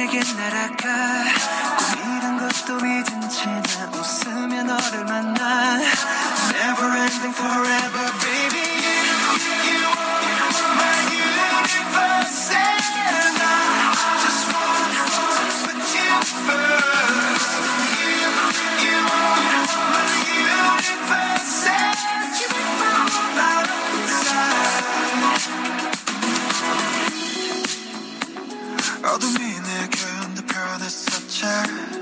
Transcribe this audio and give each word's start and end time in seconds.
내게 0.00 0.20
날아가 0.20 1.24
꿈이란 1.76 2.38
것도 2.38 2.76
잊은 2.78 3.28
채나 3.28 3.90
웃으며 3.92 4.62
너를 4.62 5.04
만나 5.04 5.78
Never 6.52 6.96
ending 6.96 7.34
forever 7.34 8.12
baby 8.20 8.64
You, 8.80 9.12
you 9.68 9.84
are 9.84 10.22
my 10.76 10.96
universe 11.12 12.50
And 12.56 13.36
I 13.42 13.52
just 14.24 14.44
want 14.52 14.96
to 14.96 15.20
put 15.66 15.76
you 15.92 16.14
first 16.46 17.52
You, 18.00 18.32
you 18.86 18.96
are 18.96 19.40
my 19.92 20.08
universe 20.24 21.68
And 21.68 22.32
you 22.40 22.48
make 22.48 22.72
my 22.80 22.96
whole 23.12 23.32
life 23.36 23.92
inside 24.00 24.56
어둠이 29.06 29.49
picture 31.41 32.00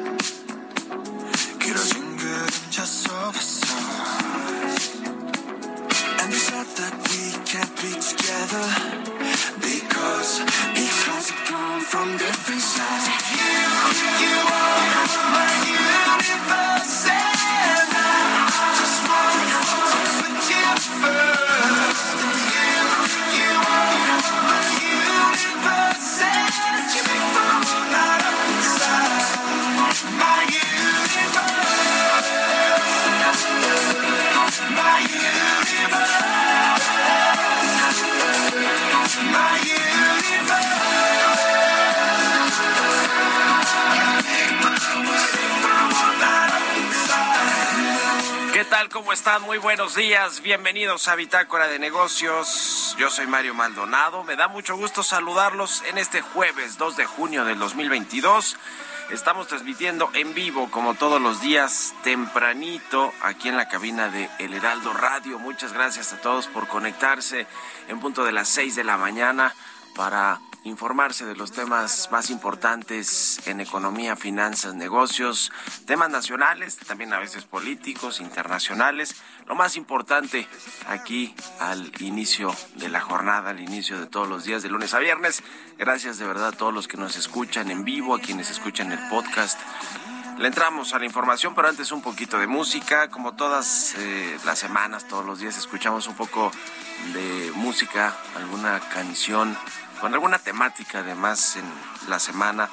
Muy 49.49 49.57
buenos 49.57 49.95
días. 49.95 50.41
Bienvenidos 50.41 51.07
a 51.07 51.15
Bitácora 51.15 51.67
de 51.67 51.79
Negocios. 51.79 52.95
Yo 52.99 53.09
soy 53.09 53.25
Mario 53.25 53.55
Maldonado. 53.55 54.23
Me 54.23 54.35
da 54.35 54.47
mucho 54.47 54.77
gusto 54.77 55.01
saludarlos 55.01 55.81
en 55.89 55.97
este 55.97 56.21
jueves 56.21 56.77
2 56.77 56.97
de 56.97 57.07
junio 57.07 57.43
del 57.43 57.57
2022. 57.57 58.57
Estamos 59.09 59.47
transmitiendo 59.47 60.11
en 60.13 60.35
vivo, 60.35 60.69
como 60.69 60.93
todos 60.93 61.19
los 61.19 61.41
días, 61.41 61.95
tempranito, 62.03 63.11
aquí 63.23 63.49
en 63.49 63.57
la 63.57 63.67
cabina 63.67 64.09
de 64.09 64.29
El 64.37 64.53
Heraldo 64.53 64.93
Radio. 64.93 65.39
Muchas 65.39 65.73
gracias 65.73 66.13
a 66.13 66.21
todos 66.21 66.45
por 66.45 66.67
conectarse 66.67 67.47
en 67.87 67.99
punto 67.99 68.23
de 68.25 68.33
las 68.33 68.49
6 68.49 68.75
de 68.75 68.83
la 68.83 68.97
mañana 68.97 69.55
para 69.95 70.41
informarse 70.63 71.25
de 71.25 71.35
los 71.35 71.51
temas 71.51 72.09
más 72.11 72.29
importantes 72.29 73.39
en 73.47 73.61
economía, 73.61 74.15
finanzas, 74.15 74.75
negocios, 74.75 75.51
temas 75.85 76.09
nacionales, 76.09 76.77
también 76.77 77.13
a 77.13 77.19
veces 77.19 77.45
políticos, 77.45 78.19
internacionales. 78.19 79.15
Lo 79.47 79.55
más 79.55 79.77
importante 79.77 80.47
aquí 80.87 81.33
al 81.59 81.91
inicio 82.01 82.53
de 82.75 82.89
la 82.89 83.01
jornada, 83.01 83.51
al 83.51 83.59
inicio 83.59 83.99
de 83.99 84.07
todos 84.07 84.27
los 84.27 84.43
días, 84.43 84.61
de 84.61 84.69
lunes 84.69 84.93
a 84.93 84.99
viernes. 84.99 85.43
Gracias 85.77 86.17
de 86.17 86.27
verdad 86.27 86.49
a 86.49 86.51
todos 86.51 86.73
los 86.73 86.87
que 86.87 86.97
nos 86.97 87.15
escuchan 87.15 87.71
en 87.71 87.83
vivo, 87.83 88.15
a 88.15 88.19
quienes 88.19 88.49
escuchan 88.51 88.91
el 88.91 88.99
podcast. 89.09 89.59
Le 90.37 90.47
entramos 90.47 90.93
a 90.93 90.99
la 90.99 91.05
información, 91.05 91.53
pero 91.53 91.67
antes 91.67 91.91
un 91.91 92.01
poquito 92.01 92.37
de 92.37 92.47
música. 92.47 93.09
Como 93.09 93.33
todas 93.35 93.95
eh, 93.97 94.37
las 94.45 94.57
semanas, 94.57 95.05
todos 95.05 95.25
los 95.25 95.39
días 95.39 95.57
escuchamos 95.57 96.07
un 96.07 96.15
poco 96.15 96.49
de 97.13 97.51
música, 97.55 98.15
alguna 98.37 98.79
canción 98.79 99.57
con 99.99 100.13
alguna 100.13 100.39
temática 100.39 100.99
además 100.99 101.57
en 101.57 101.65
la 102.09 102.19
semana 102.19 102.69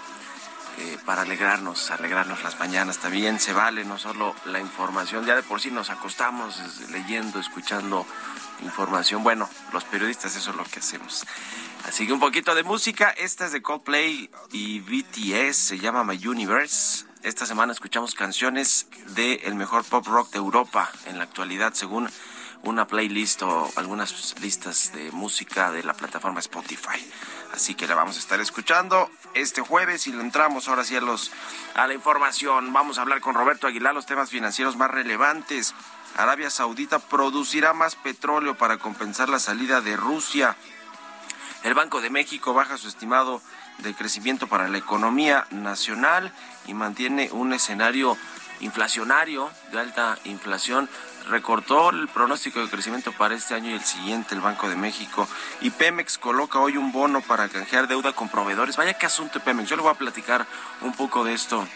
eh, 0.78 0.98
para 1.04 1.22
alegrarnos, 1.22 1.90
alegrarnos 1.90 2.42
las 2.42 2.58
mañanas 2.58 2.98
también 2.98 3.40
se 3.40 3.52
vale, 3.52 3.84
no 3.84 3.98
solo 3.98 4.34
la 4.44 4.60
información, 4.60 5.24
ya 5.24 5.34
de 5.34 5.42
por 5.42 5.60
sí 5.60 5.70
nos 5.70 5.88
acostamos 5.88 6.60
leyendo, 6.90 7.40
escuchando 7.40 8.06
información, 8.62 9.22
bueno, 9.22 9.48
los 9.72 9.84
periodistas 9.84 10.36
eso 10.36 10.50
es 10.50 10.56
lo 10.56 10.64
que 10.64 10.80
hacemos. 10.80 11.24
Así 11.86 12.06
que 12.06 12.12
un 12.12 12.20
poquito 12.20 12.54
de 12.54 12.62
música, 12.62 13.10
esta 13.10 13.46
es 13.46 13.52
de 13.52 13.62
Coldplay 13.62 14.28
y 14.52 14.80
BTS, 14.80 15.56
se 15.56 15.78
llama 15.78 16.04
My 16.04 16.26
Universe. 16.26 17.06
Esta 17.22 17.46
semana 17.46 17.72
escuchamos 17.72 18.14
canciones 18.14 18.86
del 19.14 19.40
el 19.44 19.54
mejor 19.54 19.84
pop 19.84 20.06
rock 20.06 20.30
de 20.32 20.38
Europa 20.38 20.90
en 21.06 21.16
la 21.16 21.24
actualidad, 21.24 21.72
según 21.72 22.10
una 22.66 22.86
playlist 22.86 23.42
o 23.42 23.70
algunas 23.76 24.34
listas 24.40 24.92
de 24.92 25.10
música 25.12 25.70
de 25.70 25.84
la 25.84 25.94
plataforma 25.94 26.40
Spotify. 26.40 26.98
Así 27.52 27.74
que 27.74 27.86
la 27.86 27.94
vamos 27.94 28.16
a 28.16 28.18
estar 28.18 28.40
escuchando 28.40 29.08
este 29.34 29.60
jueves 29.62 30.06
y 30.06 30.10
entramos 30.10 30.68
ahora 30.68 30.84
sí 30.84 30.96
a, 30.96 31.00
los, 31.00 31.30
a 31.74 31.86
la 31.86 31.94
información. 31.94 32.72
Vamos 32.72 32.98
a 32.98 33.02
hablar 33.02 33.20
con 33.20 33.34
Roberto 33.34 33.68
Aguilar 33.68 33.94
los 33.94 34.06
temas 34.06 34.30
financieros 34.30 34.76
más 34.76 34.90
relevantes. 34.90 35.74
Arabia 36.16 36.50
Saudita 36.50 36.98
producirá 36.98 37.72
más 37.72 37.94
petróleo 37.94 38.56
para 38.56 38.78
compensar 38.78 39.28
la 39.28 39.38
salida 39.38 39.80
de 39.80 39.96
Rusia. 39.96 40.56
El 41.62 41.74
Banco 41.74 42.00
de 42.00 42.10
México 42.10 42.52
baja 42.52 42.78
su 42.78 42.88
estimado 42.88 43.40
de 43.78 43.94
crecimiento 43.94 44.48
para 44.48 44.68
la 44.68 44.78
economía 44.78 45.46
nacional 45.50 46.32
y 46.66 46.74
mantiene 46.74 47.30
un 47.30 47.52
escenario 47.52 48.16
inflacionario 48.60 49.50
de 49.70 49.78
alta 49.80 50.18
inflación 50.24 50.88
recortó 51.28 51.90
el 51.90 52.08
pronóstico 52.08 52.60
de 52.60 52.70
crecimiento 52.70 53.12
para 53.12 53.34
este 53.34 53.54
año 53.54 53.70
y 53.70 53.74
el 53.74 53.84
siguiente 53.84 54.34
el 54.34 54.40
Banco 54.40 54.68
de 54.68 54.76
México 54.76 55.28
y 55.60 55.70
Pemex 55.70 56.18
coloca 56.18 56.58
hoy 56.58 56.76
un 56.76 56.92
bono 56.92 57.20
para 57.20 57.48
canjear 57.48 57.88
deuda 57.88 58.12
con 58.12 58.28
proveedores. 58.28 58.76
Vaya 58.76 58.94
qué 58.94 59.06
asunto 59.06 59.40
Pemex. 59.40 59.68
Yo 59.68 59.76
le 59.76 59.82
voy 59.82 59.92
a 59.92 59.94
platicar 59.94 60.46
un 60.82 60.92
poco 60.92 61.24
de 61.24 61.34
esto 61.34 61.66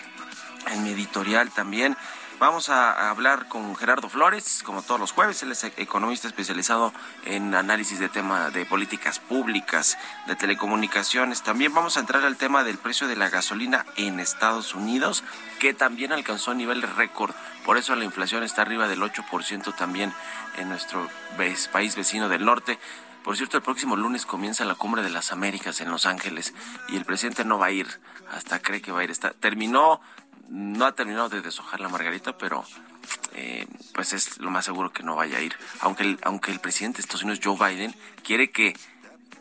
en 0.68 0.82
mi 0.82 0.90
editorial 0.90 1.50
también. 1.50 1.96
Vamos 2.40 2.70
a 2.70 3.10
hablar 3.10 3.48
con 3.48 3.76
Gerardo 3.76 4.08
Flores, 4.08 4.62
como 4.64 4.80
todos 4.80 4.98
los 4.98 5.12
jueves. 5.12 5.42
Él 5.42 5.52
es 5.52 5.62
economista 5.62 6.26
especializado 6.26 6.90
en 7.26 7.54
análisis 7.54 7.98
de 7.98 8.08
tema 8.08 8.48
de 8.48 8.64
políticas 8.64 9.18
públicas, 9.18 9.98
de 10.26 10.36
telecomunicaciones. 10.36 11.42
También 11.42 11.74
vamos 11.74 11.98
a 11.98 12.00
entrar 12.00 12.24
al 12.24 12.38
tema 12.38 12.64
del 12.64 12.78
precio 12.78 13.08
de 13.08 13.16
la 13.16 13.28
gasolina 13.28 13.84
en 13.96 14.20
Estados 14.20 14.74
Unidos, 14.74 15.22
que 15.58 15.74
también 15.74 16.12
alcanzó 16.12 16.54
nivel 16.54 16.80
récord. 16.80 17.34
Por 17.66 17.76
eso 17.76 17.94
la 17.94 18.06
inflación 18.06 18.42
está 18.42 18.62
arriba 18.62 18.88
del 18.88 19.02
8% 19.02 19.76
también 19.76 20.10
en 20.56 20.70
nuestro 20.70 21.10
país 21.36 21.94
vecino 21.94 22.30
del 22.30 22.46
norte. 22.46 22.78
Por 23.22 23.36
cierto, 23.36 23.58
el 23.58 23.62
próximo 23.62 23.96
lunes 23.96 24.24
comienza 24.24 24.64
la 24.64 24.76
cumbre 24.76 25.02
de 25.02 25.10
las 25.10 25.30
Américas 25.30 25.82
en 25.82 25.90
Los 25.90 26.06
Ángeles 26.06 26.54
y 26.88 26.96
el 26.96 27.04
presidente 27.04 27.44
no 27.44 27.58
va 27.58 27.66
a 27.66 27.70
ir, 27.70 28.00
hasta 28.32 28.62
cree 28.62 28.80
que 28.80 28.92
va 28.92 29.00
a 29.00 29.04
ir. 29.04 29.14
Terminó 29.40 30.00
no 30.50 30.84
ha 30.84 30.92
terminado 30.92 31.28
de 31.28 31.40
deshojar 31.40 31.80
la 31.80 31.88
margarita, 31.88 32.36
pero 32.36 32.64
eh, 33.34 33.66
pues 33.94 34.12
es 34.12 34.38
lo 34.38 34.50
más 34.50 34.64
seguro 34.64 34.92
que 34.92 35.02
no 35.02 35.16
vaya 35.16 35.38
a 35.38 35.40
ir. 35.40 35.56
Aunque 35.80 36.02
el, 36.02 36.18
aunque 36.22 36.50
el 36.50 36.60
presidente 36.60 36.98
de 36.98 37.02
Estados 37.02 37.22
Unidos, 37.22 37.40
Joe 37.42 37.56
Biden, 37.56 37.94
quiere 38.24 38.50
que 38.50 38.76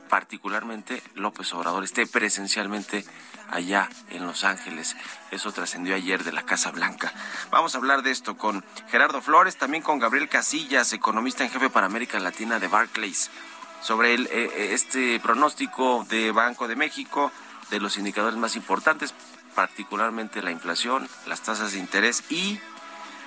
particularmente 0.09 1.01
López 1.15 1.53
Obrador 1.53 1.83
esté 1.83 2.05
presencialmente 2.07 3.05
allá 3.49 3.89
en 4.09 4.25
Los 4.25 4.43
Ángeles. 4.43 4.95
Eso 5.31 5.51
trascendió 5.51 5.95
ayer 5.95 6.23
de 6.23 6.31
la 6.31 6.43
Casa 6.43 6.71
Blanca. 6.71 7.11
Vamos 7.49 7.73
a 7.73 7.79
hablar 7.79 8.03
de 8.03 8.11
esto 8.11 8.37
con 8.37 8.63
Gerardo 8.89 9.21
Flores, 9.21 9.57
también 9.57 9.81
con 9.81 9.99
Gabriel 9.99 10.29
Casillas, 10.29 10.93
economista 10.93 11.43
en 11.43 11.49
jefe 11.49 11.69
para 11.69 11.87
América 11.87 12.19
Latina 12.19 12.59
de 12.59 12.67
Barclays, 12.67 13.31
sobre 13.81 14.13
el, 14.13 14.27
eh, 14.27 14.51
eh, 14.55 14.69
este 14.73 15.19
pronóstico 15.19 16.05
de 16.09 16.31
Banco 16.31 16.67
de 16.67 16.75
México, 16.75 17.31
de 17.71 17.79
los 17.79 17.97
indicadores 17.97 18.37
más 18.37 18.55
importantes, 18.55 19.13
particularmente 19.59 20.41
la 20.41 20.51
inflación, 20.51 21.05
las 21.27 21.41
tasas 21.41 21.73
de 21.73 21.79
interés 21.79 22.23
y 22.29 22.61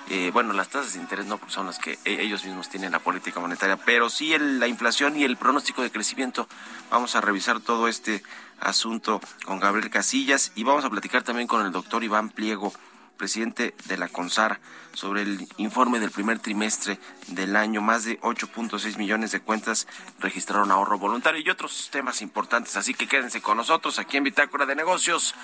eh, 0.09 0.31
bueno, 0.33 0.51
las 0.53 0.67
tasas 0.67 0.93
de 0.93 0.99
interés 0.99 1.27
no 1.27 1.39
son 1.45 1.67
las 1.67 1.77
que 1.77 1.99
e-, 2.05 2.23
ellos 2.23 2.43
mismos 2.43 2.69
tienen 2.69 2.91
la 2.91 2.97
política 2.97 3.39
monetaria, 3.39 3.77
pero 3.77 4.09
sí 4.09 4.35
la 4.39 4.65
inflación 4.65 5.15
y 5.15 5.25
el 5.25 5.37
pronóstico 5.37 5.83
de 5.83 5.91
crecimiento. 5.91 6.47
Vamos 6.89 7.15
a 7.15 7.21
revisar 7.21 7.59
todo 7.59 7.87
este 7.87 8.23
asunto 8.59 9.21
con 9.45 9.59
Gabriel 9.59 9.91
Casillas 9.91 10.51
y 10.55 10.63
vamos 10.63 10.83
a 10.85 10.89
platicar 10.89 11.21
también 11.21 11.47
con 11.47 11.63
el 11.63 11.71
doctor 11.71 12.03
Iván 12.03 12.29
Pliego, 12.29 12.73
presidente 13.15 13.75
de 13.85 13.97
la 13.97 14.07
CONSAR, 14.07 14.59
sobre 14.93 15.21
el 15.21 15.47
informe 15.57 15.99
del 15.99 16.09
primer 16.09 16.39
trimestre 16.39 16.97
del 17.27 17.55
año. 17.55 17.79
Más 17.79 18.05
de 18.05 18.19
8.6 18.21 18.97
millones 18.97 19.31
de 19.31 19.39
cuentas 19.39 19.87
registraron 20.19 20.71
ahorro 20.71 20.97
voluntario 20.97 21.41
y 21.41 21.49
otros 21.51 21.89
temas 21.91 22.23
importantes. 22.23 22.75
Así 22.75 22.95
que 22.95 23.07
quédense 23.07 23.39
con 23.39 23.57
nosotros 23.57 23.99
aquí 23.99 24.17
en 24.17 24.23
Bitácora 24.23 24.65
de 24.65 24.75
Negocios. 24.75 25.35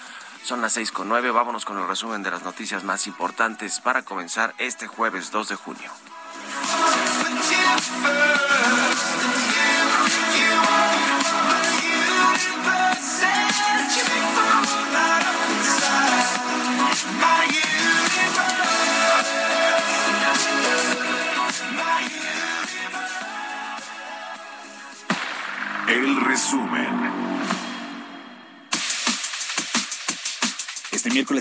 Son 0.43 0.61
las 0.61 0.73
seis 0.73 0.91
con 0.91 1.07
nueve. 1.07 1.31
Vámonos 1.31 1.65
con 1.65 1.77
el 1.77 1.87
resumen 1.87 2.23
de 2.23 2.31
las 2.31 2.43
noticias 2.43 2.83
más 2.83 3.07
importantes 3.07 3.79
para 3.79 4.03
comenzar 4.03 4.53
este 4.57 4.87
jueves 4.87 5.31
2 5.31 5.49
de 5.49 5.55
junio. 5.55 5.91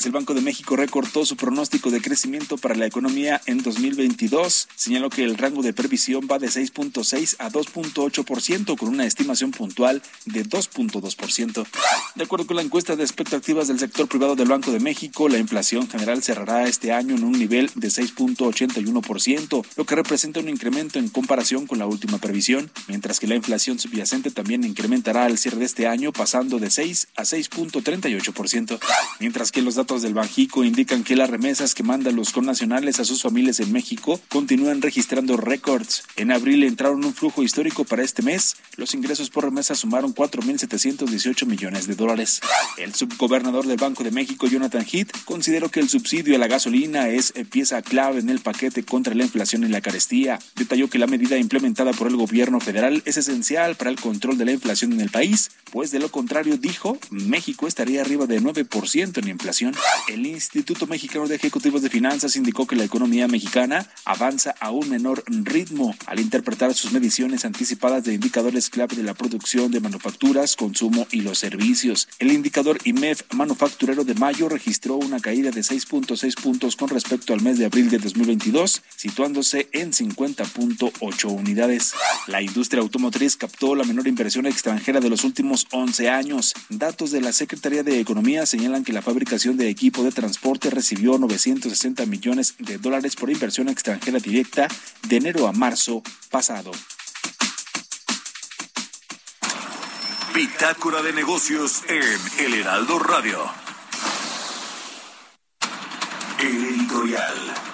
El 0.06 0.12
Banco 0.12 0.32
de 0.32 0.40
México 0.40 0.76
recortó 0.76 1.26
su 1.26 1.36
pronóstico 1.36 1.90
de 1.90 2.00
crecimiento 2.00 2.56
para 2.56 2.76
la 2.76 2.86
economía 2.86 3.40
en 3.46 3.62
2022. 3.62 4.68
Señaló 4.76 5.10
que 5.10 5.24
el 5.24 5.36
rango 5.36 5.62
de 5.62 5.72
previsión 5.72 6.28
va 6.30 6.38
de 6.38 6.48
6.6 6.48 7.36
a 7.38 7.50
2.8% 7.50 8.76
con 8.76 8.88
una 8.90 9.06
estimación 9.06 9.50
puntual 9.50 10.02
de 10.24 10.44
2.2%. 10.44 11.66
De 12.14 12.24
acuerdo 12.24 12.46
con 12.46 12.56
la 12.56 12.62
encuesta 12.62 12.96
de 12.96 13.02
expectativas 13.02 13.68
del 13.68 13.78
sector 13.78 14.08
privado 14.08 14.36
del 14.36 14.48
Banco 14.48 14.70
de 14.70 14.78
México, 14.78 15.28
la 15.28 15.38
inflación 15.38 15.88
general 15.88 16.22
cerrará 16.22 16.68
este 16.68 16.92
año 16.92 17.16
en 17.16 17.24
un 17.24 17.32
nivel 17.32 17.70
de 17.74 17.88
6.81%, 17.88 19.64
lo 19.76 19.84
que 19.84 19.94
representa 19.96 20.40
un 20.40 20.48
incremento 20.48 20.98
en 20.98 21.08
comparación 21.08 21.66
con 21.66 21.78
la 21.78 21.86
última 21.86 22.18
previsión, 22.18 22.70
mientras 22.86 23.18
que 23.18 23.26
la 23.26 23.34
inflación 23.34 23.78
subyacente 23.78 24.30
también 24.30 24.64
incrementará 24.64 25.24
al 25.24 25.38
cierre 25.38 25.58
de 25.58 25.64
este 25.64 25.86
año 25.86 26.12
pasando 26.12 26.58
de 26.58 26.70
6 26.70 27.08
a 27.16 27.22
6.38%. 27.22 28.78
Mientras 29.20 29.50
que 29.50 29.62
los 29.62 29.74
datos 29.74 29.87
del 29.96 30.12
Banjico 30.12 30.64
indican 30.64 31.02
que 31.02 31.16
las 31.16 31.30
remesas 31.30 31.74
que 31.74 31.82
mandan 31.82 32.14
los 32.14 32.30
connacionales 32.30 33.00
a 33.00 33.06
sus 33.06 33.22
familias 33.22 33.58
en 33.58 33.72
México 33.72 34.20
continúan 34.28 34.82
registrando 34.82 35.38
récords. 35.38 36.04
En 36.16 36.30
abril 36.30 36.62
entraron 36.62 37.02
un 37.04 37.14
flujo 37.14 37.42
histórico 37.42 37.84
para 37.84 38.02
este 38.02 38.22
mes. 38.22 38.56
Los 38.76 38.92
ingresos 38.92 39.30
por 39.30 39.44
remesa 39.44 39.74
sumaron 39.74 40.14
4.718 40.14 41.46
millones 41.46 41.86
de 41.86 41.94
dólares. 41.94 42.40
El 42.76 42.94
subgobernador 42.94 43.66
del 43.66 43.78
Banco 43.78 44.04
de 44.04 44.10
México, 44.10 44.46
Jonathan 44.46 44.84
Heath, 44.84 45.10
consideró 45.24 45.70
que 45.70 45.80
el 45.80 45.88
subsidio 45.88 46.36
a 46.36 46.38
la 46.38 46.48
gasolina 46.48 47.08
es 47.08 47.32
pieza 47.50 47.80
clave 47.80 48.20
en 48.20 48.28
el 48.28 48.40
paquete 48.40 48.82
contra 48.84 49.14
la 49.14 49.24
inflación 49.24 49.64
y 49.64 49.68
la 49.68 49.80
carestía. 49.80 50.38
Detalló 50.54 50.90
que 50.90 50.98
la 50.98 51.06
medida 51.06 51.38
implementada 51.38 51.92
por 51.94 52.08
el 52.08 52.16
gobierno 52.16 52.60
federal 52.60 53.02
es 53.06 53.16
esencial 53.16 53.74
para 53.76 53.90
el 53.90 53.98
control 53.98 54.36
de 54.36 54.44
la 54.44 54.52
inflación 54.52 54.92
en 54.92 55.00
el 55.00 55.08
país, 55.08 55.50
pues 55.72 55.90
de 55.90 55.98
lo 55.98 56.10
contrario, 56.10 56.58
dijo, 56.58 56.98
México 57.10 57.66
estaría 57.66 58.02
arriba 58.02 58.26
de 58.26 58.40
9% 58.40 59.18
en 59.18 59.28
inflación. 59.28 59.77
El 60.08 60.26
Instituto 60.26 60.86
Mexicano 60.86 61.26
de 61.26 61.36
Ejecutivos 61.36 61.82
de 61.82 61.90
Finanzas 61.90 62.36
indicó 62.36 62.66
que 62.66 62.76
la 62.76 62.84
economía 62.84 63.28
mexicana 63.28 63.86
avanza 64.04 64.54
a 64.60 64.70
un 64.70 64.88
menor 64.88 65.22
ritmo 65.26 65.94
al 66.06 66.20
interpretar 66.20 66.74
sus 66.74 66.92
mediciones 66.92 67.44
anticipadas 67.44 68.04
de 68.04 68.14
indicadores 68.14 68.70
clave 68.70 68.96
de 68.96 69.02
la 69.02 69.14
producción 69.14 69.70
de 69.70 69.80
manufacturas, 69.80 70.56
consumo 70.56 71.06
y 71.10 71.20
los 71.20 71.38
servicios. 71.38 72.08
El 72.18 72.32
indicador 72.32 72.78
IMEF 72.84 73.22
manufacturero 73.34 74.04
de 74.04 74.14
mayo 74.14 74.48
registró 74.48 74.96
una 74.96 75.20
caída 75.20 75.50
de 75.50 75.60
6.6 75.60 76.40
puntos 76.40 76.76
con 76.76 76.88
respecto 76.88 77.34
al 77.34 77.42
mes 77.42 77.58
de 77.58 77.66
abril 77.66 77.90
de 77.90 77.98
2022, 77.98 78.82
situándose 78.96 79.68
en 79.72 79.92
50.8 79.92 81.24
unidades. 81.30 81.92
La 82.26 82.42
industria 82.42 82.82
automotriz 82.82 83.36
captó 83.36 83.74
la 83.74 83.84
menor 83.84 84.08
inversión 84.08 84.46
extranjera 84.46 85.00
de 85.00 85.10
los 85.10 85.24
últimos 85.24 85.66
11 85.70 86.08
años. 86.08 86.54
Datos 86.68 87.10
de 87.10 87.20
la 87.20 87.32
Secretaría 87.32 87.82
de 87.82 88.00
Economía 88.00 88.46
señalan 88.46 88.84
que 88.84 88.92
la 88.92 89.02
fabricación 89.02 89.56
de 89.56 89.67
equipo 89.68 90.02
de 90.02 90.12
transporte 90.12 90.70
recibió 90.70 91.18
960 91.18 92.06
millones 92.06 92.54
de 92.58 92.78
dólares 92.78 93.16
por 93.16 93.30
inversión 93.30 93.68
extranjera 93.68 94.18
directa 94.18 94.68
de 95.06 95.16
enero 95.16 95.46
a 95.46 95.52
marzo 95.52 96.02
pasado. 96.30 96.72
Bitácora 100.34 101.02
de 101.02 101.12
negocios 101.12 101.82
en 101.88 102.44
El 102.44 102.54
Heraldo 102.54 102.98
Radio. 102.98 103.38
El 106.40 106.64
editorial. 106.64 107.67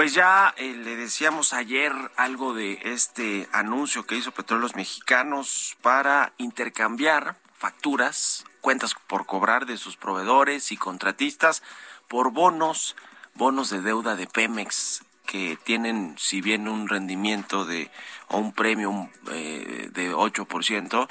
Pues 0.00 0.14
ya 0.14 0.54
eh, 0.56 0.72
le 0.82 0.96
decíamos 0.96 1.52
ayer 1.52 1.92
algo 2.16 2.54
de 2.54 2.80
este 2.84 3.46
anuncio 3.52 4.06
que 4.06 4.16
hizo 4.16 4.32
Petróleos 4.32 4.74
Mexicanos 4.74 5.76
para 5.82 6.32
intercambiar 6.38 7.36
facturas, 7.52 8.46
cuentas 8.62 8.94
por 8.94 9.26
cobrar 9.26 9.66
de 9.66 9.76
sus 9.76 9.98
proveedores 9.98 10.72
y 10.72 10.78
contratistas 10.78 11.62
por 12.08 12.32
bonos, 12.32 12.96
bonos 13.34 13.68
de 13.68 13.82
deuda 13.82 14.16
de 14.16 14.26
Pemex 14.26 15.04
que 15.26 15.58
tienen, 15.64 16.14
si 16.16 16.40
bien 16.40 16.66
un 16.66 16.88
rendimiento 16.88 17.66
de 17.66 17.90
o 18.28 18.38
un 18.38 18.54
premio 18.54 19.10
eh, 19.30 19.90
de 19.92 20.14
8%, 20.14 21.08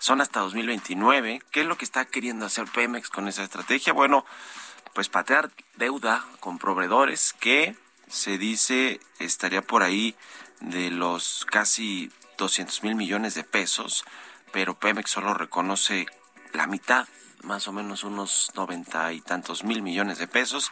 son 0.00 0.20
hasta 0.20 0.40
2029. 0.40 1.42
¿Qué 1.52 1.60
es 1.60 1.66
lo 1.68 1.78
que 1.78 1.84
está 1.84 2.06
queriendo 2.06 2.44
hacer 2.44 2.64
Pemex 2.66 3.08
con 3.08 3.28
esa 3.28 3.44
estrategia? 3.44 3.92
Bueno, 3.92 4.26
pues 4.94 5.08
patear 5.08 5.52
deuda 5.76 6.24
con 6.40 6.58
proveedores 6.58 7.32
que 7.34 7.76
se 8.08 8.38
dice 8.38 9.00
estaría 9.18 9.62
por 9.62 9.82
ahí 9.82 10.16
de 10.60 10.90
los 10.90 11.46
casi 11.50 12.10
200 12.38 12.82
mil 12.82 12.94
millones 12.94 13.34
de 13.34 13.44
pesos, 13.44 14.04
pero 14.52 14.78
Pemex 14.78 15.10
solo 15.10 15.34
reconoce 15.34 16.06
la 16.52 16.66
mitad, 16.66 17.06
más 17.42 17.68
o 17.68 17.72
menos 17.72 18.04
unos 18.04 18.50
noventa 18.54 19.12
y 19.12 19.20
tantos 19.20 19.64
mil 19.64 19.82
millones 19.82 20.18
de 20.18 20.28
pesos, 20.28 20.70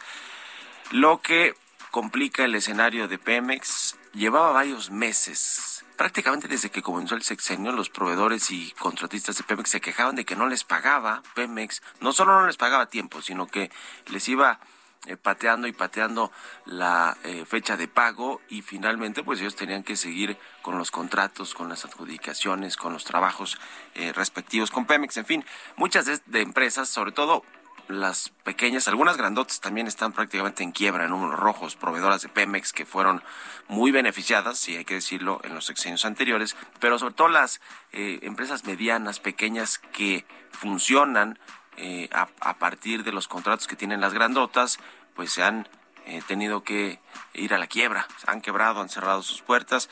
lo 0.91 1.21
que 1.21 1.53
complica 1.91 2.43
el 2.43 2.55
escenario 2.55 3.07
de 3.07 3.17
Pemex. 3.17 3.95
Llevaba 4.13 4.51
varios 4.51 4.91
meses, 4.91 5.85
prácticamente 5.97 6.47
desde 6.47 6.69
que 6.69 6.81
comenzó 6.81 7.15
el 7.15 7.23
sexenio, 7.23 7.71
los 7.71 7.89
proveedores 7.89 8.49
y 8.49 8.71
contratistas 8.71 9.37
de 9.37 9.43
Pemex 9.43 9.69
se 9.69 9.81
quejaban 9.81 10.15
de 10.15 10.25
que 10.25 10.35
no 10.35 10.47
les 10.47 10.63
pagaba 10.63 11.21
Pemex, 11.33 11.81
no 11.99 12.13
solo 12.13 12.39
no 12.39 12.47
les 12.47 12.57
pagaba 12.57 12.85
tiempo, 12.87 13.21
sino 13.21 13.47
que 13.47 13.71
les 14.07 14.27
iba 14.29 14.59
eh, 15.07 15.17
pateando 15.17 15.67
y 15.67 15.71
pateando 15.71 16.31
la 16.65 17.15
eh, 17.23 17.45
fecha 17.45 17.77
de 17.77 17.87
pago 17.87 18.41
y 18.49 18.63
finalmente 18.63 19.23
pues 19.23 19.39
ellos 19.39 19.55
tenían 19.55 19.83
que 19.83 19.95
seguir 19.95 20.37
con 20.63 20.79
los 20.79 20.89
contratos, 20.89 21.53
con 21.53 21.69
las 21.69 21.85
adjudicaciones, 21.85 22.75
con 22.75 22.91
los 22.93 23.03
trabajos 23.03 23.59
eh, 23.93 24.13
respectivos 24.13 24.71
con 24.71 24.87
Pemex, 24.87 25.17
en 25.17 25.25
fin, 25.25 25.45
muchas 25.75 26.05
de, 26.05 26.41
empresas, 26.41 26.89
sobre 26.89 27.11
todo 27.11 27.43
las 27.87 28.29
pequeñas, 28.43 28.87
algunas 28.87 29.15
grandotas 29.15 29.61
también 29.61 29.85
están 29.85 30.11
prácticamente 30.11 30.63
en 30.63 30.71
quiebra, 30.71 31.03
en 31.03 31.11
números 31.11 31.39
rojos, 31.39 31.75
proveedoras 31.75 32.23
de 32.23 32.29
Pemex 32.29 32.73
que 32.73 32.87
fueron 32.87 33.21
muy 33.67 33.91
beneficiadas, 33.91 34.57
si 34.57 34.75
hay 34.75 34.85
que 34.85 34.95
decirlo, 34.95 35.39
en 35.43 35.53
los 35.53 35.65
sexenios 35.65 36.03
anteriores, 36.03 36.55
pero 36.79 36.97
sobre 36.97 37.13
todo 37.13 37.27
las 37.27 37.61
empresas 37.91 38.65
medianas, 38.65 39.19
pequeñas 39.19 39.77
que 39.77 40.25
funcionan 40.51 41.37
eh, 41.77 42.09
a, 42.11 42.53
partir 42.57 43.03
de 43.03 43.11
los 43.11 43.27
contratos 43.27 43.67
que 43.67 43.75
tienen 43.75 44.01
las 44.01 44.13
grandotas, 44.13 44.79
pues 45.13 45.31
se 45.31 45.43
han 45.43 45.67
eh, 46.05 46.21
tenido 46.27 46.63
que 46.63 46.99
ir 47.33 47.53
a 47.53 47.57
la 47.57 47.67
quiebra, 47.67 48.07
han 48.27 48.41
quebrado, 48.41 48.81
han 48.81 48.89
cerrado 48.89 49.23
sus 49.23 49.41
puertas. 49.41 49.89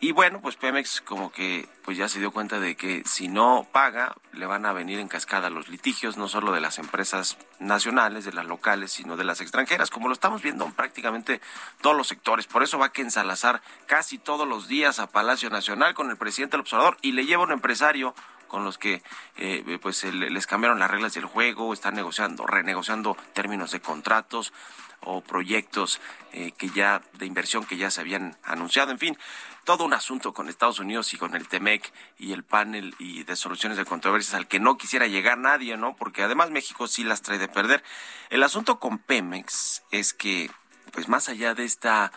Y 0.00 0.12
bueno, 0.12 0.42
pues 0.42 0.56
Pemex 0.56 1.00
como 1.00 1.32
que 1.32 1.66
pues 1.82 1.96
ya 1.96 2.08
se 2.08 2.18
dio 2.18 2.30
cuenta 2.30 2.60
de 2.60 2.76
que 2.76 3.02
si 3.06 3.28
no 3.28 3.66
paga, 3.72 4.14
le 4.32 4.44
van 4.44 4.66
a 4.66 4.74
venir 4.74 4.98
en 4.98 5.08
cascada 5.08 5.48
los 5.48 5.68
litigios, 5.68 6.18
no 6.18 6.28
solo 6.28 6.52
de 6.52 6.60
las 6.60 6.78
empresas 6.78 7.38
nacionales, 7.58 8.26
de 8.26 8.34
las 8.34 8.44
locales, 8.44 8.92
sino 8.92 9.16
de 9.16 9.24
las 9.24 9.40
extranjeras, 9.40 9.88
como 9.88 10.08
lo 10.08 10.12
estamos 10.12 10.42
viendo 10.42 10.66
en 10.66 10.72
prácticamente 10.72 11.40
todos 11.80 11.96
los 11.96 12.06
sectores. 12.06 12.46
Por 12.46 12.62
eso 12.62 12.78
va 12.78 12.92
que 12.92 13.00
ensalazar 13.00 13.62
casi 13.86 14.18
todos 14.18 14.46
los 14.46 14.68
días 14.68 14.98
a 14.98 15.06
Palacio 15.06 15.48
Nacional 15.48 15.94
con 15.94 16.10
el 16.10 16.18
presidente 16.18 16.58
del 16.58 16.62
observador 16.62 16.98
y 17.00 17.12
le 17.12 17.24
lleva 17.24 17.44
un 17.44 17.52
empresario 17.52 18.14
con 18.54 18.62
los 18.62 18.78
que 18.78 19.02
eh, 19.36 19.80
pues 19.82 20.04
les 20.04 20.46
cambiaron 20.46 20.78
las 20.78 20.88
reglas 20.88 21.12
del 21.14 21.24
juego, 21.24 21.72
están 21.72 21.96
negociando, 21.96 22.46
renegociando 22.46 23.16
términos 23.32 23.72
de 23.72 23.80
contratos 23.80 24.52
o 25.00 25.22
proyectos 25.22 26.00
eh, 26.32 26.52
que 26.52 26.68
ya 26.68 27.02
de 27.14 27.26
inversión 27.26 27.64
que 27.66 27.76
ya 27.76 27.90
se 27.90 28.00
habían 28.00 28.36
anunciado, 28.44 28.92
en 28.92 29.00
fin, 29.00 29.18
todo 29.64 29.84
un 29.84 29.92
asunto 29.92 30.32
con 30.32 30.48
Estados 30.48 30.78
Unidos 30.78 31.12
y 31.14 31.16
con 31.16 31.34
el 31.34 31.48
TEMEC 31.48 31.92
y 32.16 32.32
el 32.32 32.44
panel 32.44 32.94
y 33.00 33.24
de 33.24 33.34
soluciones 33.34 33.76
de 33.76 33.84
controversias 33.84 34.34
al 34.34 34.46
que 34.46 34.60
no 34.60 34.78
quisiera 34.78 35.08
llegar 35.08 35.36
nadie, 35.36 35.76
¿no? 35.76 35.96
Porque 35.96 36.22
además 36.22 36.50
México 36.50 36.86
sí 36.86 37.02
las 37.02 37.22
trae 37.22 37.38
de 37.38 37.48
perder. 37.48 37.82
El 38.30 38.44
asunto 38.44 38.78
con 38.78 38.98
Pemex 38.98 39.82
es 39.90 40.14
que, 40.14 40.48
pues 40.92 41.08
más 41.08 41.28
allá 41.28 41.54
de 41.54 41.64
esta 41.64 42.12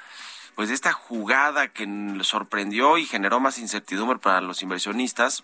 pues 0.54 0.70
de 0.70 0.76
esta 0.76 0.92
jugada 0.92 1.68
que 1.68 1.88
sorprendió 2.22 2.98
y 2.98 3.06
generó 3.06 3.40
más 3.40 3.60
incertidumbre 3.60 4.18
para 4.18 4.42
los 4.42 4.64
inversionistas, 4.64 5.44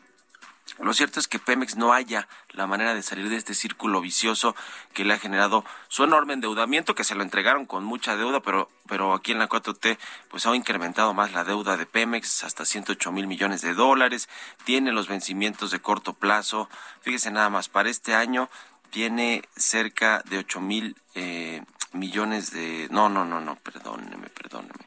lo 0.80 0.94
cierto 0.94 1.20
es 1.20 1.28
que 1.28 1.40
Pemex 1.40 1.76
no 1.76 1.94
haya 1.94 2.28
la 2.50 2.68
manera 2.68 2.94
de 2.94 3.04
salir 3.04 3.30
de 3.30 3.36
este 3.36 3.54
círculo 3.54 4.02
vicioso 4.02 4.56
que 4.94 5.06
le 5.06 5.14
ha 5.14 5.20
generado 5.20 5.64
su 5.88 6.04
enorme 6.04 6.34
endeudamiento, 6.34 6.96
que 6.96 7.04
se 7.04 7.16
lo 7.16 7.24
entregaron 7.24 7.66
con 7.66 7.84
mucha 7.84 8.16
deuda, 8.16 8.40
pero, 8.40 8.70
pero 8.88 9.14
aquí 9.14 9.32
en 9.32 9.40
la 9.40 9.50
4T 9.50 9.98
pues 10.30 10.46
ha 10.46 10.56
incrementado 10.56 11.14
más 11.14 11.32
la 11.32 11.44
deuda 11.44 11.78
de 11.78 11.86
Pemex 11.86 12.44
hasta 12.44 12.66
108 12.66 13.12
mil 13.12 13.28
millones 13.28 13.62
de 13.62 13.74
dólares, 13.74 14.30
tiene 14.64 14.92
los 14.92 15.08
vencimientos 15.08 15.72
de 15.72 15.80
corto 15.80 16.14
plazo, 16.14 16.70
fíjese 17.02 17.30
nada 17.32 17.50
más, 17.50 17.70
para 17.70 17.90
este 17.90 18.16
año 18.16 18.50
tiene 18.90 19.44
cerca 19.56 20.22
de 20.26 20.40
8 20.40 20.62
mil 20.62 20.96
eh, 21.16 21.64
millones 21.94 22.52
de... 22.52 22.88
No, 22.92 23.10
no, 23.10 23.26
no, 23.26 23.40
no, 23.40 23.56
perdóneme, 23.56 24.30
perdóneme. 24.30 24.86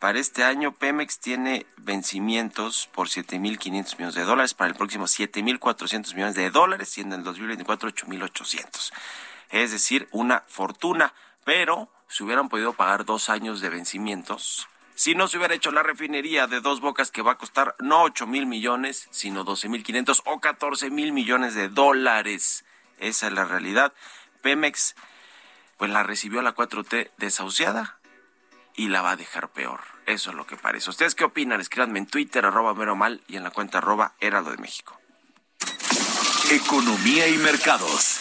Para 0.00 0.18
este 0.18 0.44
año, 0.44 0.72
Pemex 0.72 1.20
tiene 1.20 1.66
vencimientos 1.76 2.88
por 2.90 3.08
7.500 3.08 3.98
millones 3.98 4.14
de 4.14 4.24
dólares, 4.24 4.54
para 4.54 4.70
el 4.70 4.74
próximo 4.74 5.04
7.400 5.04 6.14
millones 6.14 6.34
de 6.34 6.50
dólares 6.50 6.96
y 6.96 7.02
en 7.02 7.12
el 7.12 7.22
2024 7.22 7.90
8.800. 7.90 8.92
Es 9.50 9.72
decir, 9.72 10.08
una 10.10 10.42
fortuna, 10.46 11.12
pero 11.44 11.92
si 12.08 12.24
hubieran 12.24 12.48
podido 12.48 12.72
pagar 12.72 13.04
dos 13.04 13.28
años 13.28 13.60
de 13.60 13.68
vencimientos, 13.68 14.68
si 14.94 15.14
no 15.14 15.28
se 15.28 15.36
hubiera 15.36 15.54
hecho 15.54 15.70
la 15.70 15.82
refinería 15.82 16.46
de 16.46 16.62
dos 16.62 16.80
bocas 16.80 17.10
que 17.10 17.20
va 17.20 17.32
a 17.32 17.38
costar 17.38 17.76
no 17.78 18.02
8 18.04 18.26
mil 18.26 18.46
millones, 18.46 19.06
sino 19.10 19.44
12 19.44 19.68
mil 19.68 19.82
500 19.82 20.22
o 20.24 20.40
14 20.40 20.88
mil 20.88 21.12
millones 21.12 21.54
de 21.54 21.68
dólares. 21.68 22.64
Esa 23.00 23.26
es 23.26 23.34
la 23.34 23.44
realidad. 23.44 23.92
Pemex, 24.40 24.96
pues 25.76 25.90
la 25.90 26.04
recibió 26.04 26.40
la 26.40 26.54
4T 26.54 27.10
desahuciada 27.18 27.99
y 28.74 28.88
la 28.88 29.02
va 29.02 29.12
a 29.12 29.16
dejar 29.16 29.48
peor. 29.48 29.80
Eso 30.06 30.30
es 30.30 30.36
lo 30.36 30.46
que 30.46 30.56
parece. 30.56 30.90
¿Ustedes 30.90 31.14
qué 31.14 31.24
opinan? 31.24 31.60
Escríbanme 31.60 31.98
en 31.98 32.06
Twitter, 32.06 32.44
arroba 32.44 32.74
mero 32.74 32.96
mal, 32.96 33.22
y 33.28 33.36
en 33.36 33.44
la 33.44 33.50
cuenta 33.50 33.78
arroba 33.78 34.14
heraldo 34.20 34.50
de 34.50 34.58
México. 34.58 34.98
Economía 36.50 37.28
y 37.28 37.36
mercados. 37.38 38.20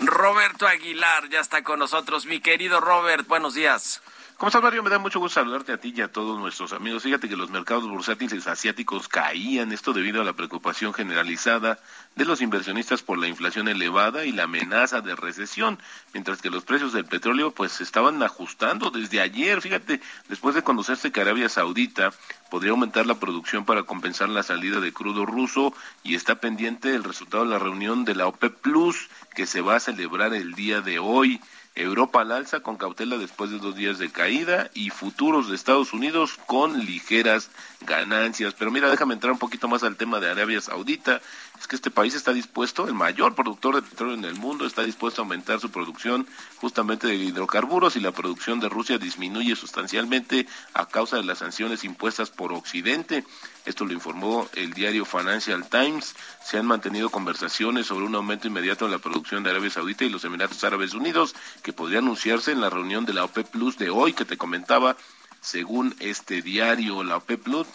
Roberto 0.00 0.66
Aguilar 0.66 1.28
ya 1.28 1.40
está 1.40 1.62
con 1.62 1.78
nosotros. 1.78 2.24
Mi 2.24 2.40
querido 2.40 2.80
Robert, 2.80 3.26
buenos 3.26 3.54
días. 3.54 4.00
¿Cómo 4.44 4.50
estás, 4.50 4.62
Mario? 4.62 4.82
Me 4.82 4.90
da 4.90 4.98
mucho 4.98 5.20
gusto 5.20 5.40
saludarte 5.40 5.72
a 5.72 5.78
ti 5.78 5.94
y 5.96 6.02
a 6.02 6.12
todos 6.12 6.38
nuestros 6.38 6.74
amigos. 6.74 7.02
Fíjate 7.02 7.30
que 7.30 7.34
los 7.34 7.48
mercados 7.48 7.88
bursátiles 7.88 8.46
asiáticos 8.46 9.08
caían, 9.08 9.72
esto 9.72 9.94
debido 9.94 10.20
a 10.20 10.24
la 10.26 10.34
preocupación 10.34 10.92
generalizada 10.92 11.78
de 12.14 12.26
los 12.26 12.42
inversionistas 12.42 13.02
por 13.02 13.16
la 13.16 13.26
inflación 13.26 13.68
elevada 13.68 14.26
y 14.26 14.32
la 14.32 14.42
amenaza 14.42 15.00
de 15.00 15.16
recesión, 15.16 15.78
mientras 16.12 16.42
que 16.42 16.50
los 16.50 16.62
precios 16.62 16.92
del 16.92 17.06
petróleo 17.06 17.52
pues 17.52 17.72
se 17.72 17.84
estaban 17.84 18.22
ajustando 18.22 18.90
desde 18.90 19.22
ayer. 19.22 19.62
Fíjate, 19.62 20.02
después 20.28 20.54
de 20.54 20.60
conocerse 20.62 21.10
que 21.10 21.22
Arabia 21.22 21.48
Saudita 21.48 22.12
podría 22.50 22.72
aumentar 22.72 23.06
la 23.06 23.14
producción 23.14 23.64
para 23.64 23.84
compensar 23.84 24.28
la 24.28 24.42
salida 24.42 24.78
de 24.78 24.92
crudo 24.92 25.24
ruso 25.24 25.72
y 26.02 26.16
está 26.16 26.34
pendiente 26.34 26.94
el 26.94 27.04
resultado 27.04 27.44
de 27.44 27.50
la 27.50 27.58
reunión 27.58 28.04
de 28.04 28.14
la 28.14 28.26
OPEP 28.26 28.60
Plus 28.60 29.08
que 29.34 29.46
se 29.46 29.62
va 29.62 29.76
a 29.76 29.80
celebrar 29.80 30.34
el 30.34 30.52
día 30.52 30.82
de 30.82 30.98
hoy. 30.98 31.40
Europa 31.76 32.20
al 32.20 32.30
alza 32.30 32.60
con 32.60 32.76
cautela 32.76 33.18
después 33.18 33.50
de 33.50 33.58
dos 33.58 33.74
días 33.74 33.98
de 33.98 34.10
caída 34.10 34.70
y 34.74 34.90
futuros 34.90 35.48
de 35.48 35.56
Estados 35.56 35.92
Unidos 35.92 36.38
con 36.46 36.84
ligeras 36.84 37.50
ganancias. 37.80 38.54
Pero 38.56 38.70
mira, 38.70 38.88
déjame 38.88 39.14
entrar 39.14 39.32
un 39.32 39.40
poquito 39.40 39.66
más 39.66 39.82
al 39.82 39.96
tema 39.96 40.20
de 40.20 40.30
Arabia 40.30 40.60
Saudita. 40.60 41.20
Es 41.58 41.68
que 41.68 41.76
este 41.76 41.90
país 41.90 42.14
está 42.14 42.32
dispuesto, 42.32 42.86
el 42.86 42.94
mayor 42.94 43.34
productor 43.34 43.76
de 43.76 43.82
petróleo 43.82 44.14
en 44.14 44.24
el 44.24 44.34
mundo, 44.34 44.66
está 44.66 44.82
dispuesto 44.82 45.22
a 45.22 45.24
aumentar 45.24 45.60
su 45.60 45.70
producción 45.70 46.26
justamente 46.56 47.06
de 47.06 47.14
hidrocarburos 47.14 47.96
y 47.96 48.00
la 48.00 48.12
producción 48.12 48.60
de 48.60 48.68
Rusia 48.68 48.98
disminuye 48.98 49.54
sustancialmente 49.54 50.46
a 50.74 50.86
causa 50.86 51.16
de 51.16 51.24
las 51.24 51.38
sanciones 51.38 51.84
impuestas 51.84 52.30
por 52.30 52.52
Occidente. 52.52 53.24
Esto 53.64 53.86
lo 53.86 53.92
informó 53.92 54.48
el 54.54 54.74
diario 54.74 55.04
Financial 55.04 55.66
Times. 55.68 56.14
Se 56.44 56.58
han 56.58 56.66
mantenido 56.66 57.08
conversaciones 57.08 57.86
sobre 57.86 58.06
un 58.06 58.14
aumento 58.14 58.48
inmediato 58.48 58.84
en 58.84 58.90
la 58.90 58.98
producción 58.98 59.42
de 59.42 59.50
Arabia 59.50 59.70
Saudita 59.70 60.04
y 60.04 60.10
los 60.10 60.24
Emiratos 60.24 60.64
Árabes 60.64 60.92
Unidos, 60.92 61.34
que 61.62 61.72
podría 61.72 62.00
anunciarse 62.00 62.52
en 62.52 62.60
la 62.60 62.68
reunión 62.68 63.06
de 63.06 63.14
la 63.14 63.24
OPEP 63.24 63.48
Plus 63.48 63.78
de 63.78 63.90
hoy 63.90 64.12
que 64.12 64.24
te 64.24 64.36
comentaba 64.36 64.96
según 65.40 65.94
este 66.00 66.42
diario, 66.42 67.04
la 67.04 67.18
OPEP 67.18 67.42
Plus 67.42 67.66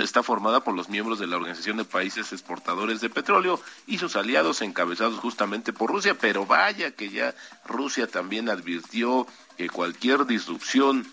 está 0.00 0.22
formada 0.22 0.60
por 0.64 0.74
los 0.74 0.88
miembros 0.88 1.18
de 1.18 1.26
la 1.26 1.36
Organización 1.36 1.76
de 1.76 1.84
Países 1.84 2.32
Exportadores 2.32 3.00
de 3.00 3.08
Petróleo 3.08 3.60
y 3.86 3.98
sus 3.98 4.16
aliados 4.16 4.60
encabezados 4.60 5.18
justamente 5.18 5.72
por 5.72 5.90
Rusia, 5.90 6.16
pero 6.18 6.46
vaya 6.46 6.90
que 6.90 7.10
ya 7.10 7.34
Rusia 7.64 8.06
también 8.06 8.48
advirtió 8.48 9.26
que 9.56 9.70
cualquier 9.70 10.26
disrupción 10.26 11.06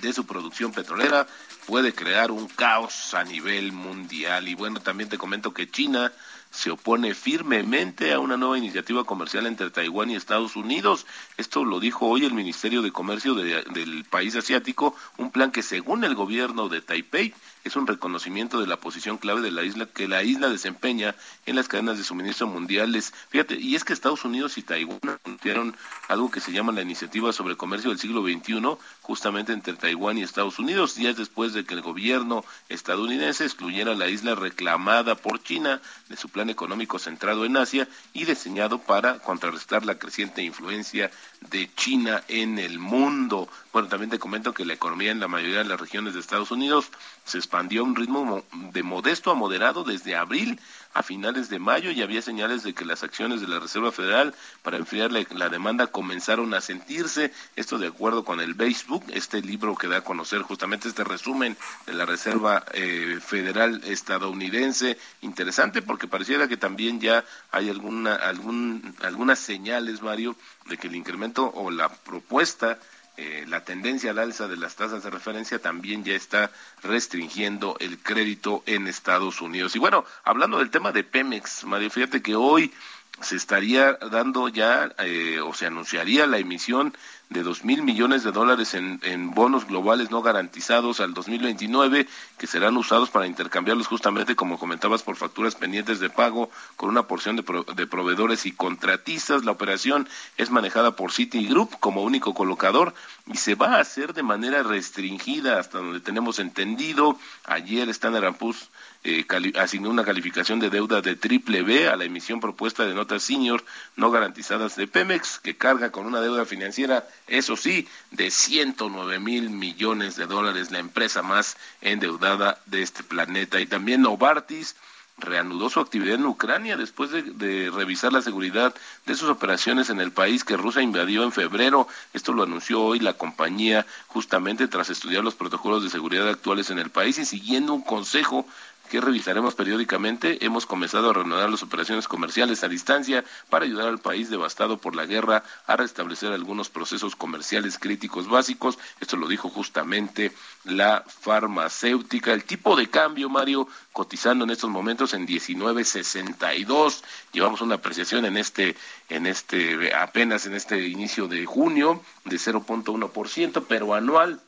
de 0.00 0.12
su 0.12 0.26
producción 0.26 0.72
petrolera 0.72 1.26
puede 1.66 1.94
crear 1.94 2.30
un 2.30 2.46
caos 2.46 3.14
a 3.14 3.24
nivel 3.24 3.72
mundial. 3.72 4.48
Y 4.48 4.54
bueno, 4.54 4.80
también 4.80 5.08
te 5.08 5.18
comento 5.18 5.54
que 5.54 5.70
China 5.70 6.12
se 6.54 6.70
opone 6.70 7.14
firmemente 7.14 8.12
a 8.12 8.20
una 8.20 8.36
nueva 8.36 8.56
iniciativa 8.56 9.04
comercial 9.04 9.46
entre 9.46 9.70
Taiwán 9.70 10.10
y 10.10 10.16
Estados 10.16 10.54
Unidos. 10.54 11.04
Esto 11.36 11.64
lo 11.64 11.80
dijo 11.80 12.06
hoy 12.06 12.24
el 12.24 12.32
Ministerio 12.32 12.80
de 12.80 12.92
Comercio 12.92 13.34
del 13.34 14.04
país 14.08 14.36
asiático, 14.36 14.94
un 15.18 15.32
plan 15.32 15.50
que 15.50 15.62
según 15.62 16.04
el 16.04 16.14
gobierno 16.14 16.68
de 16.68 16.80
Taipei 16.80 17.34
es 17.64 17.76
un 17.76 17.86
reconocimiento 17.86 18.60
de 18.60 18.66
la 18.66 18.76
posición 18.76 19.16
clave 19.16 19.40
de 19.40 19.50
la 19.50 19.64
isla 19.64 19.86
que 19.86 20.06
la 20.06 20.22
isla 20.22 20.48
desempeña 20.50 21.14
en 21.46 21.56
las 21.56 21.66
cadenas 21.66 21.96
de 21.96 22.04
suministro 22.04 22.46
mundiales. 22.46 23.14
Fíjate, 23.30 23.56
y 23.56 23.74
es 23.74 23.84
que 23.84 23.94
Estados 23.94 24.24
Unidos 24.24 24.58
y 24.58 24.62
Taiwán 24.62 25.00
anunciaron 25.24 25.74
algo 26.08 26.30
que 26.30 26.40
se 26.40 26.52
llama 26.52 26.72
la 26.72 26.82
Iniciativa 26.82 27.32
sobre 27.32 27.56
Comercio 27.56 27.88
del 27.88 27.98
Siglo 27.98 28.22
XXI, 28.22 28.76
justamente 29.00 29.54
entre 29.54 29.74
Taiwán 29.74 30.18
y 30.18 30.22
Estados 30.22 30.58
Unidos, 30.58 30.94
días 30.94 31.16
después 31.16 31.54
de 31.54 31.64
que 31.64 31.74
el 31.74 31.80
gobierno 31.80 32.44
estadounidense 32.68 33.44
excluyera 33.44 33.94
la 33.94 34.08
isla 34.08 34.34
reclamada 34.34 35.14
por 35.14 35.42
China 35.42 35.80
de 36.08 36.16
su 36.16 36.28
económico 36.50 36.98
centrado 36.98 37.44
en 37.44 37.56
Asia 37.56 37.88
y 38.12 38.24
diseñado 38.24 38.78
para 38.78 39.18
contrarrestar 39.18 39.84
la 39.84 39.98
creciente 39.98 40.42
influencia 40.42 41.10
de 41.50 41.70
China 41.74 42.22
en 42.28 42.58
el 42.58 42.78
mundo. 42.78 43.48
Bueno, 43.72 43.88
también 43.88 44.10
te 44.10 44.18
comento 44.18 44.54
que 44.54 44.64
la 44.64 44.74
economía 44.74 45.10
en 45.10 45.20
la 45.20 45.28
mayoría 45.28 45.58
de 45.58 45.64
las 45.64 45.80
regiones 45.80 46.14
de 46.14 46.20
Estados 46.20 46.50
Unidos 46.50 46.90
se 47.24 47.38
expandió 47.38 47.82
a 47.82 47.84
un 47.84 47.96
ritmo 47.96 48.44
de 48.72 48.82
modesto 48.82 49.30
a 49.30 49.34
moderado 49.34 49.84
desde 49.84 50.14
abril 50.14 50.60
a 50.94 51.02
finales 51.02 51.50
de 51.50 51.58
mayo 51.58 51.90
y 51.90 52.02
había 52.02 52.22
señales 52.22 52.62
de 52.62 52.72
que 52.72 52.84
las 52.84 53.02
acciones 53.02 53.40
de 53.40 53.48
la 53.48 53.58
Reserva 53.58 53.90
Federal 53.90 54.32
para 54.62 54.76
enfriar 54.76 55.10
la, 55.10 55.48
demanda 55.48 55.88
comenzaron 55.88 56.54
a 56.54 56.60
sentirse. 56.60 57.32
Esto 57.56 57.78
de 57.78 57.88
acuerdo 57.88 58.24
con 58.24 58.40
el 58.40 58.54
Facebook, 58.54 59.04
este 59.12 59.42
libro 59.42 59.74
que 59.74 59.88
da 59.88 59.98
a 59.98 60.04
conocer 60.04 60.42
justamente 60.42 60.88
este 60.88 61.02
resumen 61.02 61.56
de 61.86 61.94
la 61.94 62.06
Reserva 62.06 62.64
eh, 62.72 63.18
Federal 63.20 63.82
estadounidense. 63.84 64.96
Interesante 65.20 65.82
porque 65.82 66.06
pareciera 66.06 66.46
que 66.46 66.56
también 66.56 67.00
ya 67.00 67.24
hay 67.50 67.70
alguna, 67.70 68.14
algún, 68.14 68.94
algunas 69.02 69.40
señales, 69.40 70.00
Mario, 70.00 70.36
de 70.66 70.76
que 70.78 70.88
el 70.88 70.96
incremento 70.96 71.50
o 71.54 71.70
la 71.70 71.88
propuesta 71.88 72.78
eh, 73.16 73.44
la 73.46 73.62
tendencia 73.62 74.10
al 74.10 74.18
alza 74.18 74.48
de 74.48 74.56
las 74.56 74.74
tasas 74.74 75.04
de 75.04 75.10
referencia 75.10 75.60
también 75.60 76.02
ya 76.02 76.14
está 76.14 76.50
restringiendo 76.82 77.76
el 77.78 77.98
crédito 77.98 78.64
en 78.66 78.88
Estados 78.88 79.40
Unidos. 79.40 79.76
Y 79.76 79.78
bueno, 79.78 80.04
hablando 80.24 80.58
del 80.58 80.70
tema 80.70 80.90
de 80.90 81.04
Pemex, 81.04 81.62
Mario, 81.62 81.90
fíjate 81.90 82.22
que 82.22 82.34
hoy 82.34 82.72
se 83.20 83.36
estaría 83.36 83.92
dando 83.92 84.48
ya 84.48 84.92
eh, 84.98 85.38
o 85.40 85.54
se 85.54 85.66
anunciaría 85.66 86.26
la 86.26 86.38
emisión 86.38 86.96
de 87.34 87.42
dos 87.42 87.64
mil 87.64 87.82
millones 87.82 88.22
de 88.22 88.30
dólares 88.30 88.74
en, 88.74 89.34
bonos 89.34 89.66
globales 89.66 90.10
no 90.10 90.22
garantizados 90.22 91.00
al 91.00 91.14
2029 91.14 92.06
que 92.38 92.46
serán 92.46 92.76
usados 92.76 93.10
para 93.10 93.26
intercambiarlos 93.26 93.88
justamente 93.88 94.36
como 94.36 94.58
comentabas 94.58 95.02
por 95.02 95.16
facturas 95.16 95.56
pendientes 95.56 95.98
de 95.98 96.10
pago 96.10 96.48
con 96.76 96.88
una 96.88 97.08
porción 97.08 97.34
de, 97.34 97.42
de 97.74 97.86
proveedores 97.88 98.46
y 98.46 98.52
contratistas. 98.52 99.44
La 99.44 99.50
operación 99.50 100.08
es 100.36 100.50
manejada 100.50 100.94
por 100.94 101.10
Citigroup 101.10 101.76
como 101.80 102.02
único 102.02 102.34
colocador 102.34 102.94
y 103.26 103.36
se 103.36 103.56
va 103.56 103.76
a 103.76 103.80
hacer 103.80 104.14
de 104.14 104.22
manera 104.22 104.62
restringida 104.62 105.58
hasta 105.58 105.78
donde 105.78 106.00
tenemos 106.00 106.38
entendido. 106.38 107.18
Ayer 107.46 107.88
Standard 107.88 108.36
Poor's 108.36 108.70
eh, 109.06 109.26
asignó 109.56 109.90
una 109.90 110.02
calificación 110.02 110.60
de 110.60 110.70
deuda 110.70 111.02
de 111.02 111.14
triple 111.14 111.62
B 111.62 111.88
a 111.88 111.96
la 111.96 112.04
emisión 112.04 112.40
propuesta 112.40 112.86
de 112.86 112.94
notas 112.94 113.22
senior 113.22 113.62
no 113.96 114.10
garantizadas 114.10 114.76
de 114.76 114.86
Pemex, 114.86 115.40
que 115.40 115.58
carga 115.58 115.92
con 115.92 116.06
una 116.06 116.22
deuda 116.22 116.46
financiera, 116.46 117.06
eso 117.26 117.56
sí, 117.56 117.88
de 118.10 118.30
109 118.30 119.18
mil 119.18 119.50
millones 119.50 120.16
de 120.16 120.26
dólares, 120.26 120.70
la 120.70 120.78
empresa 120.78 121.22
más 121.22 121.56
endeudada 121.80 122.60
de 122.66 122.82
este 122.82 123.02
planeta. 123.02 123.60
Y 123.60 123.66
también 123.66 124.02
Novartis 124.02 124.76
reanudó 125.16 125.70
su 125.70 125.80
actividad 125.80 126.16
en 126.16 126.26
Ucrania 126.26 126.76
después 126.76 127.10
de, 127.10 127.70
revisar 127.70 128.12
la 128.12 128.20
seguridad 128.20 128.74
de 129.06 129.14
sus 129.14 129.30
operaciones 129.30 129.88
en 129.90 130.00
el 130.00 130.10
país 130.10 130.44
que 130.44 130.56
Rusia 130.56 130.82
invadió 130.82 131.22
en 131.22 131.32
febrero. 131.32 131.86
Esto 132.12 132.32
lo 132.32 132.42
anunció 132.42 132.82
hoy 132.82 132.98
la 132.98 133.12
compañía 133.12 133.86
justamente 134.08 134.66
tras 134.66 134.90
estudiar 134.90 135.22
los 135.22 135.34
protocolos 135.34 135.82
de 135.82 135.90
seguridad 135.90 136.28
actuales 136.28 136.70
en 136.70 136.78
el 136.78 136.90
país 136.90 137.18
y 137.18 137.24
siguiendo 137.24 137.74
un 137.74 137.82
consejo 137.82 138.46
que 138.90 139.00
revisaremos 139.00 139.54
periódicamente, 139.54 140.44
hemos 140.44 140.66
comenzado 140.66 141.10
a 141.10 141.12
reanudar 141.12 141.50
las 141.50 141.62
operaciones 141.62 142.06
comerciales 142.06 142.62
a 142.62 142.68
distancia 142.68 143.24
para 143.48 143.64
ayudar 143.64 143.88
al 143.88 143.98
país 143.98 144.30
devastado 144.30 144.78
por 144.78 144.94
la 144.94 145.06
guerra 145.06 145.42
a 145.66 145.76
restablecer 145.76 146.32
algunos 146.32 146.68
procesos 146.68 147.16
comerciales 147.16 147.78
críticos 147.78 148.28
básicos. 148.28 148.78
Esto 149.00 149.16
lo 149.16 149.28
dijo 149.28 149.48
justamente 149.48 150.32
la 150.64 151.04
farmacéutica. 151.06 152.32
El 152.32 152.44
tipo 152.44 152.76
de 152.76 152.88
cambio, 152.88 153.28
Mario, 153.28 153.68
cotizando 153.92 154.44
en 154.44 154.50
estos 154.50 154.70
momentos 154.70 155.14
en 155.14 155.26
19.62. 155.26 157.02
Llevamos 157.32 157.60
una 157.60 157.76
apreciación 157.76 158.24
en 158.24 158.36
este, 158.36 158.76
en 159.08 159.26
este, 159.26 159.94
apenas 159.94 160.46
en 160.46 160.54
este 160.54 160.86
inicio 160.86 161.26
de 161.28 161.46
junio 161.46 162.02
de 162.24 162.36
0.1%, 162.36 163.64
pero 163.68 163.94
anual 163.94 164.40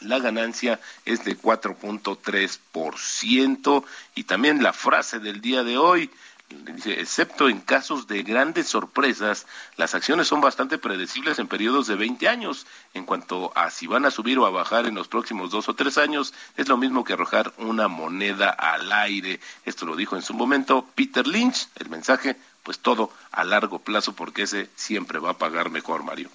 la 0.00 0.18
ganancia 0.18 0.80
es 1.04 1.24
de 1.24 1.38
4.3% 1.38 3.84
y 4.14 4.24
también 4.24 4.62
la 4.62 4.72
frase 4.72 5.18
del 5.18 5.40
día 5.40 5.64
de 5.64 5.78
hoy 5.78 6.10
dice, 6.48 7.00
excepto 7.00 7.48
en 7.48 7.60
casos 7.60 8.06
de 8.06 8.22
grandes 8.22 8.68
sorpresas, 8.68 9.46
las 9.76 9.94
acciones 9.94 10.28
son 10.28 10.40
bastante 10.40 10.78
predecibles 10.78 11.38
en 11.38 11.48
periodos 11.48 11.86
de 11.86 11.96
20 11.96 12.28
años. 12.28 12.66
En 12.94 13.04
cuanto 13.04 13.52
a 13.56 13.70
si 13.70 13.86
van 13.86 14.06
a 14.06 14.10
subir 14.10 14.38
o 14.38 14.46
a 14.46 14.50
bajar 14.50 14.86
en 14.86 14.94
los 14.94 15.08
próximos 15.08 15.50
dos 15.50 15.68
o 15.68 15.74
tres 15.74 15.98
años, 15.98 16.32
es 16.56 16.68
lo 16.68 16.76
mismo 16.76 17.04
que 17.04 17.12
arrojar 17.12 17.52
una 17.58 17.88
moneda 17.88 18.50
al 18.50 18.90
aire. 18.92 19.40
Esto 19.64 19.86
lo 19.86 19.96
dijo 19.96 20.16
en 20.16 20.22
su 20.22 20.34
momento 20.34 20.86
Peter 20.94 21.26
Lynch. 21.26 21.68
El 21.76 21.90
mensaje, 21.90 22.36
pues 22.62 22.78
todo 22.78 23.10
a 23.30 23.44
largo 23.44 23.78
plazo, 23.78 24.14
porque 24.14 24.42
ese 24.42 24.68
siempre 24.74 25.18
va 25.18 25.30
a 25.30 25.38
pagar 25.38 25.70
mejor, 25.70 26.02
Mario. 26.02 26.30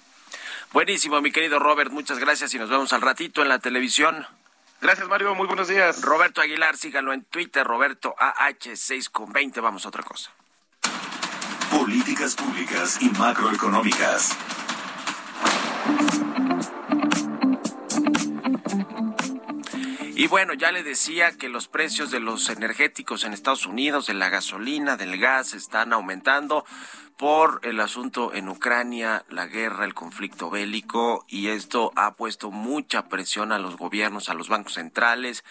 Buenísimo, 0.74 1.20
mi 1.20 1.30
querido 1.30 1.60
Robert, 1.60 1.92
muchas 1.92 2.18
gracias 2.18 2.52
y 2.52 2.58
nos 2.58 2.68
vemos 2.68 2.92
al 2.92 3.00
ratito 3.00 3.42
en 3.42 3.48
la 3.48 3.60
televisión. 3.60 4.26
Gracias, 4.80 5.06
Mario, 5.06 5.32
muy 5.36 5.46
buenos 5.46 5.68
días. 5.68 6.02
Roberto 6.02 6.40
Aguilar, 6.40 6.76
síganlo 6.76 7.12
en 7.12 7.22
Twitter, 7.22 7.64
Roberto 7.64 8.16
AH6 8.18 9.08
con 9.08 9.32
20, 9.32 9.60
vamos 9.60 9.86
a 9.86 9.90
otra 9.90 10.02
cosa. 10.02 10.32
Políticas 11.70 12.34
públicas 12.34 12.98
y 13.00 13.08
macroeconómicas. 13.10 14.36
Y 20.16 20.28
bueno, 20.28 20.54
ya 20.54 20.70
le 20.70 20.84
decía 20.84 21.32
que 21.32 21.48
los 21.48 21.66
precios 21.66 22.12
de 22.12 22.20
los 22.20 22.48
energéticos 22.48 23.24
en 23.24 23.32
Estados 23.32 23.66
Unidos, 23.66 24.06
de 24.06 24.14
la 24.14 24.28
gasolina, 24.28 24.96
del 24.96 25.18
gas, 25.18 25.54
están 25.54 25.92
aumentando 25.92 26.64
por 27.16 27.58
el 27.64 27.80
asunto 27.80 28.32
en 28.32 28.48
Ucrania, 28.48 29.24
la 29.28 29.46
guerra, 29.46 29.84
el 29.84 29.92
conflicto 29.92 30.50
bélico, 30.50 31.24
y 31.26 31.48
esto 31.48 31.92
ha 31.96 32.14
puesto 32.14 32.52
mucha 32.52 33.08
presión 33.08 33.50
a 33.50 33.58
los 33.58 33.76
gobiernos, 33.76 34.28
a 34.28 34.34
los 34.34 34.48
bancos 34.48 34.74
centrales, 34.74 35.44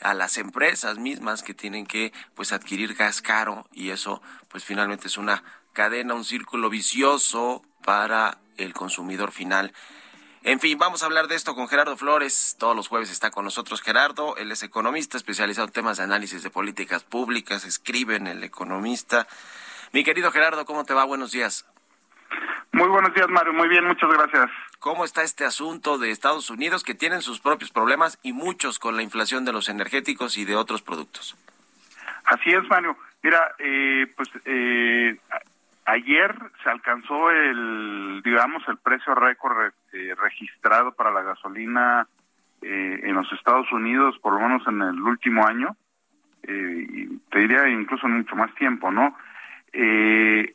a 0.00 0.14
las 0.14 0.36
empresas 0.36 0.98
mismas 0.98 1.44
que 1.44 1.54
tienen 1.54 1.86
que 1.86 2.12
pues 2.34 2.52
adquirir 2.52 2.94
gas 2.94 3.22
caro 3.22 3.68
y 3.72 3.90
eso 3.90 4.20
pues 4.48 4.64
finalmente 4.64 5.06
es 5.06 5.16
una 5.16 5.44
cadena, 5.72 6.14
un 6.14 6.24
círculo 6.24 6.70
vicioso 6.70 7.62
para 7.84 8.38
el 8.56 8.74
consumidor 8.74 9.30
final. 9.30 9.72
En 10.48 10.60
fin, 10.60 10.78
vamos 10.78 11.02
a 11.02 11.06
hablar 11.06 11.28
de 11.28 11.34
esto 11.34 11.54
con 11.54 11.68
Gerardo 11.68 11.94
Flores. 11.98 12.56
Todos 12.58 12.74
los 12.74 12.88
jueves 12.88 13.10
está 13.10 13.30
con 13.30 13.44
nosotros 13.44 13.82
Gerardo. 13.82 14.34
Él 14.38 14.50
es 14.50 14.62
economista 14.62 15.18
especializado 15.18 15.66
en 15.66 15.74
temas 15.74 15.98
de 15.98 16.04
análisis 16.04 16.42
de 16.42 16.48
políticas 16.48 17.04
públicas. 17.04 17.66
Escribe 17.66 18.16
en 18.16 18.26
El 18.26 18.42
Economista. 18.42 19.26
Mi 19.92 20.04
querido 20.04 20.32
Gerardo, 20.32 20.64
¿cómo 20.64 20.86
te 20.86 20.94
va? 20.94 21.04
Buenos 21.04 21.32
días. 21.32 21.66
Muy 22.72 22.88
buenos 22.88 23.12
días, 23.12 23.28
Mario. 23.28 23.52
Muy 23.52 23.68
bien, 23.68 23.84
muchas 23.84 24.08
gracias. 24.08 24.50
¿Cómo 24.78 25.04
está 25.04 25.22
este 25.22 25.44
asunto 25.44 25.98
de 25.98 26.10
Estados 26.10 26.48
Unidos 26.48 26.82
que 26.82 26.94
tienen 26.94 27.20
sus 27.20 27.40
propios 27.40 27.70
problemas 27.70 28.18
y 28.22 28.32
muchos 28.32 28.78
con 28.78 28.96
la 28.96 29.02
inflación 29.02 29.44
de 29.44 29.52
los 29.52 29.68
energéticos 29.68 30.38
y 30.38 30.46
de 30.46 30.56
otros 30.56 30.80
productos? 30.80 31.36
Así 32.24 32.48
es, 32.54 32.66
Mario. 32.70 32.96
Mira, 33.22 33.54
eh, 33.58 34.06
pues 34.16 34.30
eh, 34.46 35.14
ayer 35.92 36.34
se 36.62 36.70
alcanzó 36.70 37.30
el, 37.30 38.22
digamos, 38.24 38.62
el 38.68 38.78
precio 38.78 39.14
récord 39.14 39.72
eh, 39.92 40.14
registrado 40.20 40.92
para 40.92 41.10
la 41.10 41.22
gasolina 41.22 42.06
en 42.60 43.14
los 43.14 43.32
Estados 43.34 43.70
Unidos, 43.70 44.18
por 44.20 44.34
lo 44.34 44.40
menos 44.40 44.66
en 44.66 44.82
el 44.82 45.00
último 45.00 45.46
año. 45.46 45.76
y 46.42 47.06
te 47.30 47.38
diría 47.38 47.68
incluso 47.68 48.08
mucho 48.08 48.34
más 48.34 48.52
tiempo, 48.56 48.90
¿no? 48.90 49.14
eh, 49.72 50.54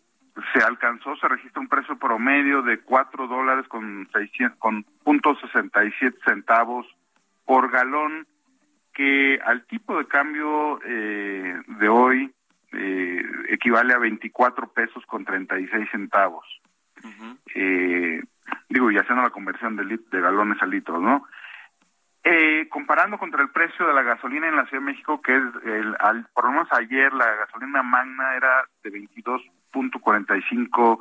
se 0.53 0.63
alcanzó, 0.63 1.15
se 1.17 1.27
registra 1.27 1.61
un 1.61 1.67
precio 1.67 1.97
promedio 1.97 2.61
de 2.61 2.79
cuatro 2.79 3.27
dólares 3.27 3.67
con 3.67 4.09
seiscientos, 4.11 4.59
con 4.59 4.83
punto 5.03 5.35
sesenta 5.35 5.85
y 5.85 5.91
siete 5.99 6.17
centavos 6.25 6.87
por 7.45 7.69
galón, 7.71 8.25
que 8.93 9.39
al 9.45 9.65
tipo 9.65 9.97
de 9.97 10.07
cambio 10.07 10.79
eh, 10.85 11.61
de 11.67 11.89
hoy 11.89 12.31
eh, 12.73 13.21
equivale 13.49 13.93
a 13.93 13.99
24 13.99 14.71
pesos 14.73 15.05
con 15.05 15.25
36 15.25 15.89
centavos. 15.91 16.45
eh, 17.55 18.21
digo, 18.69 18.91
y 18.91 18.97
haciendo 18.97 19.23
la 19.23 19.29
conversión 19.29 19.75
de, 19.75 19.85
de 19.85 20.21
galones 20.21 20.61
a 20.61 20.65
litros, 20.65 21.01
¿no? 21.01 21.25
Eh, 22.25 22.69
comparando 22.69 23.17
contra 23.17 23.41
el 23.41 23.49
precio 23.49 23.85
de 23.85 23.93
la 23.93 24.01
gasolina 24.01 24.47
en 24.47 24.55
la 24.55 24.65
Ciudad 24.65 24.81
de 24.81 24.91
México, 24.91 25.21
que 25.21 25.35
es, 25.35 25.43
el, 25.65 25.93
al, 25.99 26.25
por 26.33 26.45
lo 26.45 26.51
menos 26.51 26.69
ayer 26.71 27.11
la 27.11 27.29
gasolina 27.35 27.83
magna 27.83 28.37
era 28.37 28.63
de 28.81 28.91
22.45 28.91 30.99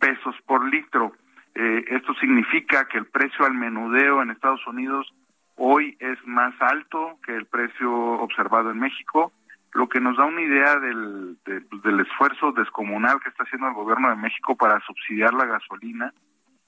pesos 0.00 0.34
por 0.46 0.66
litro. 0.66 1.12
Eh, 1.54 1.84
esto 1.88 2.14
significa 2.14 2.86
que 2.86 2.96
el 2.96 3.04
precio 3.04 3.44
al 3.44 3.52
menudeo 3.52 4.22
en 4.22 4.30
Estados 4.30 4.66
Unidos 4.66 5.12
hoy 5.56 5.94
es 6.00 6.16
más 6.26 6.54
alto 6.60 7.18
que 7.26 7.36
el 7.36 7.44
precio 7.44 7.92
observado 7.92 8.70
en 8.70 8.78
México, 8.78 9.30
lo 9.72 9.88
que 9.88 10.00
nos 10.00 10.16
da 10.16 10.24
una 10.24 10.42
idea 10.42 10.78
del, 10.78 11.38
del 11.44 12.00
esfuerzo 12.00 12.52
descomunal 12.52 13.20
que 13.20 13.30
está 13.30 13.44
haciendo 13.44 13.68
el 13.68 13.74
gobierno 13.74 14.10
de 14.10 14.16
México 14.16 14.56
para 14.56 14.80
subsidiar 14.80 15.32
la 15.32 15.46
gasolina 15.46 16.12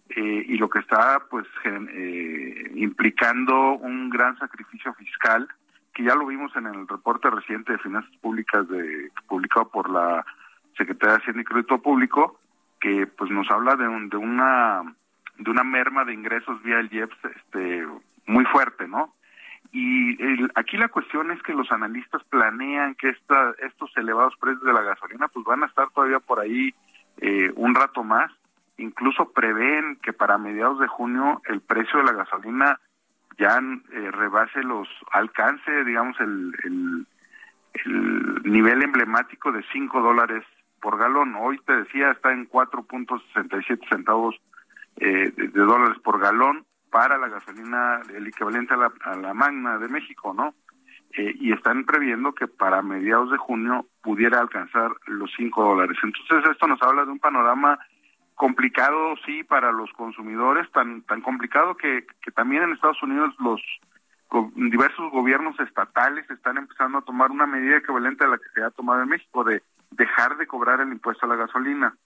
eh, 0.09 0.45
y 0.49 0.57
lo 0.57 0.69
que 0.69 0.79
está 0.79 1.23
pues 1.31 1.47
eh, 1.65 2.71
implicando 2.75 3.73
un 3.73 4.11
gran 4.11 4.39
sacrificio 4.39 4.95
fiscal 4.95 5.49
que 5.93 6.03
ya 6.03 6.15
lo 6.15 6.27
vimos 6.27 6.55
en 6.57 6.67
el 6.67 6.89
reporte 6.89 7.31
reciente 7.31 7.73
de 7.73 7.79
finanzas 7.79 8.15
públicas 8.19 8.67
de 8.69 9.11
publicado 9.29 9.69
por 9.69 9.91
la 9.91 10.25
Secretaría 10.77 11.17
de 11.17 11.21
Hacienda 11.21 11.43
y 11.43 11.45
Crédito 11.45 11.81
Público 11.81 12.39
que 12.81 13.07
pues 13.07 13.31
nos 13.31 13.51
habla 13.51 13.77
de 13.77 13.87
un, 13.87 14.09
de 14.09 14.17
una 14.17 14.83
de 15.39 15.51
una 15.51 15.65
merma 15.65 16.05
de 16.05 16.15
ingresos 16.15 16.63
vía 16.63 16.81
el 16.81 16.93
IEPS 16.93 17.17
este 17.37 17.87
muy 18.27 18.45
fuerte, 18.47 18.89
¿no? 18.89 19.15
Y 19.77 20.17
aquí 20.55 20.77
la 20.77 20.89
cuestión 20.89 21.33
es 21.33 21.43
que 21.43 21.53
los 21.53 21.71
analistas 21.73 22.23
planean 22.31 22.95
que 22.95 23.09
esta, 23.09 23.55
estos 23.59 23.91
elevados 23.97 24.35
precios 24.37 24.63
de 24.63 24.73
la 24.73 24.83
gasolina 24.83 25.27
pues 25.27 25.45
van 25.45 25.65
a 25.65 25.67
estar 25.67 25.91
todavía 25.91 26.21
por 26.21 26.39
ahí 26.39 26.73
eh, 27.19 27.53
un 27.57 27.75
rato 27.75 28.05
más 28.05 28.31
incluso 28.77 29.33
prevén 29.33 29.97
que 30.03 30.13
para 30.13 30.39
mediados 30.39 30.79
de 30.79 30.87
junio 30.87 31.43
el 31.49 31.61
precio 31.61 31.99
de 31.99 32.05
la 32.05 32.13
gasolina 32.13 32.81
ya 33.39 33.59
eh, 33.59 34.11
rebase 34.13 34.63
los 34.63 34.89
alcance, 35.11 35.85
digamos, 35.85 36.19
el, 36.21 36.55
el, 36.65 37.07
nivel 38.45 38.83
emblemático 38.83 39.51
de 39.51 39.65
5 39.73 40.01
dólares 40.01 40.45
por 40.81 40.97
galón. 40.97 41.35
Hoy 41.35 41.59
te 41.67 41.75
decía, 41.75 42.13
está 42.13 42.33
en 42.33 42.49
4.67 42.49 43.89
centavos 43.89 44.37
eh, 44.99 45.33
de, 45.37 45.49
dólares 45.49 45.99
por 46.05 46.21
galón 46.21 46.65
para 46.95 47.19
la 47.19 47.27
gasolina, 47.27 48.03
el 48.15 48.29
equivalente 48.29 48.73
a 48.73 48.77
la, 48.77 48.93
a 49.01 49.17
la 49.17 49.35
magna 49.35 49.79
de 49.79 49.89
México, 49.89 50.33
¿no? 50.33 50.55
Eh, 51.17 51.35
y 51.41 51.53
están 51.53 51.85
previendo 51.85 52.33
que 52.33 52.47
para 52.47 52.83
mediados 52.83 53.33
de 53.33 53.37
junio 53.37 53.89
pudiera 54.01 54.39
alcanzar 54.39 54.93
los 55.09 55.29
5 55.37 55.61
dólares. 55.61 55.99
Entonces 56.05 56.49
esto 56.53 56.69
nos 56.69 56.81
habla 56.83 57.05
de 57.05 57.11
un 57.11 57.19
panorama 57.19 57.81
complicado 58.37 59.17
sí 59.27 59.43
para 59.43 59.73
los 59.73 59.91
consumidores, 59.95 60.71
tan 60.71 61.03
tan 61.03 61.21
complicado 61.21 61.77
que, 61.77 62.07
que 62.23 62.31
también 62.31 62.63
en 62.63 62.75
Estados 62.75 63.03
Unidos 63.03 63.35
los 63.41 63.61
diversos 64.55 65.11
gobiernos 65.11 65.59
estatales 65.59 66.31
están 66.31 66.59
empezando 66.59 66.99
a 66.99 67.05
tomar 67.05 67.33
una 67.33 67.47
medida 67.47 67.79
equivalente 67.79 68.23
a 68.23 68.29
la 68.29 68.39
que 68.39 68.51
se 68.55 68.63
ha 68.63 68.71
tomado 68.71 69.03
en 69.03 69.09
México 69.09 69.43
de 69.43 69.65
dejar 69.91 70.37
de 70.37 70.47
cobrar 70.47 70.81
el 70.81 70.93
impuesto 70.93 71.27
a 71.27 71.29
la 71.29 71.37
gasolina. 71.37 71.97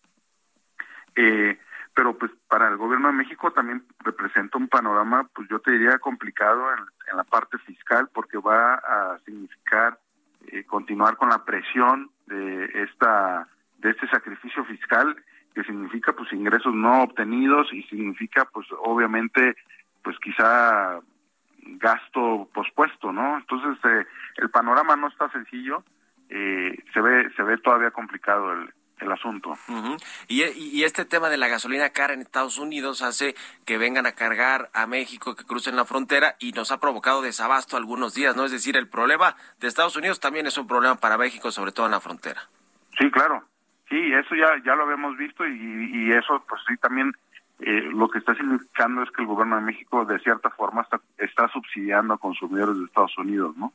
Eh, 1.15 1.59
pero 1.99 2.17
pues 2.17 2.31
para 2.47 2.69
el 2.69 2.77
gobierno 2.77 3.09
de 3.09 3.15
México 3.15 3.51
también 3.51 3.83
representa 4.05 4.57
un 4.57 4.69
panorama, 4.69 5.29
pues 5.35 5.49
yo 5.49 5.59
te 5.59 5.73
diría 5.73 5.99
complicado 5.99 6.73
en, 6.73 7.17
la 7.17 7.25
parte 7.25 7.59
fiscal 7.59 8.09
porque 8.15 8.39
va 8.39 8.75
a 8.75 9.19
significar 9.25 9.99
eh, 10.47 10.63
continuar 10.63 11.17
con 11.17 11.29
la 11.31 11.45
presión 11.45 12.09
de 12.29 12.67
esta 12.85 13.49
de 13.79 13.91
este 13.91 14.07
sacrificio 14.11 14.65
fiscal 14.67 15.17
que 15.53 15.65
significa 15.65 16.13
pues 16.13 16.33
ingresos 16.33 16.73
no 16.73 17.03
obtenidos 17.03 17.73
y 17.73 17.83
significa 17.85 18.45
pues 18.45 18.69
obviamente 18.79 19.57
pues 20.05 20.17
quizá 20.21 21.01
gasto 21.81 22.49
pospuesto, 22.55 23.13
¿no? 23.13 23.39
Entonces 23.39 23.77
eh, 23.91 24.07
el 24.37 24.51
panorama 24.51 24.95
no 24.95 25.09
está 25.09 25.29
sencillo, 25.31 25.83
eh, 26.29 26.79
se 26.95 27.01
ve 27.01 27.29
se 27.35 27.43
ve 27.43 27.59
todavía 27.59 27.91
complicado 27.91 28.53
el, 28.53 28.73
el 29.01 29.13
asunto. 29.13 29.57
y, 30.29 30.43
y, 30.43 30.85
este 30.85 31.05
tema 31.05 31.29
de 31.29 31.37
la 31.37 31.49
gasolina 31.49 31.91
cara 31.91 32.15
en 32.15 32.21
Estados 32.21 32.59
Unidos 32.59 33.03
hace 33.03 33.35
que 33.65 33.79
vengan 33.79 34.07
a 34.07 34.13
cargar 34.13 34.71
a 34.75 34.87
México, 34.87 35.35
que 35.37 35.45
crucen 35.45 35.77
la 35.77 35.85
frontera 35.85 36.37
y 36.39 36.53
nos 36.53 36.73
ha 36.73 36.81
provocado 36.81 37.23
desabasto 37.23 37.77
algunos 37.77 38.15
días, 38.15 38.37
¿no? 38.37 38.45
Es 38.45 38.53
decir, 38.53 38.77
el 38.77 38.89
problema 38.89 39.37
de 39.61 39.69
Estados 39.69 39.97
Unidos 39.97 40.21
también 40.21 40.47
es 40.47 40.59
un 40.59 40.67
problema 40.67 40.97
para 40.97 41.19
México, 41.19 41.51
sobre 41.51 41.73
todo 41.73 41.87
en 41.87 41.93
la 41.93 42.01
frontera. 42.01 42.49
Sí, 42.99 43.11
claro. 43.11 43.45
Sí, 43.89 43.97
eso 44.13 44.35
ya 44.35 44.49
ya 44.65 44.75
lo 44.75 44.85
habíamos 44.85 45.17
visto 45.17 45.47
y, 45.47 45.91
y 45.95 46.13
eso 46.13 46.45
pues 46.47 46.61
sí 46.69 46.77
también 46.77 47.13
eh, 47.61 47.89
lo 47.93 48.09
que 48.09 48.19
está 48.19 48.35
significando 48.35 49.03
es 49.03 49.11
que 49.11 49.23
el 49.23 49.29
gobierno 49.29 49.57
de 49.57 49.63
México 49.63 50.05
de 50.05 50.19
cierta 50.21 50.51
forma 50.51 50.83
está, 50.83 51.01
está 51.19 51.49
subsidiando 51.49 52.15
a 52.15 52.19
consumidores 52.19 52.79
de 52.79 52.85
Estados 52.85 53.17
Unidos, 53.19 53.57
¿no? 53.57 53.73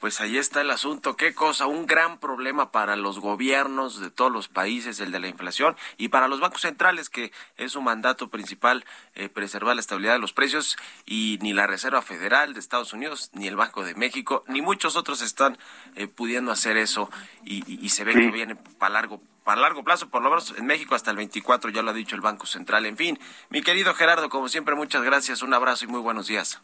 Pues 0.00 0.20
ahí 0.20 0.36
está 0.36 0.60
el 0.60 0.70
asunto. 0.70 1.16
Qué 1.16 1.34
cosa, 1.34 1.66
un 1.66 1.86
gran 1.86 2.18
problema 2.18 2.70
para 2.70 2.96
los 2.96 3.18
gobiernos 3.18 3.98
de 3.98 4.10
todos 4.10 4.30
los 4.30 4.48
países, 4.48 5.00
el 5.00 5.10
de 5.10 5.20
la 5.20 5.28
inflación, 5.28 5.74
y 5.96 6.08
para 6.08 6.28
los 6.28 6.38
bancos 6.38 6.60
centrales, 6.60 7.08
que 7.08 7.32
es 7.56 7.72
su 7.72 7.80
mandato 7.80 8.28
principal 8.28 8.84
eh, 9.14 9.30
preservar 9.30 9.74
la 9.74 9.80
estabilidad 9.80 10.12
de 10.12 10.18
los 10.18 10.34
precios, 10.34 10.76
y 11.06 11.38
ni 11.40 11.54
la 11.54 11.66
Reserva 11.66 12.02
Federal 12.02 12.52
de 12.52 12.60
Estados 12.60 12.92
Unidos, 12.92 13.30
ni 13.32 13.48
el 13.48 13.56
Banco 13.56 13.84
de 13.84 13.94
México, 13.94 14.44
ni 14.48 14.60
muchos 14.60 14.96
otros 14.96 15.22
están 15.22 15.56
eh, 15.94 16.08
pudiendo 16.08 16.52
hacer 16.52 16.76
eso, 16.76 17.10
y, 17.44 17.88
se 17.88 18.04
ve 18.04 18.12
que 18.12 18.30
viene 18.30 18.56
para 18.56 18.92
largo 18.94 19.22
para 19.44 19.60
largo 19.60 19.84
plazo, 19.84 20.08
por 20.08 20.22
lo 20.22 20.28
menos 20.28 20.52
en 20.58 20.66
México 20.66 20.96
hasta 20.96 21.12
el 21.12 21.16
24, 21.16 21.70
ya 21.70 21.80
lo 21.80 21.92
ha 21.92 21.94
dicho 21.94 22.16
el 22.16 22.20
Banco 22.20 22.46
Central. 22.46 22.84
En 22.84 22.96
fin, 22.96 23.18
mi 23.48 23.62
querido 23.62 23.94
Gerardo, 23.94 24.28
como 24.28 24.48
siempre, 24.48 24.74
muchas 24.74 25.04
gracias, 25.04 25.40
un 25.40 25.54
abrazo 25.54 25.84
y 25.84 25.88
muy 25.88 26.00
buenos 26.00 26.26
días. 26.26 26.60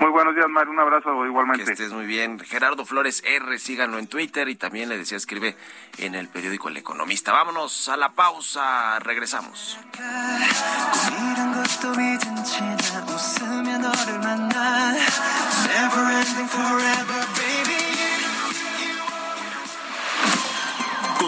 Muy 0.00 0.10
buenos 0.10 0.36
días, 0.36 0.48
Mario. 0.48 0.70
Un 0.70 0.78
abrazo 0.78 1.26
igualmente. 1.26 1.64
Que 1.64 1.72
estés 1.72 1.92
muy 1.92 2.06
bien. 2.06 2.38
Gerardo 2.38 2.84
Flores 2.84 3.20
R, 3.26 3.58
síganlo 3.58 3.98
en 3.98 4.06
Twitter 4.06 4.48
y 4.48 4.54
también 4.54 4.88
le 4.88 4.96
decía, 4.96 5.16
escribe 5.16 5.56
en 5.98 6.14
el 6.14 6.28
periódico 6.28 6.68
El 6.68 6.76
Economista. 6.76 7.32
Vámonos 7.32 7.88
a 7.88 7.96
la 7.96 8.10
pausa. 8.10 9.00
Regresamos. 9.00 9.76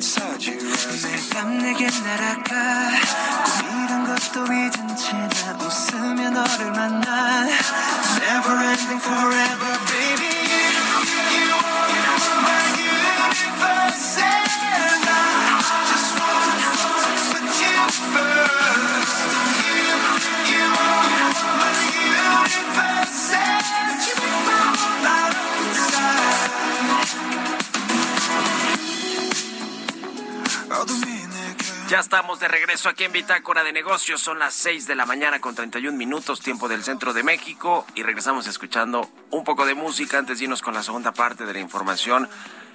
inside 0.00 0.46
you 0.46 0.56
매일 0.56 1.28
밤 1.28 1.58
내게 1.58 1.84
날아가 1.84 2.90
꿈이란 3.60 4.06
것도 4.06 4.46
잊은 4.46 4.96
채나 4.96 5.58
웃으며 5.60 6.30
너를 6.30 6.72
만나 6.72 7.46
Never 8.16 8.64
ending 8.64 9.02
forever 9.04 9.78
baby 9.92 10.29
Ya 31.90 31.98
estamos 31.98 32.38
de 32.38 32.46
regreso 32.46 32.88
aquí 32.88 33.02
en 33.02 33.10
Bitácora 33.10 33.64
de 33.64 33.72
Negocios. 33.72 34.20
Son 34.20 34.38
las 34.38 34.54
6 34.54 34.86
de 34.86 34.94
la 34.94 35.06
mañana 35.06 35.40
con 35.40 35.56
31 35.56 35.98
minutos, 35.98 36.38
tiempo 36.38 36.68
del 36.68 36.84
centro 36.84 37.12
de 37.12 37.24
México. 37.24 37.84
Y 37.96 38.04
regresamos 38.04 38.46
escuchando 38.46 39.10
un 39.30 39.42
poco 39.42 39.66
de 39.66 39.74
música 39.74 40.16
antes 40.16 40.38
de 40.38 40.44
irnos 40.44 40.62
con 40.62 40.72
la 40.72 40.84
segunda 40.84 41.10
parte 41.10 41.46
de 41.46 41.52
la 41.52 41.58
información. 41.58 42.28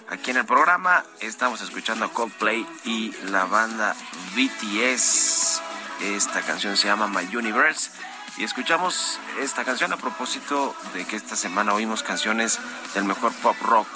Aquí 0.10 0.32
en 0.32 0.38
el 0.38 0.45
programa 0.45 1.06
estamos 1.21 1.62
escuchando 1.62 2.12
Coldplay 2.12 2.67
y 2.84 3.13
la 3.30 3.45
banda 3.45 3.95
BTS. 4.36 5.62
Esta 6.01 6.41
canción 6.41 6.75
se 6.75 6.88
llama 6.88 7.08
My 7.08 7.34
Universe. 7.38 7.91
Y 8.36 8.43
escuchamos 8.43 9.17
esta 9.39 9.63
canción 9.63 9.93
a 9.93 9.97
propósito 9.97 10.75
de 10.93 11.06
que 11.06 11.15
esta 11.15 11.38
semana 11.38 11.73
oímos 11.73 12.04
canciones 12.04 12.60
del 12.93 13.06
mejor 13.06 13.32
pop 13.36 13.56
rock 13.62 13.88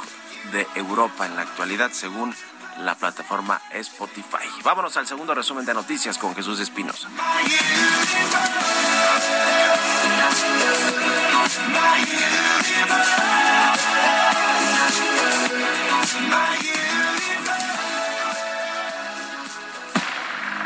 de 0.53 0.65
Europa 0.75 1.25
en 1.25 1.35
la 1.35 1.41
actualidad, 1.41 1.91
según 1.91 2.33
la 2.79 2.95
plataforma 2.95 3.61
Spotify. 3.71 4.47
Vámonos 4.63 4.95
al 4.97 5.07
segundo 5.07 5.33
resumen 5.35 5.65
de 5.65 5.73
noticias 5.73 6.17
con 6.17 6.35
Jesús 6.35 6.59
Espinosa. 6.59 7.09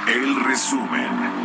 El 0.08 0.44
resumen. 0.44 1.43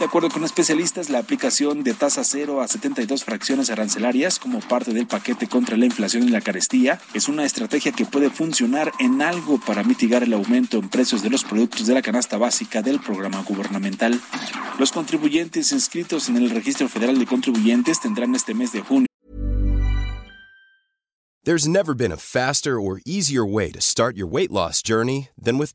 De 0.00 0.06
acuerdo 0.06 0.30
con 0.30 0.44
especialistas, 0.44 1.10
la 1.10 1.18
aplicación 1.18 1.82
de 1.82 1.92
tasa 1.92 2.24
cero 2.24 2.62
a 2.62 2.68
72 2.68 3.22
fracciones 3.22 3.68
arancelarias 3.68 4.38
como 4.38 4.60
parte 4.60 4.94
del 4.94 5.06
paquete 5.06 5.46
contra 5.46 5.76
la 5.76 5.84
inflación 5.84 6.26
y 6.26 6.30
la 6.30 6.40
carestía 6.40 6.98
es 7.12 7.28
una 7.28 7.44
estrategia 7.44 7.92
que 7.92 8.06
puede 8.06 8.30
funcionar 8.30 8.92
en 8.98 9.20
algo 9.20 9.60
para 9.60 9.82
mitigar 9.82 10.22
el 10.22 10.32
aumento 10.32 10.78
en 10.78 10.88
precios 10.88 11.22
de 11.22 11.28
los 11.28 11.44
productos 11.44 11.86
de 11.86 11.92
la 11.92 12.00
canasta 12.00 12.38
básica 12.38 12.80
del 12.80 12.98
programa 12.98 13.42
gubernamental. 13.42 14.18
Los 14.78 14.90
contribuyentes 14.90 15.70
inscritos 15.70 16.30
en 16.30 16.38
el 16.38 16.48
Registro 16.48 16.88
Federal 16.88 17.18
de 17.18 17.26
Contribuyentes 17.26 18.00
tendrán 18.00 18.34
este 18.34 18.54
mes 18.54 18.72
de 18.72 18.80
junio. 18.80 19.06
There's 21.44 21.68
never 21.68 21.94
been 21.94 22.12
a 22.12 22.16
faster 22.16 22.80
or 22.80 23.00
easier 23.04 23.44
way 23.44 23.70
to 23.70 23.82
start 23.82 24.16
your 24.16 24.26
weight 24.26 24.50
loss 24.50 24.82
journey 24.82 25.28
than 25.36 25.58
with. 25.58 25.74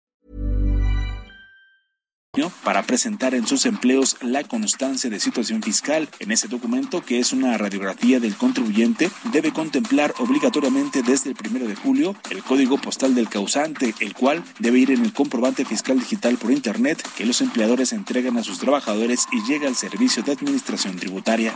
Para 2.63 2.83
presentar 2.83 3.35
en 3.35 3.45
sus 3.45 3.65
empleos 3.65 4.15
la 4.21 4.45
constancia 4.45 5.09
de 5.09 5.19
situación 5.19 5.61
fiscal. 5.61 6.07
En 6.19 6.31
ese 6.31 6.47
documento, 6.47 7.01
que 7.01 7.19
es 7.19 7.33
una 7.33 7.57
radiografía 7.57 8.21
del 8.21 8.37
contribuyente, 8.37 9.11
debe 9.33 9.51
contemplar 9.51 10.13
obligatoriamente 10.17 11.03
desde 11.03 11.31
el 11.31 11.35
primero 11.35 11.67
de 11.67 11.75
julio 11.75 12.15
el 12.29 12.41
código 12.41 12.77
postal 12.77 13.15
del 13.15 13.27
causante, 13.27 13.93
el 13.99 14.13
cual 14.13 14.45
debe 14.59 14.79
ir 14.79 14.91
en 14.91 15.03
el 15.03 15.11
comprobante 15.11 15.65
fiscal 15.65 15.99
digital 15.99 16.37
por 16.37 16.53
Internet 16.53 17.05
que 17.17 17.25
los 17.25 17.41
empleadores 17.41 17.91
entregan 17.91 18.37
a 18.37 18.43
sus 18.43 18.59
trabajadores 18.59 19.27
y 19.33 19.43
llega 19.51 19.67
al 19.67 19.75
servicio 19.75 20.23
de 20.23 20.31
administración 20.31 20.95
tributaria. 20.95 21.53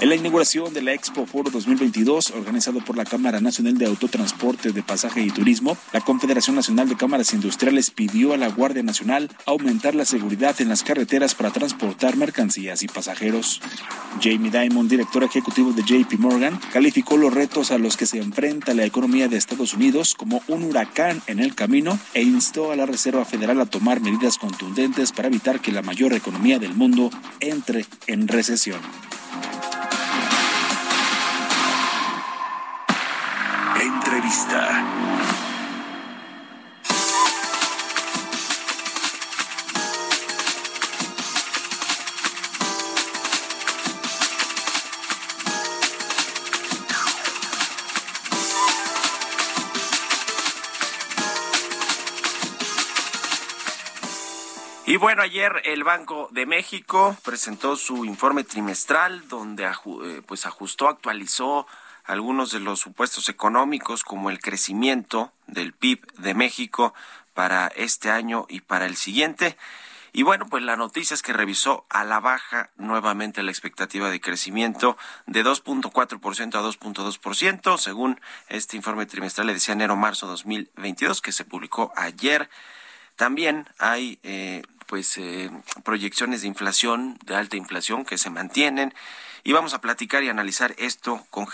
En 0.00 0.08
la 0.08 0.16
inauguración 0.16 0.74
de 0.74 0.82
la 0.82 0.92
Expo 0.92 1.24
Foro 1.24 1.50
2022, 1.52 2.32
organizado 2.32 2.80
por 2.80 2.96
la 2.96 3.04
Cámara 3.04 3.40
Nacional 3.40 3.78
de 3.78 3.86
Autotransporte 3.86 4.72
de 4.72 4.82
Pasaje 4.82 5.20
y 5.20 5.30
Turismo, 5.30 5.76
la 5.92 6.00
Confederación 6.00 6.56
Nacional 6.56 6.88
de 6.88 6.96
Cámaras 6.96 7.32
Industriales 7.32 7.92
pidió 7.92 8.32
a 8.32 8.38
la 8.38 8.48
Guardia 8.48 8.82
Nacional 8.82 9.30
aumentar 9.46 9.94
la 9.94 9.99
seguridad 10.04 10.60
en 10.60 10.68
las 10.68 10.82
carreteras 10.82 11.34
para 11.34 11.50
transportar 11.50 12.16
mercancías 12.16 12.82
y 12.82 12.88
pasajeros. 12.88 13.60
Jamie 14.22 14.50
Dimon, 14.50 14.88
director 14.88 15.24
ejecutivo 15.24 15.72
de 15.72 15.82
JP 15.82 16.18
Morgan, 16.18 16.60
calificó 16.72 17.16
los 17.16 17.32
retos 17.32 17.70
a 17.70 17.78
los 17.78 17.96
que 17.96 18.06
se 18.06 18.18
enfrenta 18.18 18.74
la 18.74 18.84
economía 18.84 19.28
de 19.28 19.36
Estados 19.36 19.74
Unidos 19.74 20.14
como 20.14 20.42
un 20.48 20.64
huracán 20.64 21.22
en 21.26 21.40
el 21.40 21.54
camino 21.54 21.98
e 22.14 22.22
instó 22.22 22.72
a 22.72 22.76
la 22.76 22.86
Reserva 22.86 23.24
Federal 23.24 23.60
a 23.60 23.66
tomar 23.66 24.00
medidas 24.00 24.38
contundentes 24.38 25.12
para 25.12 25.28
evitar 25.28 25.60
que 25.60 25.72
la 25.72 25.82
mayor 25.82 26.12
economía 26.12 26.58
del 26.58 26.74
mundo 26.74 27.10
entre 27.40 27.86
en 28.06 28.28
recesión. 28.28 28.80
Entrevista. 33.80 35.39
Y 54.90 54.96
bueno, 54.96 55.22
ayer 55.22 55.62
el 55.66 55.84
Banco 55.84 56.28
de 56.32 56.46
México 56.46 57.16
presentó 57.24 57.76
su 57.76 58.04
informe 58.04 58.42
trimestral 58.42 59.28
donde 59.28 59.64
eh, 59.64 60.22
pues 60.26 60.46
ajustó, 60.46 60.88
actualizó 60.88 61.68
algunos 62.02 62.50
de 62.50 62.58
los 62.58 62.80
supuestos 62.80 63.28
económicos 63.28 64.02
como 64.02 64.30
el 64.30 64.40
crecimiento 64.40 65.30
del 65.46 65.74
PIB 65.74 66.04
de 66.14 66.34
México 66.34 66.92
para 67.34 67.68
este 67.68 68.10
año 68.10 68.46
y 68.48 68.62
para 68.62 68.86
el 68.86 68.96
siguiente. 68.96 69.56
Y 70.12 70.24
bueno, 70.24 70.48
pues 70.50 70.64
la 70.64 70.74
noticia 70.74 71.14
es 71.14 71.22
que 71.22 71.34
revisó 71.34 71.86
a 71.88 72.02
la 72.02 72.18
baja 72.18 72.70
nuevamente 72.76 73.44
la 73.44 73.52
expectativa 73.52 74.10
de 74.10 74.20
crecimiento 74.20 74.98
de 75.26 75.44
2.4% 75.44 76.56
a 76.56 76.62
2.2%, 76.62 77.78
según 77.78 78.20
este 78.48 78.76
informe 78.76 79.06
trimestral 79.06 79.46
de 79.46 79.62
enero-marzo 79.68 80.26
2022 80.26 81.22
que 81.22 81.30
se 81.30 81.44
publicó 81.44 81.92
ayer. 81.94 82.50
También 83.20 83.68
hay 83.78 84.18
eh, 84.22 84.62
pues 84.90 85.16
eh, 85.18 85.52
proyecciones 85.84 86.42
de 86.42 86.48
inflación, 86.48 87.16
de 87.24 87.36
alta 87.36 87.56
inflación 87.56 88.04
que 88.04 88.18
se 88.18 88.28
mantienen. 88.28 88.92
Y 89.44 89.52
vamos 89.52 89.72
a 89.72 89.80
platicar 89.80 90.24
y 90.24 90.28
analizar 90.28 90.74
esto 90.78 91.24
con, 91.30 91.46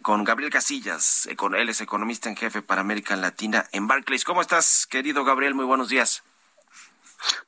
con 0.00 0.22
Gabriel 0.22 0.52
Casillas, 0.52 1.26
él 1.26 1.68
es 1.68 1.80
economista 1.80 2.28
en 2.28 2.36
jefe 2.36 2.62
para 2.62 2.80
América 2.80 3.16
Latina 3.16 3.66
en 3.72 3.88
Barclays. 3.88 4.24
¿Cómo 4.24 4.40
estás, 4.40 4.86
querido 4.86 5.24
Gabriel? 5.24 5.54
Muy 5.54 5.64
buenos 5.64 5.88
días. 5.88 6.22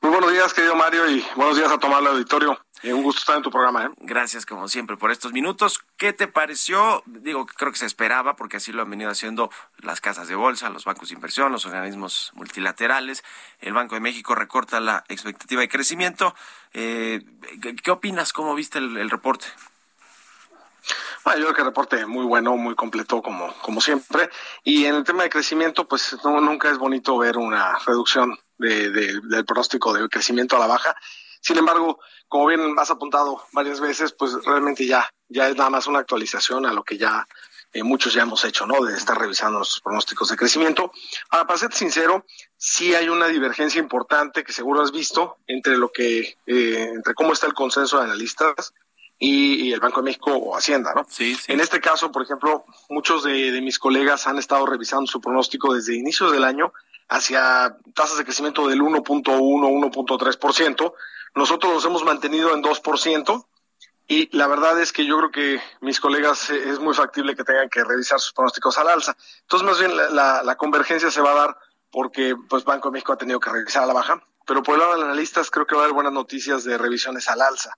Muy 0.01 0.11
buenos 0.11 0.33
días, 0.33 0.53
querido 0.53 0.75
Mario, 0.75 1.09
y 1.09 1.25
buenos 1.35 1.57
días 1.57 1.71
a 1.71 1.77
tomar 1.77 2.01
el 2.01 2.07
auditorio. 2.07 2.64
Un 2.83 3.03
gusto 3.03 3.19
estar 3.19 3.37
en 3.37 3.41
tu 3.41 3.49
programa. 3.49 3.85
¿eh? 3.85 3.89
Gracias, 3.97 4.45
como 4.45 4.67
siempre, 4.67 4.97
por 4.97 5.11
estos 5.11 5.31
minutos. 5.31 5.79
¿Qué 5.97 6.13
te 6.13 6.27
pareció? 6.27 7.03
Digo, 7.05 7.45
creo 7.45 7.71
que 7.71 7.79
se 7.79 7.85
esperaba, 7.85 8.35
porque 8.35 8.57
así 8.57 8.71
lo 8.71 8.83
han 8.83 8.89
venido 8.89 9.09
haciendo 9.09 9.49
las 9.77 10.01
casas 10.01 10.27
de 10.27 10.35
bolsa, 10.35 10.69
los 10.69 10.85
bancos 10.85 11.09
de 11.09 11.15
inversión, 11.15 11.51
los 11.51 11.65
organismos 11.65 12.31
multilaterales. 12.35 13.23
El 13.59 13.73
Banco 13.73 13.95
de 13.95 14.01
México 14.01 14.35
recorta 14.35 14.79
la 14.79 15.03
expectativa 15.07 15.61
de 15.61 15.69
crecimiento. 15.69 16.35
Eh, 16.73 17.23
¿qué, 17.81 17.91
opinas? 17.91 18.33
¿Cómo 18.33 18.53
viste 18.53 18.79
el, 18.79 19.09
reporte? 19.09 19.47
Bueno, 21.23 21.39
yo 21.39 21.45
creo 21.45 21.55
que 21.55 21.61
el 21.61 21.67
reporte 21.67 22.05
muy 22.05 22.25
bueno, 22.25 22.55
muy 22.57 22.75
completo 22.75 23.21
como, 23.21 23.51
como 23.61 23.81
siempre. 23.81 24.29
Y 24.63 24.85
en 24.85 24.95
el 24.95 25.03
tema 25.03 25.23
de 25.23 25.29
crecimiento, 25.29 25.87
pues 25.87 26.17
no, 26.23 26.39
nunca 26.41 26.69
es 26.69 26.77
bonito 26.77 27.17
ver 27.17 27.37
una 27.37 27.79
reducción 27.79 28.37
del 28.57 29.45
pronóstico 29.45 29.93
de 29.93 30.07
crecimiento 30.07 30.55
a 30.55 30.59
la 30.59 30.67
baja. 30.67 30.95
Sin 31.45 31.59
embargo, 31.59 31.99
como 32.27 32.47
bien 32.47 32.73
has 32.79 32.89
apuntado 32.89 33.39
varias 33.51 33.79
veces, 33.79 34.13
pues 34.13 34.33
realmente 34.45 34.87
ya, 34.87 35.07
ya 35.29 35.47
es 35.47 35.55
nada 35.55 35.69
más 35.69 35.85
una 35.85 35.99
actualización 35.99 36.65
a 36.65 36.73
lo 36.73 36.83
que 36.83 36.97
ya 36.97 37.27
eh, 37.71 37.83
muchos 37.83 38.15
ya 38.15 38.23
hemos 38.23 38.43
hecho, 38.45 38.65
¿no? 38.65 38.83
De 38.83 38.97
estar 38.97 39.15
revisando 39.15 39.59
los 39.59 39.79
pronósticos 39.79 40.29
de 40.29 40.37
crecimiento. 40.37 40.91
Ahora, 41.29 41.45
para 41.45 41.59
ser 41.59 41.71
sincero, 41.71 42.25
sí 42.57 42.95
hay 42.95 43.09
una 43.09 43.27
divergencia 43.27 43.77
importante 43.77 44.43
que 44.43 44.53
seguro 44.53 44.81
has 44.81 44.91
visto 44.91 45.37
entre 45.45 45.77
lo 45.77 45.91
que, 45.91 46.35
eh, 46.47 46.89
entre 46.95 47.13
cómo 47.13 47.33
está 47.33 47.45
el 47.45 47.53
consenso 47.53 47.99
de 47.99 48.05
analistas 48.05 48.73
y, 49.19 49.71
el 49.71 49.79
Banco 49.79 50.01
de 50.01 50.05
México 50.05 50.33
o 50.33 50.57
Hacienda, 50.57 50.93
¿no? 50.95 51.05
Sí, 51.07 51.37
En 51.47 51.59
este 51.59 51.79
caso, 51.79 52.11
por 52.11 52.23
ejemplo, 52.23 52.65
muchos 52.89 53.23
de, 53.23 53.51
de 53.51 53.61
mis 53.61 53.77
colegas 53.77 54.25
han 54.25 54.39
estado 54.39 54.65
revisando 54.65 55.05
su 55.05 55.21
pronóstico 55.21 55.75
desde 55.75 55.95
inicios 55.95 56.31
del 56.31 56.43
año 56.43 56.73
hacia 57.07 57.77
tasas 57.93 58.17
de 58.17 58.23
crecimiento 58.23 58.67
del 58.67 58.81
1.1, 58.81 59.23
1.3%. 59.29 60.93
Nosotros 61.35 61.73
nos 61.73 61.85
hemos 61.85 62.03
mantenido 62.03 62.53
en 62.53 62.63
2%. 62.63 63.45
Y 64.07 64.35
la 64.37 64.47
verdad 64.47 64.79
es 64.79 64.93
que 64.93 65.05
yo 65.05 65.17
creo 65.17 65.31
que 65.31 65.61
mis 65.81 65.99
colegas 65.99 66.49
eh, 66.51 66.69
es 66.69 66.79
muy 66.79 66.93
factible 66.93 67.35
que 67.35 67.43
tengan 67.43 67.69
que 67.69 67.83
revisar 67.83 68.19
sus 68.19 68.33
pronósticos 68.33 68.77
al 68.77 68.87
alza. 68.87 69.17
Entonces, 69.41 69.67
más 69.67 69.79
bien 69.79 69.91
la, 69.95 70.55
convergencia 70.57 71.09
se 71.09 71.21
va 71.21 71.31
a 71.31 71.35
dar 71.35 71.57
porque 71.91 72.35
pues 72.49 72.63
Banco 72.63 72.89
de 72.89 72.93
México 72.93 73.13
ha 73.13 73.17
tenido 73.17 73.39
que 73.39 73.49
revisar 73.49 73.83
a 73.83 73.87
la 73.87 73.93
baja, 73.93 74.21
pero 74.45 74.61
por 74.61 74.75
el 74.75 74.81
lado 74.81 74.91
de 74.93 74.97
los 74.99 75.05
analistas 75.07 75.49
creo 75.49 75.65
que 75.65 75.75
va 75.75 75.81
a 75.81 75.83
haber 75.85 75.95
buenas 75.95 76.13
noticias 76.13 76.63
de 76.63 76.77
revisiones 76.77 77.27
al 77.29 77.41
alza. 77.41 77.75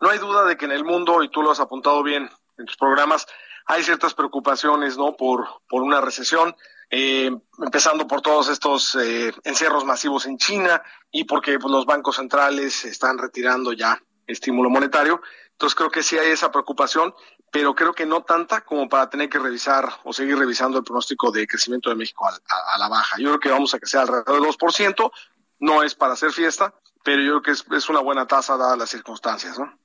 No 0.00 0.08
hay 0.08 0.18
duda 0.18 0.44
de 0.44 0.56
que 0.56 0.64
en 0.64 0.72
el 0.72 0.84
mundo, 0.84 1.22
y 1.22 1.28
tú 1.28 1.42
lo 1.42 1.50
has 1.50 1.60
apuntado 1.60 2.02
bien 2.02 2.30
en 2.56 2.66
tus 2.66 2.76
programas, 2.76 3.26
hay 3.66 3.82
ciertas 3.82 4.14
preocupaciones, 4.14 4.96
¿no? 4.96 5.16
Por, 5.16 5.46
por 5.68 5.82
una 5.82 6.00
recesión 6.00 6.56
eh, 6.90 7.30
empezando 7.58 8.06
por 8.06 8.22
todos 8.22 8.48
estos 8.48 8.94
eh, 8.94 9.32
encierros 9.44 9.84
masivos 9.84 10.24
en 10.26 10.38
China 10.38 10.82
y 11.10 11.24
porque 11.24 11.58
pues, 11.58 11.70
los 11.70 11.84
bancos 11.84 12.16
centrales 12.16 12.84
están 12.84 13.18
retirando 13.18 13.72
ya 13.72 14.00
estímulo 14.26 14.70
monetario. 14.70 15.20
Entonces 15.52 15.74
creo 15.74 15.90
que 15.90 16.02
sí 16.02 16.16
hay 16.16 16.30
esa 16.30 16.50
preocupación, 16.50 17.14
pero 17.50 17.74
creo 17.74 17.92
que 17.92 18.06
no 18.06 18.22
tanta 18.22 18.60
como 18.62 18.88
para 18.88 19.10
tener 19.10 19.28
que 19.28 19.38
revisar 19.38 19.88
o 20.04 20.12
seguir 20.12 20.38
revisando 20.38 20.78
el 20.78 20.84
pronóstico 20.84 21.30
de 21.30 21.46
crecimiento 21.46 21.90
de 21.90 21.96
México 21.96 22.26
a, 22.26 22.78
la 22.78 22.88
baja. 22.88 23.16
Yo 23.18 23.30
creo 23.30 23.40
que 23.40 23.50
vamos 23.50 23.74
a 23.74 23.78
que 23.78 23.86
sea 23.86 24.02
alrededor 24.02 24.40
del 24.40 24.50
2%, 24.50 25.10
no 25.60 25.82
es 25.82 25.94
para 25.94 26.12
hacer 26.12 26.32
fiesta, 26.32 26.74
pero 27.02 27.20
yo 27.22 27.42
creo 27.42 27.56
que 27.68 27.76
es, 27.76 27.88
una 27.88 28.00
buena 28.00 28.26
tasa 28.26 28.56
dadas 28.56 28.78
las 28.78 28.90
circunstancias. 28.90 29.58
¿no? 29.58 29.76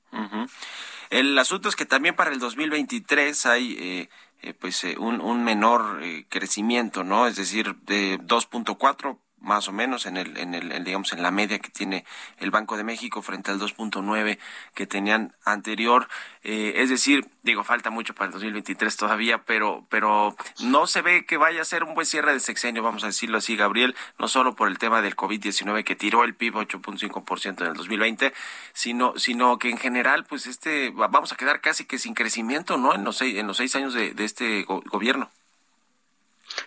El 1.10 1.36
asunto 1.36 1.68
es 1.68 1.74
que 1.74 1.86
también 1.86 2.14
para 2.14 2.30
el 2.30 2.38
2023 2.38 3.46
hay... 3.46 3.76
Eh 3.78 4.08
eh, 4.44 4.54
pues 4.54 4.84
eh, 4.84 4.96
un, 4.98 5.20
un, 5.20 5.42
menor 5.42 6.02
eh, 6.02 6.26
crecimiento, 6.28 7.02
¿no? 7.02 7.26
Es 7.26 7.36
decir, 7.36 7.76
de 7.82 8.18
2.4 8.20 9.18
más 9.44 9.68
o 9.68 9.72
menos 9.72 10.06
en 10.06 10.16
el, 10.16 10.36
en 10.36 10.54
el, 10.54 10.84
digamos 10.84 11.12
en 11.12 11.22
la 11.22 11.30
media 11.30 11.58
que 11.58 11.70
tiene 11.70 12.04
el 12.38 12.50
Banco 12.50 12.76
de 12.76 12.84
México 12.84 13.22
frente 13.22 13.50
al 13.50 13.60
2.9 13.60 14.38
que 14.74 14.86
tenían 14.86 15.34
anterior. 15.44 16.08
Eh, 16.42 16.74
es 16.76 16.90
decir 16.90 17.26
digo 17.42 17.62
falta 17.64 17.90
mucho 17.90 18.14
para 18.14 18.26
el 18.26 18.32
2023 18.32 18.96
todavía 18.96 19.44
pero 19.44 19.86
pero 19.88 20.36
no 20.62 20.86
se 20.86 21.02
ve 21.02 21.24
que 21.26 21.36
vaya 21.36 21.62
a 21.62 21.64
ser 21.64 21.84
un 21.84 21.94
buen 21.94 22.06
cierre 22.06 22.32
de 22.32 22.40
sexenio 22.40 22.82
vamos 22.82 23.04
a 23.04 23.08
decirlo 23.08 23.38
así 23.38 23.56
Gabriel 23.56 23.94
no 24.18 24.28
solo 24.28 24.54
por 24.54 24.68
el 24.68 24.78
tema 24.78 25.02
del 25.02 25.16
COVID-19 25.16 25.84
que 25.84 25.96
tiró 25.96 26.24
el 26.24 26.34
PIB 26.34 26.54
8.5% 26.54 27.62
en 27.62 27.66
el 27.68 27.74
2020 27.74 28.34
sino 28.72 29.16
sino 29.16 29.58
que 29.58 29.70
en 29.70 29.78
general 29.78 30.24
pues 30.24 30.46
este 30.46 30.90
vamos 30.90 31.32
a 31.32 31.36
quedar 31.36 31.60
casi 31.60 31.84
que 31.84 31.98
sin 31.98 32.14
crecimiento 32.14 32.76
no 32.76 32.94
en 32.94 33.04
los 33.04 33.16
seis 33.16 33.36
en 33.36 33.46
los 33.46 33.56
seis 33.56 33.74
años 33.76 33.94
de, 33.94 34.12
de 34.12 34.24
este 34.24 34.64
gobierno 34.64 35.30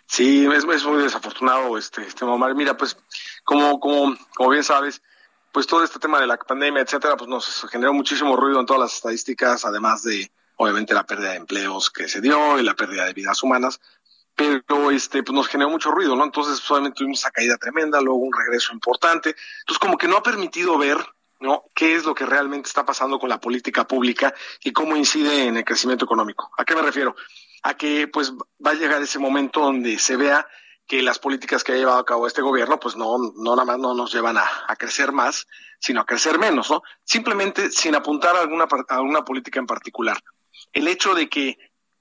Sí, 0.05 0.47
es, 0.47 0.65
muy 0.85 1.03
desafortunado 1.03 1.77
este, 1.77 2.03
este 2.03 2.25
Omar. 2.25 2.55
Mira, 2.55 2.75
pues 2.77 2.97
como, 3.43 3.79
como, 3.79 4.17
como 4.35 4.49
bien 4.49 4.63
sabes, 4.63 5.01
pues 5.51 5.67
todo 5.67 5.83
este 5.83 5.99
tema 5.99 6.19
de 6.19 6.27
la 6.27 6.37
pandemia, 6.37 6.81
etcétera, 6.81 7.17
pues 7.17 7.29
nos 7.29 7.65
generó 7.69 7.93
muchísimo 7.93 8.35
ruido 8.35 8.59
en 8.59 8.65
todas 8.65 8.81
las 8.81 8.95
estadísticas, 8.95 9.65
además 9.65 10.03
de, 10.03 10.31
obviamente, 10.57 10.93
la 10.93 11.05
pérdida 11.05 11.31
de 11.31 11.37
empleos 11.37 11.89
que 11.89 12.07
se 12.07 12.21
dio 12.21 12.59
y 12.59 12.63
la 12.63 12.75
pérdida 12.75 13.05
de 13.05 13.13
vidas 13.13 13.41
humanas. 13.43 13.79
Pero 14.35 14.91
este, 14.91 15.23
pues 15.23 15.35
nos 15.35 15.47
generó 15.47 15.69
mucho 15.69 15.89
ruido, 15.89 16.15
¿no? 16.15 16.23
Entonces, 16.23 16.59
solamente 16.59 16.97
tuvimos 16.97 17.19
esa 17.19 17.31
caída 17.31 17.57
tremenda, 17.57 17.99
luego 18.01 18.19
un 18.19 18.33
regreso 18.33 18.71
importante. 18.71 19.35
Entonces, 19.61 19.79
como 19.79 19.97
que 19.97 20.07
no 20.07 20.17
ha 20.17 20.23
permitido 20.23 20.77
ver 20.77 20.97
¿no? 21.39 21.65
¿Qué 21.73 21.95
es 21.95 22.05
lo 22.05 22.15
que 22.15 22.25
realmente 22.25 22.67
está 22.67 22.85
pasando 22.85 23.19
con 23.19 23.29
la 23.29 23.39
política 23.39 23.87
pública 23.87 24.33
y 24.63 24.71
cómo 24.71 24.95
incide 24.95 25.45
en 25.45 25.57
el 25.57 25.65
crecimiento 25.65 26.05
económico? 26.05 26.51
¿A 26.57 26.65
qué 26.65 26.75
me 26.75 26.81
refiero? 26.81 27.15
A 27.63 27.75
que 27.75 28.07
pues 28.07 28.33
va 28.33 28.71
a 28.71 28.75
llegar 28.75 29.01
ese 29.01 29.19
momento 29.19 29.61
donde 29.61 29.97
se 29.99 30.15
vea 30.15 30.47
que 30.87 31.01
las 31.01 31.19
políticas 31.19 31.63
que 31.63 31.73
ha 31.73 31.75
llevado 31.75 31.99
a 31.99 32.05
cabo 32.05 32.27
este 32.27 32.41
gobierno, 32.41 32.79
pues 32.79 32.95
no, 32.95 33.17
no 33.35 33.55
nada 33.55 33.65
más 33.65 33.77
no 33.77 33.93
nos 33.93 34.13
llevan 34.13 34.37
a, 34.37 34.47
a 34.67 34.75
crecer 34.77 35.11
más, 35.11 35.47
sino 35.79 36.01
a 36.01 36.05
crecer 36.05 36.39
menos, 36.39 36.69
¿no? 36.71 36.81
Simplemente 37.03 37.71
sin 37.71 37.93
apuntar 37.93 38.35
a 38.37 38.41
alguna, 38.41 38.67
a 38.87 38.95
alguna 38.95 39.25
política 39.25 39.59
en 39.59 39.67
particular. 39.67 40.17
El 40.71 40.87
hecho 40.87 41.13
de 41.13 41.27
que 41.27 41.57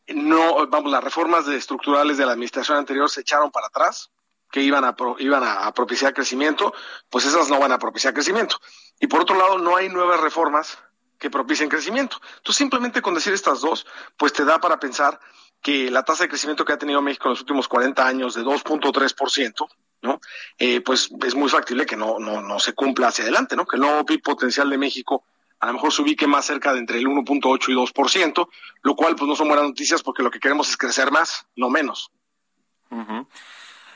no, 0.08 0.66
vamos, 0.68 0.92
las 0.92 1.02
reformas 1.02 1.46
de 1.46 1.56
estructurales 1.56 2.16
de 2.16 2.26
la 2.26 2.32
administración 2.32 2.78
anterior 2.78 3.10
se 3.10 3.22
echaron 3.22 3.50
para 3.50 3.66
atrás, 3.66 4.12
que 4.52 4.62
iban 4.62 4.84
a, 4.84 4.94
pro, 4.94 5.16
iban 5.18 5.42
a 5.42 5.72
propiciar 5.74 6.14
crecimiento, 6.14 6.72
pues 7.10 7.24
esas 7.24 7.50
no 7.50 7.58
van 7.58 7.72
a 7.72 7.78
propiciar 7.78 8.14
crecimiento. 8.14 8.60
Y 9.00 9.08
por 9.08 9.20
otro 9.20 9.36
lado, 9.36 9.58
no 9.58 9.76
hay 9.76 9.88
nuevas 9.88 10.20
reformas 10.20 10.78
que 11.18 11.30
propicien 11.30 11.68
crecimiento. 11.68 12.18
Entonces, 12.36 12.56
simplemente 12.56 13.02
con 13.02 13.14
decir 13.14 13.32
estas 13.32 13.60
dos, 13.60 13.86
pues 14.16 14.32
te 14.32 14.44
da 14.44 14.60
para 14.60 14.78
pensar 14.78 15.18
que 15.66 15.90
la 15.90 16.04
tasa 16.04 16.22
de 16.22 16.28
crecimiento 16.28 16.64
que 16.64 16.74
ha 16.74 16.78
tenido 16.78 17.02
México 17.02 17.26
en 17.26 17.30
los 17.30 17.40
últimos 17.40 17.66
40 17.66 18.06
años 18.06 18.36
de 18.36 18.42
2.3%, 18.44 19.66
¿no? 20.02 20.20
Eh, 20.58 20.80
pues 20.80 21.10
es 21.26 21.34
muy 21.34 21.48
factible 21.48 21.84
que 21.84 21.96
no, 21.96 22.20
no, 22.20 22.40
no 22.40 22.60
se 22.60 22.72
cumpla 22.72 23.08
hacia 23.08 23.24
adelante, 23.24 23.56
¿no? 23.56 23.66
Que 23.66 23.74
el 23.74 23.82
nuevo 23.82 24.06
PIB 24.06 24.22
potencial 24.22 24.70
de 24.70 24.78
México 24.78 25.24
a 25.58 25.66
lo 25.66 25.72
mejor 25.72 25.92
se 25.92 26.02
ubique 26.02 26.28
más 26.28 26.44
cerca 26.44 26.72
de 26.72 26.78
entre 26.78 26.98
el 26.98 27.08
1.8 27.08 27.68
y 27.68 27.74
2%, 27.74 28.48
lo 28.82 28.94
cual 28.94 29.16
pues 29.16 29.28
no 29.28 29.34
son 29.34 29.48
buenas 29.48 29.66
noticias 29.66 30.04
porque 30.04 30.22
lo 30.22 30.30
que 30.30 30.38
queremos 30.38 30.68
es 30.70 30.76
crecer 30.76 31.10
más, 31.10 31.48
no 31.56 31.68
menos. 31.68 32.12
Uh. 32.90 33.24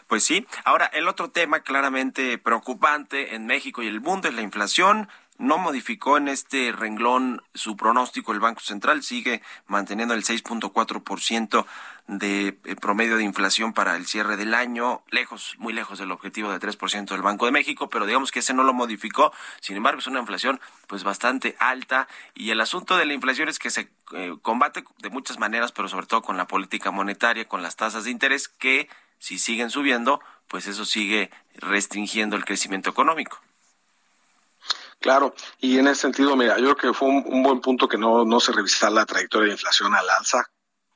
Pues 0.09 0.25
sí. 0.25 0.45
Ahora, 0.65 0.87
el 0.87 1.07
otro 1.07 1.31
tema 1.31 1.61
claramente 1.61 2.37
preocupante 2.39 3.37
en 3.37 3.47
México 3.47 3.81
y 3.81 3.87
el 3.87 4.01
mundo 4.01 4.27
es 4.27 4.35
la 4.35 4.43
inflación 4.43 5.09
no 5.41 5.57
modificó 5.57 6.19
en 6.19 6.29
este 6.29 6.71
renglón 6.71 7.43
su 7.55 7.75
pronóstico 7.75 8.33
el 8.33 8.41
Banco 8.41 8.61
Central, 8.61 9.03
sigue 9.03 9.41
manteniendo 9.67 10.13
el 10.13 10.23
6.4% 10.23 11.65
de 12.09 12.59
eh, 12.65 12.77
promedio 12.77 13.17
de 13.17 13.25
inflación 13.25 13.73
para 13.73 13.97
el 13.97 14.07
cierre 14.07 14.37
del 14.37 14.53
año, 14.53 15.03
lejos, 15.11 15.55
muy 15.57 15.73
lejos 15.73 15.99
del 15.99 16.11
objetivo 16.11 16.53
de 16.53 16.61
3% 16.61 17.07
del 17.07 17.23
Banco 17.23 17.47
de 17.47 17.53
México, 17.53 17.89
pero 17.89 18.05
digamos 18.05 18.33
que 18.33 18.41
ese 18.41 18.53
no 18.53 18.65
lo 18.65 18.75
modificó, 18.75 19.33
sin 19.61 19.79
embargo 19.79 20.01
es 20.01 20.07
una 20.07 20.21
inflación 20.21 20.61
pues 20.87 21.05
bastante 21.05 21.57
alta 21.59 22.07
y 22.35 22.51
el 22.51 22.61
asunto 22.61 22.99
de 22.99 23.07
la 23.07 23.15
inflación 23.15 23.49
es 23.49 23.59
que 23.59 23.71
se 23.71 23.91
eh, 24.13 24.37
combate 24.43 24.85
de 24.99 25.09
muchas 25.09 25.39
maneras, 25.39 25.73
pero 25.73 25.89
sobre 25.89 26.07
todo 26.07 26.21
con 26.21 26.37
la 26.37 26.47
política 26.47 26.91
monetaria, 26.91 27.49
con 27.49 27.63
las 27.63 27.77
tasas 27.77 28.05
de 28.05 28.11
interés 28.11 28.49
que 28.49 28.91
si 29.19 29.39
siguen 29.39 29.71
subiendo, 29.71 30.21
pues 30.49 30.67
eso 30.67 30.85
sigue 30.85 31.31
restringiendo 31.55 32.37
el 32.37 32.45
crecimiento 32.45 32.91
económico. 32.91 33.41
Claro, 35.01 35.35
y 35.59 35.79
en 35.79 35.89
ese 35.89 36.03
sentido, 36.03 36.37
mira, 36.37 36.59
yo 36.59 36.77
creo 36.77 36.93
que 36.93 36.99
fue 36.99 37.09
un, 37.09 37.43
buen 37.43 37.61
punto 37.63 37.89
que 37.89 37.97
no, 37.97 38.27
no 38.27 38.39
se 38.39 38.53
revisara 38.53 38.93
la 38.93 39.07
trayectoria 39.07 39.47
de 39.47 39.53
inflación 39.53 39.95
al 39.95 40.09
alza 40.11 40.45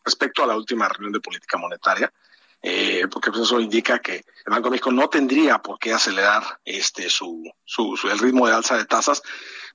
respecto 0.05 0.45
a 0.45 0.47
la 0.47 0.57
última 0.57 0.87
reunión 0.89 1.13
de 1.13 1.21
política 1.21 1.57
monetaria, 1.57 2.13
eh, 2.61 3.07
porque 3.11 3.31
pues 3.31 3.45
eso 3.45 3.59
indica 3.59 4.01
que 4.01 4.17
el 4.17 4.51
Banco 4.51 4.65
de 4.65 4.73
México 4.73 4.93
no 4.93 5.09
tendría 5.09 5.59
por 5.59 5.79
qué 5.79 5.95
acelerar 5.95 6.61
este 6.67 7.09
su, 7.09 7.51
su, 7.65 7.97
su, 7.97 8.11
el 8.11 8.19
ritmo 8.19 8.47
de 8.47 8.53
alza 8.53 8.77
de 8.77 8.85
tasas, 8.85 9.23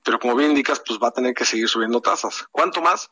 pero 0.04 0.20
como 0.20 0.36
bien 0.36 0.50
indicas, 0.50 0.80
pues 0.86 1.00
va 1.02 1.08
a 1.08 1.12
tener 1.12 1.34
que 1.34 1.44
seguir 1.44 1.68
subiendo 1.68 2.00
tasas. 2.00 2.46
¿Cuánto 2.52 2.80
más? 2.80 3.10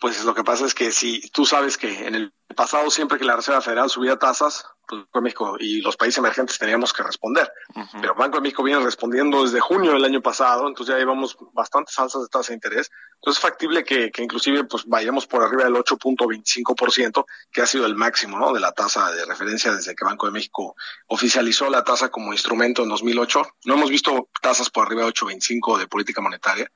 Pues 0.00 0.24
lo 0.24 0.34
que 0.34 0.42
pasa 0.42 0.66
es 0.66 0.74
que 0.74 0.90
si 0.90 1.20
tú 1.30 1.46
sabes 1.46 1.78
que 1.78 2.04
en 2.06 2.16
el 2.16 2.32
pasado 2.56 2.90
siempre 2.90 3.18
que 3.18 3.24
la 3.24 3.36
Reserva 3.36 3.60
Federal 3.60 3.88
subía 3.88 4.18
tasas, 4.18 4.66
Banco 4.96 5.18
de 5.18 5.20
México 5.20 5.56
y 5.58 5.80
los 5.80 5.96
países 5.96 6.18
emergentes 6.18 6.58
teníamos 6.58 6.92
que 6.92 7.02
responder. 7.02 7.50
Uh 7.74 7.80
-huh. 7.80 8.00
Pero 8.00 8.14
Banco 8.14 8.36
de 8.38 8.42
México 8.42 8.62
viene 8.62 8.82
respondiendo 8.82 9.42
desde 9.44 9.60
junio 9.60 9.92
del 9.92 10.04
año 10.04 10.22
pasado, 10.22 10.66
entonces 10.66 10.94
ya 10.94 10.98
llevamos 10.98 11.36
bastantes 11.52 11.98
alzas 11.98 12.22
de 12.22 12.28
tasa 12.28 12.48
de 12.48 12.54
interés. 12.54 12.90
Entonces 13.16 13.38
es 13.38 13.50
factible 13.50 13.84
que, 13.84 14.10
que 14.10 14.22
inclusive 14.22 14.64
pues 14.64 14.84
vayamos 14.86 15.26
por 15.26 15.42
arriba 15.42 15.64
del 15.64 15.74
8.25%, 15.74 17.24
que 17.52 17.62
ha 17.62 17.66
sido 17.66 17.86
el 17.86 17.94
máximo 17.94 18.38
¿no? 18.38 18.52
de 18.52 18.60
la 18.60 18.72
tasa 18.72 19.10
de 19.12 19.24
referencia 19.24 19.72
desde 19.72 19.94
que 19.94 20.04
Banco 20.04 20.26
de 20.26 20.32
México 20.32 20.74
oficializó 21.08 21.68
la 21.68 21.84
tasa 21.84 22.08
como 22.10 22.32
instrumento 22.32 22.82
en 22.82 22.88
2008. 22.88 23.42
No 23.64 23.74
hemos 23.74 23.90
visto 23.90 24.28
tasas 24.40 24.70
por 24.70 24.86
arriba 24.86 25.02
de 25.02 25.08
8.25 25.08 25.78
de 25.78 25.86
política 25.86 26.20
monetaria. 26.20 26.70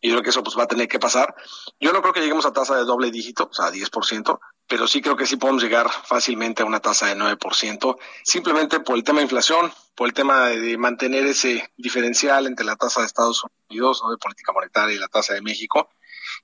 Y 0.00 0.10
creo 0.10 0.22
que 0.22 0.30
eso 0.30 0.42
pues 0.42 0.56
va 0.58 0.64
a 0.64 0.68
tener 0.68 0.88
que 0.88 0.98
pasar. 0.98 1.34
Yo 1.80 1.92
no 1.92 2.00
creo 2.00 2.12
que 2.12 2.20
lleguemos 2.20 2.46
a 2.46 2.52
tasa 2.52 2.76
de 2.76 2.84
doble 2.84 3.10
dígito, 3.10 3.48
o 3.50 3.54
sea, 3.54 3.70
10%, 3.70 4.38
pero 4.68 4.86
sí 4.86 5.00
creo 5.00 5.16
que 5.16 5.26
sí 5.26 5.36
podemos 5.36 5.62
llegar 5.62 5.90
fácilmente 5.90 6.62
a 6.62 6.66
una 6.66 6.80
tasa 6.80 7.06
de 7.06 7.16
9%, 7.16 7.96
simplemente 8.24 8.80
por 8.80 8.96
el 8.96 9.04
tema 9.04 9.18
de 9.18 9.24
inflación, 9.24 9.72
por 9.94 10.08
el 10.08 10.14
tema 10.14 10.48
de 10.48 10.76
mantener 10.76 11.26
ese 11.26 11.70
diferencial 11.76 12.46
entre 12.46 12.66
la 12.66 12.76
tasa 12.76 13.00
de 13.00 13.06
Estados 13.06 13.44
Unidos, 13.68 14.02
¿no? 14.02 14.10
de 14.10 14.18
política 14.18 14.52
monetaria 14.52 14.94
y 14.94 14.98
la 14.98 15.08
tasa 15.08 15.34
de 15.34 15.42
México. 15.42 15.88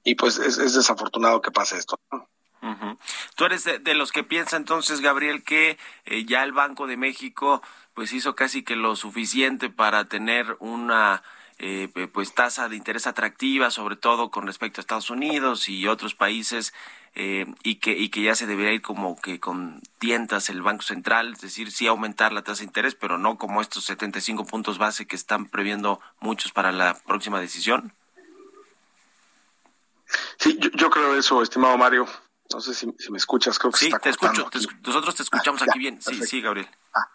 Y 0.05 0.15
pues 0.15 0.39
es, 0.39 0.59
es 0.59 0.75
desafortunado 0.75 1.41
que 1.41 1.51
pase 1.51 1.77
esto. 1.77 2.01
Tú 3.35 3.45
eres 3.45 3.65
de, 3.65 3.81
de, 3.81 3.95
los 3.95 4.13
que 4.13 4.23
piensa 4.23 4.57
entonces, 4.57 5.01
Gabriel, 5.01 5.43
que 5.43 5.79
eh, 6.05 6.25
ya 6.25 6.45
el 6.45 6.53
Banco 6.53 6.87
de 6.87 6.97
México 6.97 7.61
pues 7.93 8.13
hizo 8.13 8.37
casi 8.37 8.63
que 8.63 8.77
lo 8.77 8.95
suficiente 8.95 9.69
para 9.69 10.05
tener 10.05 10.57
una 10.61 11.25
eh, 11.59 11.89
pues 12.13 12.35
tasa 12.35 12.69
de 12.69 12.77
interés 12.77 13.07
atractiva, 13.07 13.71
sobre 13.71 13.97
todo 13.97 14.31
con 14.31 14.47
respecto 14.47 14.81
a 14.81 14.83
Estados 14.83 15.11
Unidos 15.11 15.69
y 15.69 15.87
otros 15.87 16.15
países, 16.15 16.73
eh, 17.15 17.47
y 17.63 17.77
que 17.77 17.93
y 17.93 18.09
que 18.09 18.23
ya 18.23 18.35
se 18.35 18.47
debería 18.47 18.73
ir 18.73 18.83
como 18.83 19.21
que 19.21 19.39
con 19.39 19.81
tientas 19.99 20.49
el 20.49 20.63
Banco 20.63 20.83
Central, 20.83 21.35
es 21.35 21.41
decir, 21.41 21.71
sí 21.71 21.87
aumentar 21.87 22.33
la 22.33 22.43
tasa 22.43 22.61
de 22.61 22.67
interés, 22.67 22.95
pero 22.95 23.19
no 23.19 23.39
como 23.39 23.61
estos 23.61 23.85
75 23.85 24.47
puntos 24.47 24.79
base 24.79 25.07
que 25.07 25.17
están 25.17 25.47
previendo 25.47 26.01
muchos 26.21 26.53
para 26.53 26.73
la 26.73 26.95
próxima 27.07 27.41
decisión. 27.41 27.93
Sí, 30.39 30.59
yo, 30.59 30.71
yo 30.71 30.91
creo 30.91 31.17
eso, 31.17 31.43
estimado 31.43 31.77
Mario. 31.79 32.07
No 32.53 32.61
sé 32.61 32.75
si, 32.75 32.93
si 32.99 33.11
me 33.11 33.19
escuchas, 33.19 33.59
creo 33.59 33.73
que 33.73 33.79
sí, 33.79 33.85
se 33.87 33.89
está 33.89 33.99
te 33.99 34.11
escucho. 34.11 34.51
Te, 34.51 34.59
nosotros 34.87 35.15
te 35.15 35.23
escuchamos 35.23 35.63
ah, 35.63 35.67
aquí 35.69 35.79
ya, 35.79 35.81
bien. 35.81 35.95
Perfecto. 35.97 36.25
Sí, 36.25 36.31
sí, 36.31 36.41
Gabriel. 36.41 36.69
Ah, 36.95 37.09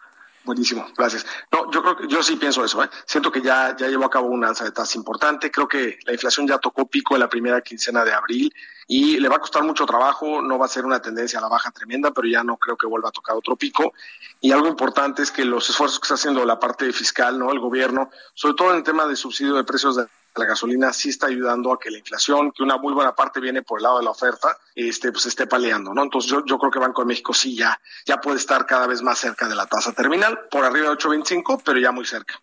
Buenísimo, 0.48 0.86
gracias. 0.96 1.26
No, 1.52 1.70
yo 1.70 1.82
creo 1.82 1.96
que 1.98 2.08
yo 2.08 2.22
sí 2.22 2.36
pienso 2.36 2.64
eso. 2.64 2.82
¿eh? 2.82 2.88
Siento 3.04 3.30
que 3.30 3.42
ya, 3.42 3.76
ya 3.76 3.86
llevó 3.86 4.06
a 4.06 4.10
cabo 4.10 4.28
una 4.28 4.48
alza 4.48 4.64
de 4.64 4.72
tasa 4.72 4.96
importante. 4.96 5.50
Creo 5.50 5.68
que 5.68 5.98
la 6.06 6.14
inflación 6.14 6.48
ya 6.48 6.56
tocó 6.56 6.86
pico 6.86 7.14
en 7.14 7.20
la 7.20 7.28
primera 7.28 7.60
quincena 7.60 8.02
de 8.02 8.14
abril 8.14 8.50
y 8.86 9.20
le 9.20 9.28
va 9.28 9.36
a 9.36 9.40
costar 9.40 9.62
mucho 9.62 9.84
trabajo. 9.84 10.40
No 10.40 10.58
va 10.58 10.64
a 10.64 10.70
ser 10.70 10.86
una 10.86 11.02
tendencia 11.02 11.38
a 11.38 11.42
la 11.42 11.48
baja 11.48 11.70
tremenda, 11.70 12.12
pero 12.12 12.26
ya 12.26 12.42
no 12.42 12.56
creo 12.56 12.78
que 12.78 12.86
vuelva 12.86 13.10
a 13.10 13.12
tocar 13.12 13.36
otro 13.36 13.56
pico. 13.56 13.92
Y 14.40 14.52
algo 14.52 14.68
importante 14.68 15.20
es 15.20 15.30
que 15.30 15.44
los 15.44 15.68
esfuerzos 15.68 16.00
que 16.00 16.06
está 16.06 16.14
haciendo 16.14 16.42
la 16.46 16.58
parte 16.58 16.90
fiscal, 16.94 17.38
no, 17.38 17.52
el 17.52 17.60
gobierno, 17.60 18.08
sobre 18.32 18.54
todo 18.54 18.70
en 18.70 18.78
el 18.78 18.84
tema 18.84 19.04
de 19.04 19.16
subsidio 19.16 19.52
de 19.52 19.64
precios 19.64 19.96
de 19.96 20.06
la 20.38 20.46
gasolina 20.46 20.92
sí 20.92 21.10
está 21.10 21.26
ayudando 21.26 21.72
a 21.72 21.78
que 21.78 21.90
la 21.90 21.98
inflación, 21.98 22.52
que 22.52 22.62
una 22.62 22.76
muy 22.76 22.92
buena 22.92 23.14
parte 23.14 23.40
viene 23.40 23.62
por 23.62 23.78
el 23.80 23.84
lado 23.84 23.98
de 23.98 24.04
la 24.04 24.10
oferta, 24.10 24.56
este, 24.74 25.12
pues 25.12 25.26
esté 25.26 25.46
paleando, 25.46 25.92
¿no? 25.92 26.02
Entonces 26.02 26.30
yo, 26.30 26.44
yo 26.44 26.58
creo 26.58 26.70
que 26.70 26.78
Banco 26.78 27.02
de 27.02 27.08
México 27.08 27.34
sí 27.34 27.56
ya, 27.56 27.80
ya 28.06 28.20
puede 28.20 28.38
estar 28.38 28.66
cada 28.66 28.86
vez 28.86 29.02
más 29.02 29.18
cerca 29.18 29.48
de 29.48 29.54
la 29.54 29.66
tasa 29.66 29.92
terminal, 29.92 30.46
por 30.50 30.64
arriba 30.64 30.88
de 30.88 30.96
8.25, 30.96 31.62
pero 31.64 31.78
ya 31.78 31.92
muy 31.92 32.06
cerca. 32.06 32.40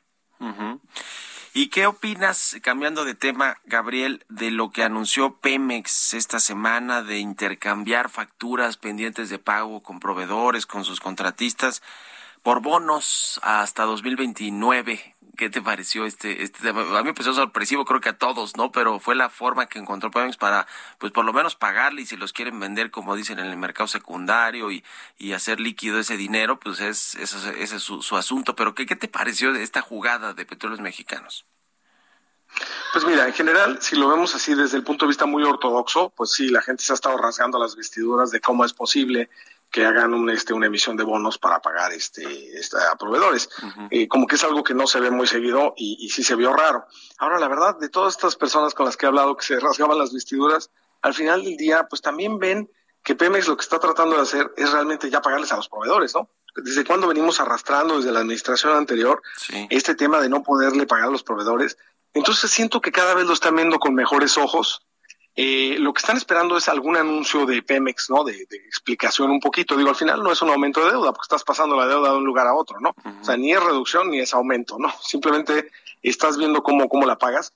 ¿Y 1.53 1.69
qué 1.69 1.87
opinas, 1.87 2.57
cambiando 2.61 3.05
de 3.05 3.15
tema, 3.15 3.61
Gabriel, 3.63 4.25
de 4.27 4.51
lo 4.51 4.71
que 4.71 4.83
anunció 4.83 5.37
Pemex 5.37 6.13
esta 6.13 6.41
semana 6.41 7.01
de 7.01 7.19
intercambiar 7.19 8.09
facturas 8.09 8.75
pendientes 8.75 9.29
de 9.29 9.39
pago 9.39 9.81
con 9.81 10.01
proveedores, 10.01 10.65
con 10.65 10.83
sus 10.83 10.99
contratistas, 10.99 11.81
por 12.43 12.61
bonos 12.61 13.39
hasta 13.41 13.83
2029? 13.83 15.14
¿Qué 15.37 15.49
te 15.49 15.61
pareció 15.61 16.05
este, 16.05 16.43
este 16.43 16.59
tema? 16.61 16.81
A 16.81 17.01
mí 17.01 17.09
me 17.09 17.13
pareció 17.13 17.33
sorpresivo, 17.33 17.85
creo 17.85 18.01
que 18.01 18.09
a 18.09 18.17
todos, 18.17 18.55
¿no? 18.55 18.71
Pero 18.71 18.99
fue 18.99 19.15
la 19.15 19.29
forma 19.29 19.67
que 19.67 19.79
encontró 19.79 20.11
Pemex 20.11 20.37
para, 20.37 20.67
pues 20.97 21.11
por 21.11 21.25
lo 21.25 21.33
menos 21.33 21.55
pagarle 21.55 22.01
y 22.01 22.05
si 22.05 22.17
los 22.17 22.33
quieren 22.33 22.59
vender, 22.59 22.91
como 22.91 23.15
dicen, 23.15 23.39
en 23.39 23.47
el 23.47 23.57
mercado 23.57 23.87
secundario 23.87 24.71
y, 24.71 24.83
y 25.17 25.33
hacer 25.33 25.59
líquido 25.59 25.99
ese 25.99 26.17
dinero, 26.17 26.59
pues 26.59 26.79
es, 26.79 27.15
ese 27.15 27.75
es, 27.75 27.81
su, 27.81 28.17
asunto. 28.17 28.55
Pero 28.55 28.75
¿qué, 28.75 28.85
¿qué 28.85 28.95
te 28.95 29.07
pareció 29.07 29.53
de 29.53 29.63
esta 29.63 29.81
jugada 29.81 30.33
de 30.33 30.45
petróleos 30.45 30.81
mexicanos? 30.81 31.45
Pues 32.93 33.03
mira, 33.03 33.27
en 33.27 33.33
general, 33.33 33.79
si 33.81 33.95
lo 33.97 34.07
vemos 34.07 34.33
así 34.35 34.55
desde 34.55 34.77
el 34.77 34.83
punto 34.83 35.05
de 35.05 35.09
vista 35.09 35.25
muy 35.25 35.43
ortodoxo, 35.43 36.11
pues 36.15 36.31
sí, 36.31 36.47
la 36.47 36.61
gente 36.61 36.83
se 36.83 36.93
ha 36.93 36.95
estado 36.95 37.17
rasgando 37.17 37.59
las 37.59 37.75
vestiduras 37.75 38.31
de 38.31 38.39
cómo 38.39 38.63
es 38.63 38.73
posible 38.73 39.29
que 39.71 39.85
hagan 39.85 40.13
un, 40.13 40.29
este, 40.29 40.53
una 40.53 40.67
emisión 40.67 40.95
de 40.95 41.03
bonos 41.03 41.37
para 41.37 41.61
pagar 41.61 41.91
este, 41.91 42.57
este 42.57 42.77
a 42.77 42.95
proveedores. 42.95 43.49
Uh 43.61 43.65
-huh. 43.65 43.87
eh, 43.91 44.07
como 44.07 44.25
que 44.27 44.35
es 44.35 44.43
algo 44.43 44.63
que 44.63 44.73
no 44.73 44.87
se 44.87 44.99
ve 44.99 45.11
muy 45.11 45.27
seguido 45.27 45.73
y, 45.75 45.97
y 45.99 46.09
sí 46.09 46.23
se 46.23 46.35
vio 46.35 46.53
raro. 46.53 46.85
Ahora, 47.17 47.39
la 47.39 47.47
verdad, 47.47 47.77
de 47.77 47.89
todas 47.89 48.15
estas 48.15 48.35
personas 48.35 48.73
con 48.73 48.85
las 48.85 48.95
que 48.95 49.05
he 49.05 49.09
hablado 49.09 49.35
que 49.35 49.45
se 49.45 49.59
rasgaban 49.59 49.97
las 49.97 50.13
vestiduras, 50.13 50.71
al 51.01 51.13
final 51.13 51.43
del 51.43 51.57
día, 51.57 51.87
pues 51.89 52.01
también 52.01 52.39
ven 52.39 52.69
que 53.03 53.15
Pemex 53.15 53.47
lo 53.47 53.55
que 53.55 53.61
está 53.61 53.79
tratando 53.79 54.15
de 54.15 54.23
hacer 54.23 54.51
es 54.57 54.71
realmente 54.71 55.09
ya 55.09 55.21
pagarles 55.21 55.51
a 55.51 55.57
los 55.57 55.69
proveedores, 55.69 56.15
¿no? 56.15 56.29
Desde 56.55 56.83
cuando 56.83 57.07
venimos 57.07 57.39
arrastrando 57.39 57.97
desde 57.97 58.11
la 58.11 58.21
administración 58.21 58.75
anterior 58.75 59.21
sí. 59.37 59.67
este 59.69 59.93
tema 59.93 60.19
de 60.19 60.29
no 60.29 60.41
poderle 60.41 60.87
pagar 60.87 61.09
a 61.09 61.11
los 61.11 61.21
proveedores. 61.21 61.77
Entonces 62.13 62.49
siento 62.49 62.81
que 62.81 62.91
cada 62.91 63.13
vez 63.13 63.25
lo 63.27 63.33
están 63.33 63.55
viendo 63.55 63.77
con 63.77 63.93
mejores 63.93 64.37
ojos 64.37 64.81
eh, 65.35 65.75
lo 65.79 65.91
que 65.93 65.99
están 65.99 66.15
esperando 66.15 66.55
es 66.55 66.69
algún 66.69 66.95
anuncio 66.95 67.45
de 67.45 67.61
Pemex, 67.61 68.09
¿no? 68.09 68.23
De, 68.23 68.33
de, 68.49 68.57
explicación 68.57 69.31
un 69.31 69.41
poquito. 69.41 69.75
Digo, 69.75 69.89
al 69.89 69.95
final 69.95 70.23
no 70.23 70.31
es 70.31 70.41
un 70.41 70.49
aumento 70.49 70.85
de 70.85 70.91
deuda, 70.91 71.11
porque 71.11 71.25
estás 71.25 71.43
pasando 71.43 71.75
la 71.75 71.87
deuda 71.87 72.11
de 72.11 72.17
un 72.17 72.25
lugar 72.25 72.47
a 72.47 72.55
otro, 72.55 72.79
¿no? 72.79 72.89
Uh 72.89 73.09
-huh. 73.09 73.21
O 73.21 73.23
sea, 73.23 73.35
ni 73.35 73.51
es 73.51 73.61
reducción 73.61 74.09
ni 74.09 74.19
es 74.19 74.33
aumento, 74.33 74.77
¿no? 74.79 74.93
Simplemente 75.01 75.71
estás 76.01 76.37
viendo 76.37 76.63
cómo, 76.63 76.87
cómo 76.87 77.05
la 77.05 77.17
pagas. 77.17 77.53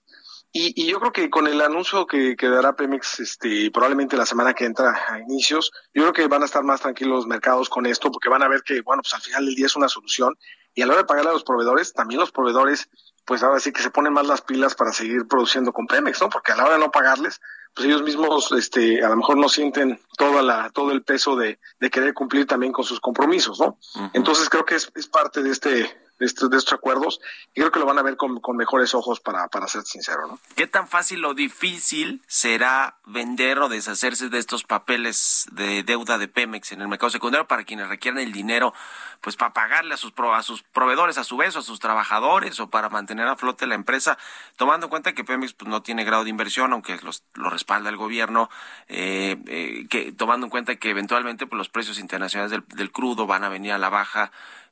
Y, 0.52 0.88
yo 0.88 1.00
creo 1.00 1.14
que 1.14 1.30
con 1.30 1.46
el 1.46 1.62
anuncio 1.62 2.08
que, 2.08 2.36
que, 2.36 2.50
dará 2.50 2.76
Pemex, 2.76 3.20
este, 3.20 3.70
probablemente 3.70 4.18
la 4.18 4.26
semana 4.26 4.56
que 4.56 4.66
entra 4.66 5.00
a 5.08 5.20
inicios, 5.20 5.72
yo 5.94 6.02
creo 6.02 6.14
que 6.14 6.28
van 6.28 6.42
a 6.42 6.46
estar 6.46 6.64
más 6.64 6.82
tranquilos 6.82 7.18
los 7.18 7.28
mercados 7.28 7.70
con 7.70 7.86
esto, 7.86 8.12
porque 8.12 8.30
van 8.30 8.42
a 8.42 8.48
ver 8.48 8.64
que, 8.64 8.82
bueno, 8.82 9.04
pues 9.04 9.14
al 9.14 9.22
final 9.22 9.46
del 9.46 9.54
día 9.54 9.68
es 9.68 9.76
una 9.76 9.88
solución. 9.88 10.36
Y 10.74 10.82
a 10.82 10.88
la 10.88 10.94
hora 10.94 11.02
de 11.04 11.08
pagarle 11.08 11.30
a 11.30 11.34
los 11.34 11.44
proveedores, 11.44 11.94
también 11.94 12.20
los 12.20 12.32
proveedores, 12.32 12.90
pues 13.30 13.44
ahora 13.44 13.60
sí 13.60 13.72
que 13.72 13.84
se 13.84 13.92
ponen 13.92 14.12
más 14.12 14.26
las 14.26 14.42
pilas 14.42 14.74
para 14.74 14.92
seguir 14.92 15.28
produciendo 15.28 15.72
con 15.72 15.86
Pemex, 15.86 16.20
¿no? 16.20 16.30
Porque 16.30 16.52
a 16.52 16.56
la 16.56 16.64
hora 16.64 16.74
de 16.74 16.80
no 16.80 16.90
pagarles, 16.90 17.40
pues 17.76 17.88
ellos 17.88 18.02
mismos, 18.02 18.52
este, 18.54 19.06
a 19.06 19.10
lo 19.10 19.18
mejor 19.18 19.38
no 19.38 19.48
sienten 19.48 20.00
toda 20.18 20.42
la, 20.42 20.72
todo 20.72 20.92
el 20.92 21.04
peso 21.04 21.36
de, 21.36 21.60
de 21.80 21.90
querer 21.92 22.16
cumplir 22.16 22.48
también 22.48 22.74
con 22.74 22.86
sus 22.86 23.00
compromisos, 23.00 23.60
¿no? 23.60 23.78
Entonces 24.14 24.50
creo 24.50 24.66
que 24.66 24.74
es, 24.74 24.92
es 24.96 25.06
parte 25.06 25.44
de 25.44 25.52
este, 25.52 25.96
de 26.20 26.26
estos, 26.26 26.50
de 26.50 26.58
estos 26.58 26.74
acuerdos 26.74 27.22
y 27.54 27.62
creo 27.62 27.72
que 27.72 27.80
lo 27.80 27.86
van 27.86 27.98
a 27.98 28.04
ver 28.04 28.18
con, 28.18 28.40
con 28.40 28.58
mejores 28.58 28.94
ojos 28.94 29.20
para, 29.20 29.48
para 29.48 29.68
ser 29.68 29.84
sincero. 29.84 30.28
¿no? 30.28 30.40
¿Qué 30.56 30.68
tan 30.68 30.88
fácil 30.88 31.24
o 31.26 31.34
difícil 31.34 32.22
será 32.28 32.98
vender 33.06 33.60
o 33.60 33.70
deshacerse 33.70 34.30
de 34.30 34.38
estos 34.38 34.64
papeles 34.64 35.48
de 35.52 35.84
deuda 35.84 36.18
de 36.18 36.28
Pemex 36.28 36.72
en 36.72 36.82
el 36.82 36.88
mercado 36.88 37.10
secundario 37.10 37.48
para 37.48 37.64
quienes 37.64 37.88
requieran 37.88 38.20
el 38.20 38.32
dinero 38.32 38.74
pues 39.22 39.36
para 39.36 39.54
pagarle 39.54 39.94
a 39.94 39.98
sus, 39.98 40.14
a 40.18 40.44
sus 40.44 40.64
proveedores 40.64 41.18
a 41.18 41.24
su 41.24 41.38
vez 41.38 41.56
o 41.56 41.60
a 41.60 41.62
sus 41.62 41.80
trabajadores 41.80 42.60
o 42.60 42.70
para 42.70 42.90
mantener 42.90 43.28
a 43.28 43.36
flote 43.36 43.68
la 43.68 43.76
empresa, 43.76 44.18
tomando 44.56 44.86
en 44.86 44.90
cuenta 44.90 45.14
que 45.14 45.24
Pemex 45.24 45.54
pues, 45.54 45.70
no 45.70 45.82
tiene 45.82 46.04
grado 46.04 46.24
de 46.24 46.30
inversión, 46.30 46.74
aunque 46.74 46.98
los, 47.04 47.24
lo 47.34 47.50
respalda 47.50 47.90
el 47.90 47.98
gobierno, 47.98 48.50
eh, 48.88 49.38
eh, 49.48 49.88
que 49.90 50.12
tomando 50.12 50.46
en 50.46 50.50
cuenta 50.50 50.76
que 50.76 50.90
eventualmente 50.90 51.48
pues, 51.48 51.58
los 51.58 51.70
precios 51.70 52.00
internacionales 52.00 52.52
del, 52.52 52.64
del 52.68 52.92
crudo 52.92 53.28
van 53.28 53.44
a 53.44 53.50
venir 53.50 53.74
a 53.74 53.78
la 53.78 53.90
baja 53.90 54.32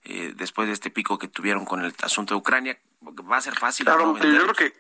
eh, 0.10 0.34
después 0.36 0.68
de 0.68 0.74
este 0.74 0.90
pico 0.90 1.18
que 1.18 1.28
tuvieron 1.28 1.66
con 1.66 1.84
el 1.84 1.94
asunto 2.02 2.34
de 2.34 2.40
Ucrania. 2.40 2.80
Va 3.30 3.38
a 3.38 3.42
ser 3.42 3.56
fácil. 3.56 3.86
Claro, 3.86 4.18
yo 4.18 4.22
creo 4.22 4.54
que 4.54 4.74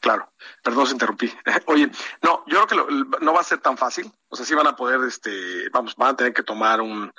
Claro, 0.00 0.30
perdón, 0.62 0.86
se 0.86 0.92
interrumpí. 0.92 1.32
Oye, 1.66 1.90
no, 2.22 2.44
yo 2.46 2.64
creo 2.66 2.86
que 2.86 3.24
no 3.24 3.32
va 3.32 3.40
a 3.40 3.44
ser 3.44 3.58
tan 3.58 3.76
fácil. 3.76 4.08
O 4.28 4.36
sea, 4.36 4.46
sí 4.46 4.54
van 4.54 4.66
a 4.66 4.76
poder, 4.76 5.00
este, 5.06 5.68
vamos, 5.70 5.96
van 5.96 6.10
a 6.10 6.16
tener 6.16 6.32
que 6.32 6.44
tomar 6.44 6.80
un, 6.80 7.12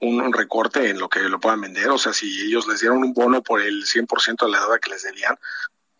un, 0.00 0.32
recorte 0.32 0.90
en 0.90 0.98
lo 0.98 1.08
que 1.08 1.20
lo 1.20 1.38
puedan 1.38 1.60
vender. 1.60 1.90
O 1.90 1.98
sea, 1.98 2.12
si 2.12 2.42
ellos 2.42 2.66
les 2.66 2.80
dieron 2.80 2.98
un 2.98 3.14
bono 3.14 3.42
por 3.42 3.60
el 3.60 3.84
100% 3.84 4.44
de 4.44 4.50
la 4.50 4.60
deuda 4.60 4.80
que 4.80 4.90
les 4.90 5.02
debían, 5.02 5.36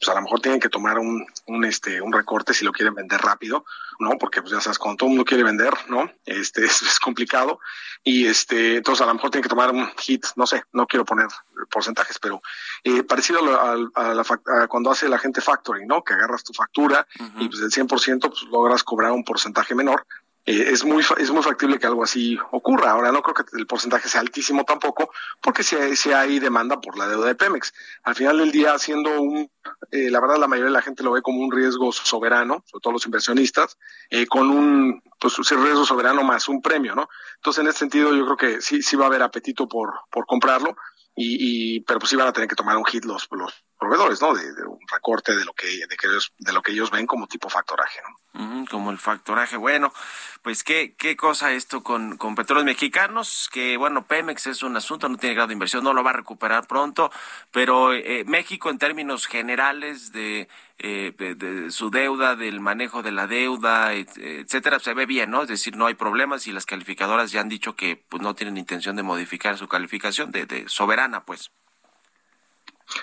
pues 0.03 0.09
a 0.09 0.19
lo 0.19 0.23
mejor 0.23 0.41
tienen 0.41 0.59
que 0.59 0.69
tomar 0.69 0.99
un, 0.99 1.25
un, 1.47 1.65
este, 1.65 2.01
un 2.01 2.13
recorte 2.13 2.53
si 2.53 2.65
lo 2.65 2.73
quieren 2.73 2.93
vender 2.93 3.21
rápido, 3.21 3.65
¿no? 4.01 4.19
Porque 4.19 4.43
pues 4.43 4.53
ya 4.53 4.61
sabes, 4.61 4.77
cuando 4.79 4.97
todo 4.97 5.07
el 5.07 5.11
mundo 5.15 5.25
quiere 5.25 5.45
vender, 5.45 5.73
¿no? 5.89 6.11
Este 6.27 6.65
es, 6.67 6.83
es 6.83 6.99
complicado 6.99 7.61
y 8.03 8.27
este, 8.27 8.79
entonces 8.79 9.01
a 9.03 9.07
lo 9.07 9.15
mejor 9.15 9.31
tienen 9.31 9.45
que 9.45 9.49
tomar 9.49 9.71
un 9.71 9.87
hit, 9.99 10.27
no 10.35 10.45
sé, 10.45 10.65
no 10.73 10.89
quiero 10.89 11.05
poner 11.05 11.29
porcentajes, 11.71 12.19
pero 12.19 12.43
eh, 12.83 13.05
parecido 13.05 13.39
a, 13.55 13.75
a, 13.95 14.15
la, 14.15 14.23
a, 14.23 14.67
cuando 14.67 14.91
hace 14.91 15.09
la 15.09 15.19
gente 15.19 15.41
factoring, 15.41 15.87
¿no? 15.87 16.03
Que 16.03 16.15
agarras 16.15 16.43
tu 16.43 16.53
factura 16.53 17.07
y 17.39 17.49
pues 17.49 17.61
del 17.61 17.71
100% 17.71 17.89
pues 18.21 18.43
logras 18.51 18.83
cobrar 18.83 19.13
un 19.13 19.23
porcentaje 19.23 19.77
menor 19.77 20.05
eh, 20.45 20.71
es 20.71 20.85
muy 20.85 21.05
es 21.19 21.31
muy 21.31 21.43
factible 21.43 21.79
que 21.79 21.87
algo 21.87 22.03
así 22.03 22.37
ocurra. 22.51 22.91
Ahora 22.91 23.13
no 23.13 23.23
creo 23.23 23.35
que 23.35 23.57
el 23.57 23.67
porcentaje 23.67 24.09
sea 24.09 24.21
altísimo 24.21 24.65
tampoco, 24.65 25.13
porque 25.41 25.63
si 25.63 25.77
hay, 25.77 25.95
si 25.95 26.13
hay 26.13 26.41
demanda 26.41 26.81
por 26.81 26.99
la 26.99 27.07
deuda 27.07 27.29
de 27.29 27.35
Pemex. 27.37 27.73
Al 28.03 28.15
final 28.15 28.39
del 28.39 28.51
día, 28.51 28.77
siendo 28.79 29.21
un, 29.21 29.51
eh, 29.93 30.11
la 30.11 30.21
verdad 30.21 30.39
la 30.39 30.49
mayoría 30.49 30.71
de 30.71 30.79
la 30.79 30.83
gente 30.83 31.05
lo 31.05 31.13
ve 31.13 31.23
como 31.23 31.41
un 31.41 31.53
riesgo 31.53 31.93
soberano, 31.93 32.65
sobre 32.67 32.83
todo 32.83 32.93
los 32.95 33.07
inversionistas, 33.07 33.79
eh, 34.11 34.27
con 34.27 34.51
un 34.51 35.03
pues 35.21 35.39
un 35.39 35.65
riesgo 35.65 35.87
soberano 35.87 36.25
más 36.25 36.49
un 36.49 36.61
premio, 36.61 36.97
¿no? 36.97 37.09
Entonces 37.37 37.63
en 37.63 37.69
ese 37.69 37.79
sentido 37.79 38.13
yo 38.13 38.25
creo 38.25 38.37
que 38.37 38.61
sí 38.61 38.83
sí 38.83 38.97
va 38.97 39.05
a 39.05 39.09
haber 39.09 39.23
apetito 39.23 39.69
por 39.69 39.93
por 40.11 40.27
comprarlo 40.27 40.77
y, 41.15 41.77
y 41.77 41.81
pero 41.81 42.01
pues 42.01 42.11
sí 42.11 42.17
van 42.17 42.27
a 42.27 42.33
tener 42.33 42.49
que 42.49 42.57
tomar 42.57 42.77
un 42.77 42.85
hit 42.85 43.05
los 43.05 43.29
los 43.31 43.53
proveedores, 43.83 44.23
¿no? 44.23 44.33
De, 44.33 44.45
un 44.65 44.79
recorte 44.93 45.35
de 45.35 45.45
lo 45.45 45.53
que 45.55 45.67
de, 45.67 45.97
que 45.97 46.07
ellos, 46.07 46.33
de 46.39 46.53
lo 46.53 46.63
que 46.63 46.71
ellos 46.71 46.91
ven 46.93 47.05
como 47.05 47.27
tipo 47.27 47.49
factoraje, 47.49 48.01
¿no? 48.35 48.65
como 48.71 48.93
el 48.93 48.99
factoraje. 48.99 49.57
Bueno, 49.57 49.93
pues 50.41 50.63
qué 50.63 50.95
qué 50.97 51.17
cosa 51.17 51.53
esto 51.53 51.83
con 51.83 52.17
con 52.17 52.37
petróleos 52.37 52.65
mexicanos, 52.65 53.51
que 53.53 53.77
bueno, 53.77 54.07
Pemex 54.07 54.47
es 54.47 54.63
un 54.63 54.77
asunto, 54.77 55.09
no 55.09 55.17
tiene 55.17 55.35
grado 55.35 55.49
de 55.49 55.55
inversión, 55.55 55.83
no 55.83 55.93
lo 55.93 56.05
va 56.05 56.11
a 56.11 56.15
recuperar 56.15 56.69
pronto, 56.69 57.11
pero 57.51 57.93
eh, 57.93 58.25
México 58.25 58.71
en 58.71 58.79
términos 58.79 59.27
generales 59.27 60.13
de, 60.13 60.49
eh, 60.79 61.13
de, 61.19 61.71
su 61.73 61.91
deuda, 61.91 62.37
del 62.37 62.61
manejo 62.61 63.03
de 63.03 63.11
la 63.11 63.27
deuda, 63.27 63.95
etcétera, 63.95 64.79
se 64.79 64.95
ve 64.95 65.07
bien, 65.07 65.31
¿no? 65.31 65.43
Es 65.43 65.49
decir, 65.49 65.77
no 65.77 65.87
hay 65.87 65.95
problemas 65.95 66.47
y 66.47 66.53
las 66.53 66.67
calificadoras 66.67 67.33
ya 67.33 67.41
han 67.41 67.49
dicho 67.49 67.75
que 67.75 67.97
pues 67.97 68.23
no 68.23 68.35
tienen 68.35 68.57
intención 68.57 68.95
de 68.95 69.03
modificar 69.03 69.59
su 69.59 69.67
calificación 69.67 70.31
de, 70.31 70.47
de 70.47 70.69
soberana, 70.69 71.25
pues. 71.25 71.51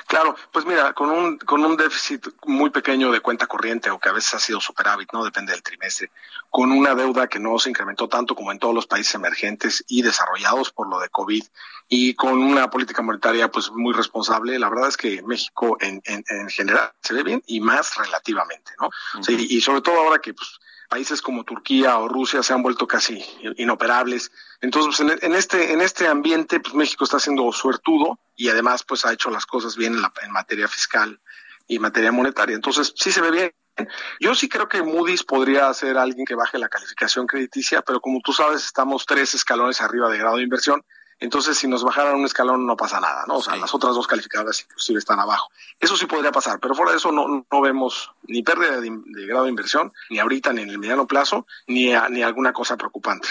Claro, 0.08 0.36
pues 0.52 0.66
mira, 0.66 0.94
con 0.94 1.10
un, 1.10 1.38
con 1.38 1.64
un 1.64 1.78
déficit 1.78 2.28
muy 2.46 2.70
pequeño 2.70 3.12
de 3.12 3.20
cuenta 3.20 3.48
corriente 3.48 3.90
o 3.90 4.00
que 4.00 4.10
a 4.10 4.14
veces 4.14 4.34
ha 4.34 4.40
sido 4.40 4.60
superávit, 4.60 5.12
no 5.14 5.24
depende 5.24 5.52
del 5.52 5.64
trimestre, 5.64 6.12
con 6.50 6.72
una 6.72 6.96
deuda 6.96 7.28
que 7.28 7.40
no 7.40 7.58
se 7.60 7.70
incrementó 7.70 8.08
tanto 8.08 8.36
como 8.36 8.52
en 8.52 8.60
todos 8.60 8.74
los 8.74 8.88
países 8.88 9.16
emergentes 9.16 9.84
y 9.88 10.02
desarrollados 10.02 10.72
por 10.72 10.90
lo 10.90 11.00
de 11.00 11.10
COVID 11.10 11.44
y 11.88 12.14
con 12.14 12.42
una 12.42 12.70
política 12.70 13.02
monetaria 13.02 13.50
pues 13.50 13.72
muy 13.72 13.94
responsable, 13.94 14.60
la 14.60 14.70
verdad 14.70 14.90
es 14.90 14.98
que 14.98 15.22
México 15.24 15.78
en, 15.80 16.02
en, 16.06 16.24
en 16.30 16.50
general 16.50 16.92
se 17.02 17.14
ve 17.14 17.24
bien 17.24 17.44
y 17.48 17.60
más 17.60 17.96
relativamente, 17.96 18.72
¿no? 18.80 18.90
y 19.28 19.62
sobre 19.62 19.82
todo 19.82 20.00
ahora 20.00 20.20
que 20.20 20.34
pues 20.34 20.60
países 20.90 21.22
como 21.22 21.46
Turquía 21.46 21.98
o 22.00 22.08
Rusia 22.08 22.44
se 22.44 22.54
han 22.54 22.64
vuelto 22.64 22.88
casi 22.88 23.24
inoperables. 23.58 24.32
Entonces, 24.60 24.98
pues, 24.98 25.24
en, 25.24 25.34
este 25.36 25.72
en 25.72 25.82
este 25.82 26.08
ambiente, 26.08 26.60
pues 26.60 26.74
México 26.74 27.06
está 27.06 27.20
siendo 27.20 27.50
suertudo 27.54 28.20
y 28.36 28.50
además 28.50 28.84
pues 28.84 29.06
ha 29.06 29.14
hecho 29.14 29.30
las 29.30 29.46
cosas 29.46 29.78
bien 29.78 29.94
en, 29.94 30.02
la, 30.02 30.12
en 30.24 30.32
materia 30.32 30.68
fiscal 30.68 31.22
y 31.68 31.80
materia 31.80 32.12
monetaria. 32.12 32.56
Entonces, 32.56 32.94
sí 32.96 33.12
se 33.12 33.22
ve 33.22 33.32
bien. 33.32 33.54
Yo 34.20 34.36
sí 34.36 34.50
creo 34.50 34.68
que 34.68 34.82
Moody's 34.82 35.24
podría 35.24 35.74
ser 35.74 35.98
alguien 35.98 36.26
que 36.26 36.36
baje 36.36 36.58
la 36.58 36.68
calificación 36.68 37.28
crediticia, 37.28 37.82
pero 37.82 38.02
como 38.02 38.20
tú 38.22 38.34
sabes, 38.34 38.66
estamos 38.66 39.06
tres 39.06 39.34
escalones 39.36 39.80
arriba 39.80 40.10
de 40.10 40.18
grado 40.18 40.38
de 40.38 40.44
inversión 40.44 40.84
entonces, 41.20 41.58
si 41.58 41.68
nos 41.68 41.84
bajaran 41.84 42.16
un 42.16 42.26
escalón, 42.26 42.66
no 42.66 42.78
pasa 42.78 43.02
nada, 43.02 43.26
¿no? 43.28 43.38
O 43.38 43.42
sea, 43.42 43.58
las 43.58 43.74
otras 43.74 43.94
dos 43.94 44.08
calificadoras 44.08 44.62
inclusive 44.62 45.00
están 45.00 45.20
abajo. 45.20 45.52
Eso 45.80 45.98
sí 45.98 46.06
podría 46.06 46.32
pasar, 46.32 46.60
pero 46.60 46.76
fuera 46.76 46.92
de 46.92 46.98
eso 46.98 47.12
no, 47.12 47.46
no 47.50 47.62
vemos 47.62 48.12
ni 48.24 48.42
pérdida 48.42 48.80
de, 48.80 48.90
grado 49.26 49.44
de 49.44 49.50
inversión, 49.50 49.92
ni 50.10 50.20
ahorita, 50.20 50.54
ni 50.54 50.62
en 50.62 50.70
el 50.70 50.80
mediano 50.80 51.08
plazo, 51.08 51.46
ni, 51.68 51.92
ni 52.10 52.24
alguna 52.24 52.54
cosa 52.54 52.78
preocupante. 52.78 53.28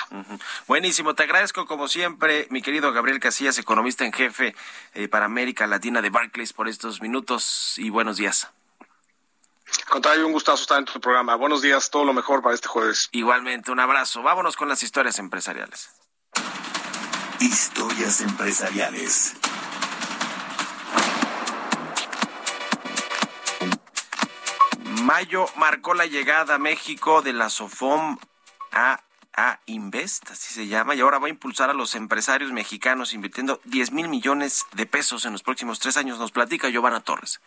Buenísimo, 0.66 1.14
te 1.14 1.22
agradezco 1.22 1.66
como 1.66 1.88
siempre, 1.88 2.46
mi 2.50 2.60
querido 2.60 2.92
Gabriel 2.92 3.20
Casillas, 3.20 3.58
economista 3.58 4.04
en 4.04 4.12
jefe 4.12 4.54
eh, 4.94 5.08
para 5.08 5.24
América 5.24 5.66
Latina 5.66 6.02
de 6.02 6.10
Barclays, 6.10 6.52
por 6.52 6.68
estos 6.68 7.00
minutos 7.00 7.74
y 7.78 7.88
buenos 7.88 8.18
días. 8.18 8.48
Contrario, 9.88 10.26
un 10.26 10.32
gustazo 10.32 10.62
estar 10.62 10.78
en 10.78 10.84
tu 10.84 11.00
programa. 11.00 11.34
Buenos 11.36 11.62
días, 11.62 11.90
todo 11.90 12.04
lo 12.04 12.12
mejor 12.12 12.42
para 12.42 12.54
este 12.54 12.68
jueves. 12.68 13.08
Igualmente, 13.12 13.70
un 13.70 13.80
abrazo. 13.80 14.22
Vámonos 14.22 14.56
con 14.56 14.68
las 14.68 14.82
historias 14.82 15.18
empresariales. 15.18 15.90
Historias 17.40 18.20
empresariales. 18.20 19.36
Mayo 25.04 25.46
marcó 25.56 25.94
la 25.94 26.06
llegada 26.06 26.56
a 26.56 26.58
México 26.58 27.22
de 27.22 27.32
la 27.32 27.48
SOFOM 27.48 28.18
a, 28.72 29.04
a 29.36 29.60
Invest, 29.66 30.32
así 30.32 30.52
se 30.52 30.66
llama, 30.66 30.96
y 30.96 31.00
ahora 31.00 31.18
va 31.18 31.28
a 31.28 31.30
impulsar 31.30 31.70
a 31.70 31.74
los 31.74 31.94
empresarios 31.94 32.50
mexicanos 32.50 33.14
invirtiendo 33.14 33.60
10 33.64 33.92
mil 33.92 34.08
millones 34.08 34.66
de 34.72 34.86
pesos 34.86 35.24
en 35.24 35.32
los 35.32 35.44
próximos 35.44 35.78
tres 35.78 35.96
años. 35.96 36.18
Nos 36.18 36.32
platica 36.32 36.68
Giovanna 36.70 37.00
Torres. 37.00 37.40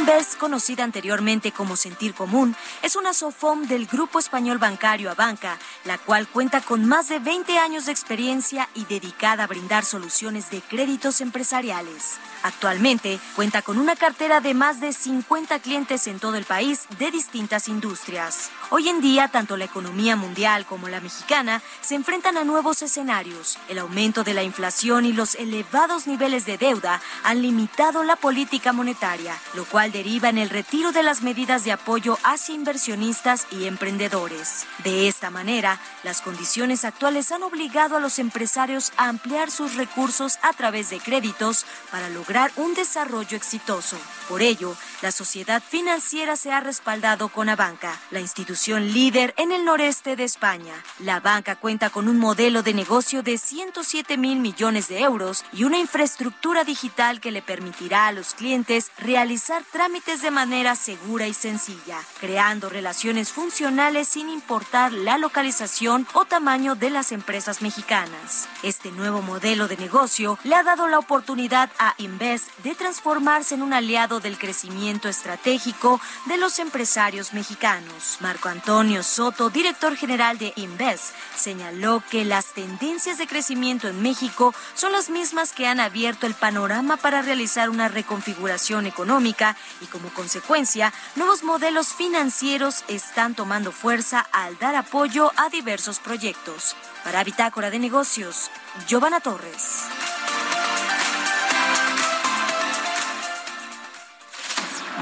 Inves, 0.00 0.34
conocida 0.36 0.82
anteriormente 0.82 1.52
como 1.52 1.76
Sentir 1.76 2.14
Común, 2.14 2.56
es 2.80 2.96
una 2.96 3.12
SOFOM 3.12 3.66
del 3.66 3.86
Grupo 3.86 4.18
Español 4.18 4.56
Bancario 4.56 5.10
Abanca, 5.10 5.58
la 5.84 5.98
cual 5.98 6.26
cuenta 6.26 6.62
con 6.62 6.86
más 6.86 7.08
de 7.08 7.18
20 7.18 7.58
años 7.58 7.84
de 7.84 7.92
experiencia 7.92 8.66
y 8.74 8.86
dedicada 8.86 9.44
a 9.44 9.46
brindar 9.46 9.84
soluciones 9.84 10.50
de 10.50 10.62
créditos 10.62 11.20
empresariales. 11.20 12.18
Actualmente 12.42 13.20
cuenta 13.36 13.60
con 13.60 13.78
una 13.78 13.94
cartera 13.94 14.40
de 14.40 14.54
más 14.54 14.80
de 14.80 14.94
50 14.94 15.58
clientes 15.58 16.06
en 16.06 16.18
todo 16.18 16.36
el 16.36 16.44
país 16.44 16.86
de 16.98 17.10
distintas 17.10 17.68
industrias. 17.68 18.50
Hoy 18.70 18.88
en 18.88 19.02
día, 19.02 19.28
tanto 19.28 19.58
la 19.58 19.66
economía 19.66 20.16
mundial 20.16 20.64
como 20.64 20.88
la 20.88 21.02
mexicana 21.02 21.60
se 21.82 21.96
enfrentan 21.96 22.38
a 22.38 22.44
nuevos 22.44 22.80
escenarios. 22.80 23.58
El 23.68 23.78
aumento 23.78 24.24
de 24.24 24.32
la 24.32 24.44
inflación 24.44 25.04
y 25.04 25.12
los 25.12 25.34
elevados 25.34 26.06
niveles 26.06 26.46
de 26.46 26.56
deuda 26.56 27.02
han 27.22 27.42
limitado 27.42 28.02
la 28.02 28.16
política 28.16 28.72
monetaria, 28.72 29.36
lo 29.52 29.66
cual 29.66 29.89
deriva 29.92 30.28
en 30.28 30.38
el 30.38 30.50
retiro 30.50 30.92
de 30.92 31.02
las 31.02 31.22
medidas 31.22 31.64
de 31.64 31.72
apoyo 31.72 32.18
hacia 32.22 32.54
inversionistas 32.54 33.46
y 33.50 33.64
emprendedores. 33.66 34.66
De 34.84 35.08
esta 35.08 35.30
manera, 35.30 35.80
las 36.02 36.20
condiciones 36.20 36.84
actuales 36.84 37.32
han 37.32 37.42
obligado 37.42 37.96
a 37.96 38.00
los 38.00 38.18
empresarios 38.18 38.92
a 38.96 39.08
ampliar 39.08 39.50
sus 39.50 39.74
recursos 39.74 40.38
a 40.42 40.52
través 40.52 40.90
de 40.90 41.00
créditos 41.00 41.66
para 41.90 42.08
lograr 42.08 42.52
un 42.56 42.74
desarrollo 42.74 43.36
exitoso. 43.36 43.96
Por 44.28 44.42
ello, 44.42 44.76
la 45.02 45.12
sociedad 45.12 45.62
financiera 45.62 46.36
se 46.36 46.52
ha 46.52 46.60
respaldado 46.60 47.28
con 47.28 47.48
Abanca, 47.48 47.98
la 48.10 48.20
institución 48.20 48.92
líder 48.92 49.34
en 49.36 49.50
el 49.50 49.64
noreste 49.64 50.16
de 50.16 50.24
España. 50.24 50.74
La 50.98 51.20
banca 51.20 51.56
cuenta 51.56 51.90
con 51.90 52.08
un 52.08 52.18
modelo 52.18 52.62
de 52.62 52.74
negocio 52.74 53.22
de 53.22 53.38
107 53.38 54.16
mil 54.16 54.38
millones 54.38 54.88
de 54.88 55.00
euros 55.00 55.44
y 55.52 55.64
una 55.64 55.78
infraestructura 55.78 56.64
digital 56.64 57.20
que 57.20 57.32
le 57.32 57.42
permitirá 57.42 58.06
a 58.06 58.12
los 58.12 58.34
clientes 58.34 58.90
realizar 58.98 59.64
trámites 59.64 59.79
de 59.80 60.30
manera 60.30 60.76
segura 60.76 61.26
y 61.26 61.32
sencilla, 61.32 61.98
creando 62.20 62.68
relaciones 62.68 63.32
funcionales 63.32 64.08
sin 64.08 64.28
importar 64.28 64.92
la 64.92 65.16
localización 65.16 66.06
o 66.12 66.26
tamaño 66.26 66.74
de 66.74 66.90
las 66.90 67.12
empresas 67.12 67.62
mexicanas. 67.62 68.46
Este 68.62 68.92
nuevo 68.92 69.22
modelo 69.22 69.68
de 69.68 69.78
negocio 69.78 70.38
le 70.44 70.54
ha 70.54 70.62
dado 70.62 70.86
la 70.86 70.98
oportunidad 70.98 71.70
a 71.78 71.94
Invest 71.96 72.54
de 72.58 72.74
transformarse 72.74 73.54
en 73.54 73.62
un 73.62 73.72
aliado 73.72 74.20
del 74.20 74.36
crecimiento 74.36 75.08
estratégico 75.08 75.98
de 76.26 76.36
los 76.36 76.58
empresarios 76.58 77.32
mexicanos. 77.32 78.18
Marco 78.20 78.50
Antonio 78.50 79.02
Soto, 79.02 79.48
director 79.48 79.96
general 79.96 80.36
de 80.36 80.52
Invest, 80.56 81.14
señaló 81.34 82.02
que 82.10 82.26
las 82.26 82.52
tendencias 82.52 83.16
de 83.16 83.26
crecimiento 83.26 83.88
en 83.88 84.02
México 84.02 84.54
son 84.74 84.92
las 84.92 85.08
mismas 85.08 85.54
que 85.54 85.66
han 85.66 85.80
abierto 85.80 86.26
el 86.26 86.34
panorama 86.34 86.98
para 86.98 87.22
realizar 87.22 87.70
una 87.70 87.88
reconfiguración 87.88 88.84
económica 88.84 89.56
y 89.80 89.86
como 89.86 90.08
consecuencia, 90.10 90.92
nuevos 91.16 91.42
modelos 91.42 91.88
financieros 91.88 92.84
están 92.88 93.34
tomando 93.34 93.72
fuerza 93.72 94.26
al 94.32 94.58
dar 94.58 94.74
apoyo 94.74 95.32
a 95.36 95.48
diversos 95.48 95.98
proyectos. 95.98 96.76
Para 97.04 97.24
Bitácora 97.24 97.70
de 97.70 97.78
Negocios, 97.78 98.50
Giovanna 98.86 99.20
Torres. 99.20 99.86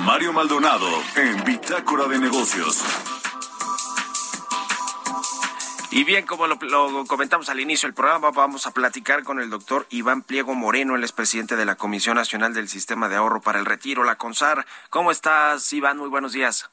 Mario 0.04 0.32
Maldonado 0.32 0.88
en 1.16 1.44
Bitácora 1.44 2.06
de 2.06 2.18
Negocios. 2.18 2.82
Y 5.90 6.04
bien, 6.04 6.26
como 6.26 6.46
lo, 6.46 6.58
comentamos 7.06 7.48
al 7.48 7.60
inicio 7.60 7.86
del 7.86 7.94
programa, 7.94 8.30
vamos 8.30 8.66
a 8.66 8.72
platicar 8.72 9.24
con 9.24 9.40
el 9.40 9.48
doctor 9.48 9.86
Iván 9.88 10.22
Pliego 10.22 10.54
Moreno, 10.54 10.96
el 10.96 11.02
expresidente 11.02 11.56
de 11.56 11.64
la 11.64 11.76
Comisión 11.76 12.16
Nacional 12.16 12.52
del 12.52 12.68
Sistema 12.68 13.08
de 13.08 13.16
Ahorro 13.16 13.40
para 13.40 13.58
el 13.58 13.64
Retiro, 13.64 14.04
la 14.04 14.16
CONSAR. 14.16 14.66
¿Cómo 14.90 15.10
estás, 15.10 15.72
Iván? 15.72 15.96
Muy 15.96 16.10
buenos 16.10 16.32
días. 16.32 16.70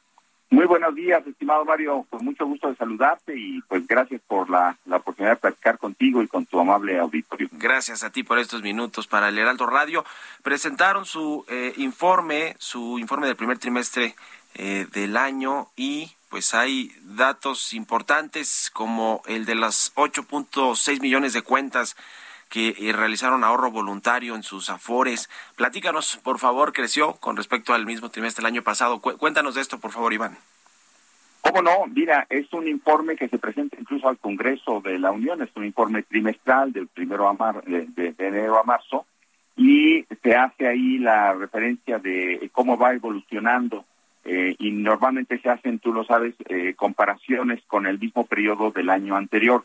Muy 0.49 0.66
buenos 0.66 0.93
días, 0.93 1.26
estimado 1.26 1.63
Mario. 1.63 2.05
Con 2.09 2.26
mucho 2.26 2.45
gusto 2.45 2.68
de 2.68 2.76
saludarte 2.76 3.34
y 3.38 3.61
pues 3.70 3.88
gracias 3.88 4.22
por 4.28 4.49
la, 4.49 4.78
oportunidad 4.91 5.36
de 5.36 5.39
platicar 5.39 5.78
contigo 5.78 6.22
y 6.22 6.28
con 6.28 6.45
tu 6.45 6.59
amable 6.59 6.99
auditorio. 6.99 7.47
Gracias 7.53 8.03
a 8.03 8.09
ti 8.09 8.24
por 8.24 8.38
estos 8.38 8.61
minutos 8.61 9.07
para 9.07 9.30
el 9.30 9.38
Heraldo 9.38 9.66
Radio. 9.66 10.03
Presentaron 10.43 11.05
su 11.05 11.45
eh, 11.47 11.74
informe, 11.78 12.55
su 12.59 12.99
informe 12.99 13.28
del 13.28 13.38
primer 13.38 13.59
trimestre 13.59 14.13
eh, 14.55 14.88
del 14.91 15.18
año 15.18 15.68
y 15.76 16.11
pues 16.36 16.53
hay 16.53 16.91
datos 17.15 17.73
importantes 17.73 18.69
como 18.73 19.21
el 19.25 19.45
de 19.45 19.55
las 19.55 19.95
8.6 19.95 20.99
millones 20.99 21.31
de 21.31 21.43
cuentas 21.43 21.95
que 22.49 22.75
eh, 22.77 22.91
realizaron 22.91 23.45
ahorro 23.45 23.71
voluntario 23.71 24.36
en 24.36 24.43
sus 24.43 24.69
afores. 24.69 25.29
Platícanos, 25.55 26.17
por 26.17 26.38
favor, 26.38 26.73
creció 26.73 27.13
con 27.21 27.38
respecto 27.38 27.73
al 27.73 27.86
mismo 27.86 28.09
trimestre 28.09 28.41
del 28.41 28.51
año 28.51 28.63
pasado. 28.63 28.99
Cuéntanos 28.99 29.55
de 29.55 29.61
esto, 29.61 29.79
por 29.79 29.93
favor, 29.93 30.11
Iván. 30.11 30.38
¿Cómo 31.39 31.61
no? 31.61 31.86
Mira, 31.88 32.27
es 32.29 32.51
un 32.51 32.67
informe 32.67 33.15
que 33.15 33.29
se 33.29 33.39
presenta 33.39 33.77
incluso 33.79 34.09
al 34.09 34.17
Congreso 34.17 34.81
de 34.81 34.99
la 34.99 35.11
Unión, 35.11 35.41
es 35.41 35.55
un 35.55 35.63
informe 35.63 36.03
trimestral 36.03 36.73
del 36.73 36.88
primero 36.88 37.29
a 37.29 37.33
mar, 37.33 37.63
de 37.63 38.13
enero 38.17 38.59
a 38.59 38.63
marzo, 38.63 39.05
y 39.55 40.03
se 40.21 40.36
hace 40.36 40.67
ahí 40.67 40.97
la 40.97 41.31
referencia 41.31 41.97
de 41.97 42.49
cómo 42.51 42.77
va 42.77 42.91
evolucionando 42.91 43.86
eh, 44.28 44.55
y 44.57 44.71
normalmente 44.71 45.38
se 45.38 45.49
hacen, 45.49 45.78
tú 45.78 45.93
lo 45.93 46.03
sabes, 46.03 46.34
eh, 46.49 46.73
comparaciones 46.76 47.61
con 47.67 47.86
el 47.86 47.99
mismo 47.99 48.26
periodo 48.26 48.71
del 48.71 48.89
año 48.89 49.15
anterior. 49.15 49.63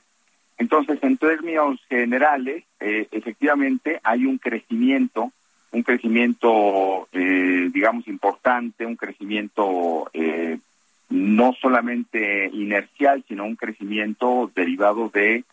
Entonces, 0.58 0.98
en 1.02 1.16
términos 1.16 1.80
generales, 1.88 2.64
eh, 2.78 3.08
efectivamente 3.11 4.00
hay 4.04 4.26
un 4.26 4.36
crecimiento, 4.36 5.32
un 5.72 5.82
crecimiento, 5.82 7.08
digamos, 7.12 8.06
importante, 8.08 8.84
un 8.84 8.96
crecimiento 8.96 10.11
no 11.08 11.52
solamente 11.54 12.50
inercial, 12.52 13.24
sino 13.28 13.44
un 13.44 13.54
crecimiento 13.54 14.50
derivado 14.54 15.08
de 15.08 15.44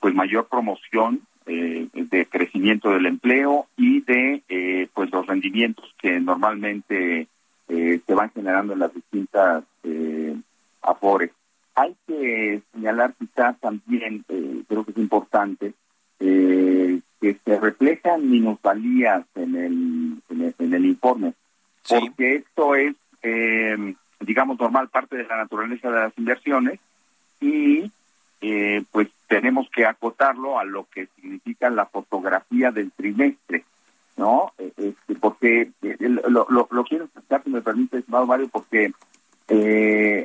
pues 0.00 0.14
mayor 0.14 0.48
promoción, 0.48 1.20
de 1.44 2.26
crecimiento 2.30 2.90
del 2.90 3.04
empleo 3.04 3.66
y 3.76 4.00
de 4.00 4.88
pues 4.94 5.12
los 5.12 5.26
rendimientos 5.26 5.94
que 6.00 6.18
normalmente 6.20 7.28
eh, 7.68 8.00
se 8.06 8.14
van 8.14 8.30
generando 8.30 8.72
en 8.72 8.78
las 8.80 8.94
distintas 8.94 9.64
eh, 9.82 10.36
afores. 10.82 11.30
Hay 11.74 11.96
que 12.06 12.62
señalar 12.72 13.14
quizás 13.18 13.58
también, 13.60 14.24
eh, 14.28 14.62
creo 14.68 14.84
que 14.84 14.92
es 14.92 14.98
importante, 14.98 15.74
eh, 16.20 17.00
que 17.20 17.36
se 17.44 17.60
reflejan 17.60 18.30
minusvalías 18.30 19.24
en 19.34 19.56
el, 19.56 20.54
en 20.58 20.74
el, 20.74 20.84
informe, 20.84 21.32
porque 21.88 22.36
esto 22.36 22.74
es, 22.74 22.94
digamos, 24.20 24.58
normal, 24.58 24.88
parte 24.88 25.16
de 25.16 25.24
la 25.24 25.38
naturaleza 25.38 25.90
de 25.90 26.00
las 26.00 26.18
inversiones 26.18 26.78
y 27.40 27.90
pues 28.92 29.08
tenemos 29.26 29.68
que 29.70 29.86
acotarlo 29.86 30.58
a 30.58 30.64
lo 30.64 30.86
que 30.90 31.08
significa 31.16 31.70
la 31.70 31.86
fotografía 31.86 32.70
del 32.70 32.92
trimestre. 32.92 33.63
Eh, 35.44 35.60
este, 35.82 36.06
eh, 36.06 36.08
lo, 36.08 36.46
lo, 36.48 36.68
lo, 36.70 36.84
quiero 36.84 37.04
explicar, 37.04 37.42
si 37.44 37.50
me 37.50 37.60
permite, 37.60 37.98
estimado 37.98 38.24
Mario, 38.24 38.48
porque 38.48 38.92
eh, 39.48 40.24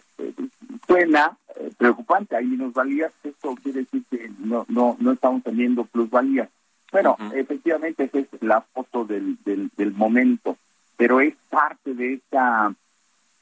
suena 0.87 1.37
preocupante, 1.77 2.37
hay 2.37 2.45
minusvalías, 2.45 3.11
esto 3.23 3.53
quiere 3.61 3.81
decir 3.81 4.03
que 4.09 4.31
no, 4.39 4.65
no, 4.69 4.95
no 4.99 5.11
estamos 5.11 5.43
teniendo 5.43 5.83
plusvalías. 5.83 6.49
Bueno, 6.91 7.17
efectivamente 7.33 8.05
esa 8.05 8.19
es 8.19 8.27
la 8.41 8.61
foto 8.61 9.03
del, 9.03 9.37
del, 9.43 9.69
del 9.75 9.91
momento, 9.91 10.55
pero 10.95 11.19
es 11.19 11.35
parte 11.49 11.93
de 11.93 12.13
esta 12.13 12.73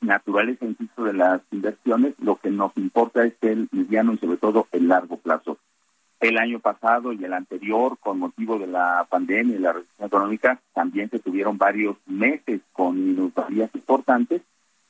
naturaleza, 0.02 0.66
insisto, 0.66 1.04
de 1.04 1.14
las 1.14 1.42
inversiones, 1.52 2.16
lo 2.20 2.38
que 2.38 2.50
nos 2.50 2.76
importa 2.76 3.24
es 3.24 3.36
el 3.42 3.70
mediano 3.72 4.14
y 4.14 4.18
sobre 4.18 4.38
todo 4.38 4.68
el 4.72 4.88
largo 4.88 5.18
plazo 5.18 5.47
el 6.20 6.38
año 6.38 6.60
pasado 6.60 7.14
y 7.14 7.24
el 7.24 7.34
anterior, 7.34 7.98
con 8.00 8.20
motivo 8.20 8.58
de 8.58 8.68
la 8.68 9.06
pandemia 9.10 9.56
y 9.56 9.60
la 9.60 9.74
recesión 9.74 10.08
económica, 10.08 10.60
también 10.74 11.10
se 11.10 11.20
tuvieron 11.20 11.58
varios 11.58 11.98
meses 12.08 12.62
con 12.74 13.04
minusvalías 13.04 13.70
importantes 13.76 14.42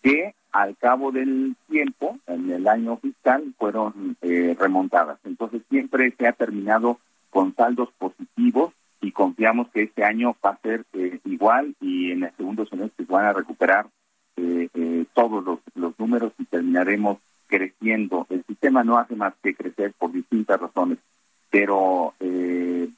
que 0.01 0.33
al 0.51 0.77
cabo 0.77 1.11
del 1.11 1.55
tiempo, 1.69 2.17
en 2.27 2.49
el 2.49 2.67
año 2.67 2.97
fiscal, 2.97 3.53
fueron 3.57 4.15
eh, 4.21 4.55
remontadas. 4.57 5.19
Entonces 5.25 5.61
siempre 5.69 6.13
se 6.17 6.27
ha 6.27 6.31
terminado 6.31 6.99
con 7.29 7.53
saldos 7.55 7.89
positivos 7.97 8.73
y 9.01 9.11
confiamos 9.11 9.67
que 9.69 9.83
este 9.83 10.03
año 10.03 10.35
va 10.43 10.51
a 10.51 10.61
ser 10.61 10.85
eh, 10.93 11.19
igual 11.25 11.75
y 11.81 12.11
en 12.11 12.23
el 12.23 12.31
segundo 12.37 12.65
semestre 12.65 13.05
van 13.07 13.25
a 13.25 13.33
recuperar 13.33 13.87
eh, 14.37 15.05
todos 15.13 15.43
los, 15.43 15.59
los 15.75 15.99
números 15.99 16.31
y 16.39 16.45
terminaremos 16.45 17.17
creciendo. 17.47 18.25
El 18.29 18.43
sistema 18.45 18.83
no 18.83 18.97
hace 18.97 19.15
más 19.15 19.33
que 19.43 19.53
crecer 19.55 19.93
por 19.97 20.11
distintas 20.11 20.59
razones 20.59 20.97
pero 21.49 22.13
eh, 22.19 22.89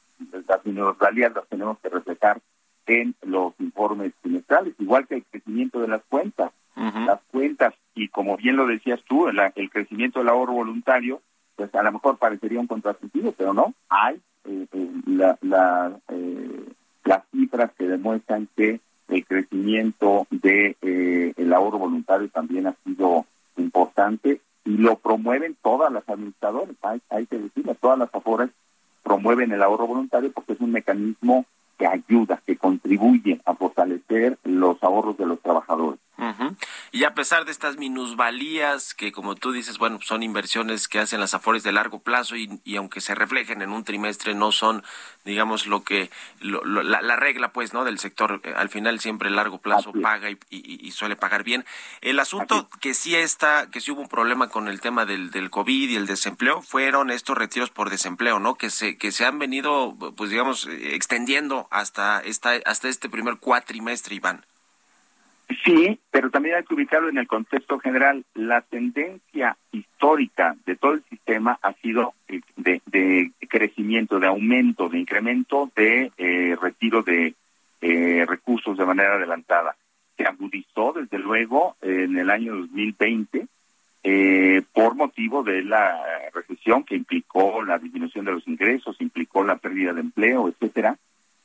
las 0.48 0.66
minusvalías 0.66 1.34
las 1.34 1.48
tenemos 1.48 1.78
que 1.80 1.90
reflejar 1.90 2.40
en 2.88 3.16
los 3.22 3.54
informes 3.60 4.14
trimestrales, 4.22 4.74
igual 4.80 5.08
que 5.08 5.16
el 5.16 5.24
crecimiento 5.24 5.80
de 5.80 5.88
las 5.88 6.02
cuentas. 6.10 6.52
Las 6.76 7.20
cuentas, 7.30 7.74
y 7.94 8.08
como 8.08 8.38
bien 8.38 8.56
lo 8.56 8.66
decías 8.66 9.02
tú, 9.04 9.28
el 9.28 9.70
crecimiento 9.70 10.20
del 10.20 10.30
ahorro 10.30 10.54
voluntario, 10.54 11.22
pues 11.58 11.76
a 11.76 11.84
lo 11.84 11.92
mejor 11.92 12.18
parecería 12.18 12.60
un 12.60 12.68
contrasentido, 12.68 13.34
pero 13.34 13.54
no, 13.54 13.74
hay 13.90 14.22
eh, 14.46 14.66
eh, 14.72 14.90
la, 15.08 15.38
la, 15.42 15.92
eh, 16.08 16.66
las 17.04 17.24
cifras 17.32 17.72
que 17.78 17.86
demuestran 17.86 18.48
que 18.56 18.80
el 19.10 19.26
crecimiento 19.26 20.26
de 20.32 20.78
el 21.36 21.54
ahorro 21.54 21.80
voluntario 21.80 22.30
también 22.30 22.68
ha 22.68 22.76
sido 22.86 23.26
importante 23.58 24.40
y 24.70 24.78
lo 24.78 24.98
promueven 24.98 25.58
todas 25.64 25.92
las 25.92 26.08
administradoras, 26.08 26.76
hay, 26.84 27.02
hay 27.10 27.26
que 27.26 27.40
decirlo, 27.40 27.74
todas 27.74 27.98
las 27.98 28.14
aforas 28.14 28.52
promueven 29.02 29.52
el 29.52 29.64
ahorro 29.64 29.88
voluntario 29.88 30.32
porque 30.32 30.54
es 30.54 30.60
un 30.60 30.72
mecanismo 30.72 31.46
que 31.80 31.88
ayuda, 31.88 32.40
que 32.46 32.56
contribuye 32.56 33.42
a 33.46 33.56
fortalecer 33.56 34.38
los 34.44 34.84
ahorros 34.84 35.18
de 35.18 35.26
los 35.26 35.40
trabajadores. 35.40 35.99
Y 37.00 37.06
a 37.06 37.14
pesar 37.14 37.46
de 37.46 37.54
estas 37.54 37.78
minusvalías 37.78 38.94
que, 38.94 39.14
como 39.14 39.36
tú 39.36 39.54
dices, 39.54 39.78
bueno, 39.78 40.00
son 40.02 40.22
inversiones 40.22 40.90
que 40.90 41.00
hacen 41.00 41.22
las 41.22 41.34
Afores 41.34 41.64
de 41.64 41.72
largo 41.72 42.00
plazo 42.00 42.36
y, 42.36 42.60
y 42.66 42.76
aunque 42.76 43.00
se 43.00 43.16
reflejen 43.16 43.62
en 43.62 43.72
un 43.72 43.86
trimestre, 43.86 44.36
no 44.36 44.52
son, 44.52 44.84
digamos, 45.24 45.66
lo 45.66 45.86
que, 45.86 46.12
la, 46.42 47.16
regla, 47.16 47.54
pues, 47.54 47.74
¿no? 47.74 47.86
Del 47.86 48.00
sector, 48.00 48.42
eh, 48.44 48.54
al 48.54 48.68
final 48.68 49.00
siempre 49.00 49.30
el 49.30 49.38
largo 49.38 49.60
plazo 49.60 49.94
paga 49.94 50.28
y, 50.50 50.92
suele 50.92 51.16
pagar 51.16 51.46
bien. 51.46 51.64
El 52.02 52.20
asunto 52.20 52.68
que 52.82 52.94
sí 52.94 53.16
está, 53.16 53.70
que 53.72 53.80
sí 53.80 53.92
hubo 53.92 54.02
un 54.02 54.10
problema 54.10 54.50
con 54.50 54.68
el 54.68 54.82
tema 54.82 55.06
del, 55.06 55.32
del 55.32 55.50
COVID 55.50 55.92
y 55.92 55.96
el 55.96 56.06
desempleo, 56.06 56.62
fueron 56.62 57.12
estos 57.12 57.38
retiros 57.38 57.70
por 57.70 57.90
desempleo, 57.90 58.40
¿no? 58.40 58.56
Que 58.56 58.70
se, 58.70 58.98
que 58.98 59.14
se 59.14 59.24
han 59.24 59.40
venido, 59.40 59.96
pues, 60.18 60.32
digamos, 60.32 60.68
extendiendo 60.68 61.70
hasta 61.72 62.20
esta, 62.20 62.60
hasta 62.66 62.90
este 62.90 63.08
primer 63.08 63.38
cuatrimestre, 63.38 64.16
Iván. 64.16 64.44
Sí, 65.66 66.00
pero 66.12 66.30
también 66.30 66.56
hay 66.56 66.64
que 66.64 66.76
ubicarlo 66.76 67.10
en 67.10 67.18
el 67.18 67.28
contexto 67.28 67.80
general. 67.80 68.24
La 68.36 68.62
tendencia 68.62 69.58
histórica 69.72 70.56
de 70.66 70.76
todo 70.76 70.94
el 70.94 71.04
sistema 71.10 71.58
ha 71.62 71.74
sido 71.74 72.14
eh, 72.28 72.42
de, 72.56 73.32
crecimiento, 73.48 74.20
de 74.20 74.28
aumento, 74.28 74.90
de 74.90 75.00
incremento 75.00 75.72
de 75.76 76.12
eh, 76.18 76.56
retiro 76.62 77.02
de 77.02 77.34
eh, 77.82 78.26
recursos 78.28 78.78
de 78.78 78.86
manera 78.86 79.16
adelantada. 79.16 79.76
Se 80.18 80.24
agudizó, 80.24 80.94
desde 80.94 81.18
luego, 81.18 81.76
en 81.82 82.18
el 82.18 82.30
año 82.30 82.56
2020 82.56 83.48
por 84.74 84.96
motivo 84.96 85.44
de 85.44 85.62
la 85.62 86.02
recesión 86.34 86.84
que 86.84 86.96
implicó 86.96 87.62
la 87.64 87.78
disminución 87.78 88.26
de 88.26 88.32
los 88.32 88.48
ingresos, 88.48 89.00
implicó 89.02 89.44
la 89.44 89.58
pérdida 89.58 89.94
de 89.94 90.02
empleo, 90.02 90.48
etcétera. 90.48 90.98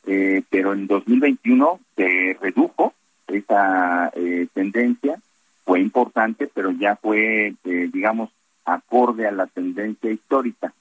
pero 0.05 0.73
en 0.73 0.87
2021 0.87 1.81
se 1.97 2.39
redujo 2.41 2.95
esa 3.39 4.11
eh, 4.15 4.47
tendencia 4.53 5.19
fue 5.65 5.81
importante, 5.81 6.49
pero 6.53 6.71
ya 6.71 6.97
fue, 6.97 7.55
eh, 7.65 7.91
digamos, 7.93 8.31
acorde 8.65 9.27
a 9.27 9.33
la 9.33 9.47
tendencia 9.47 10.11
histórica. 10.11 10.73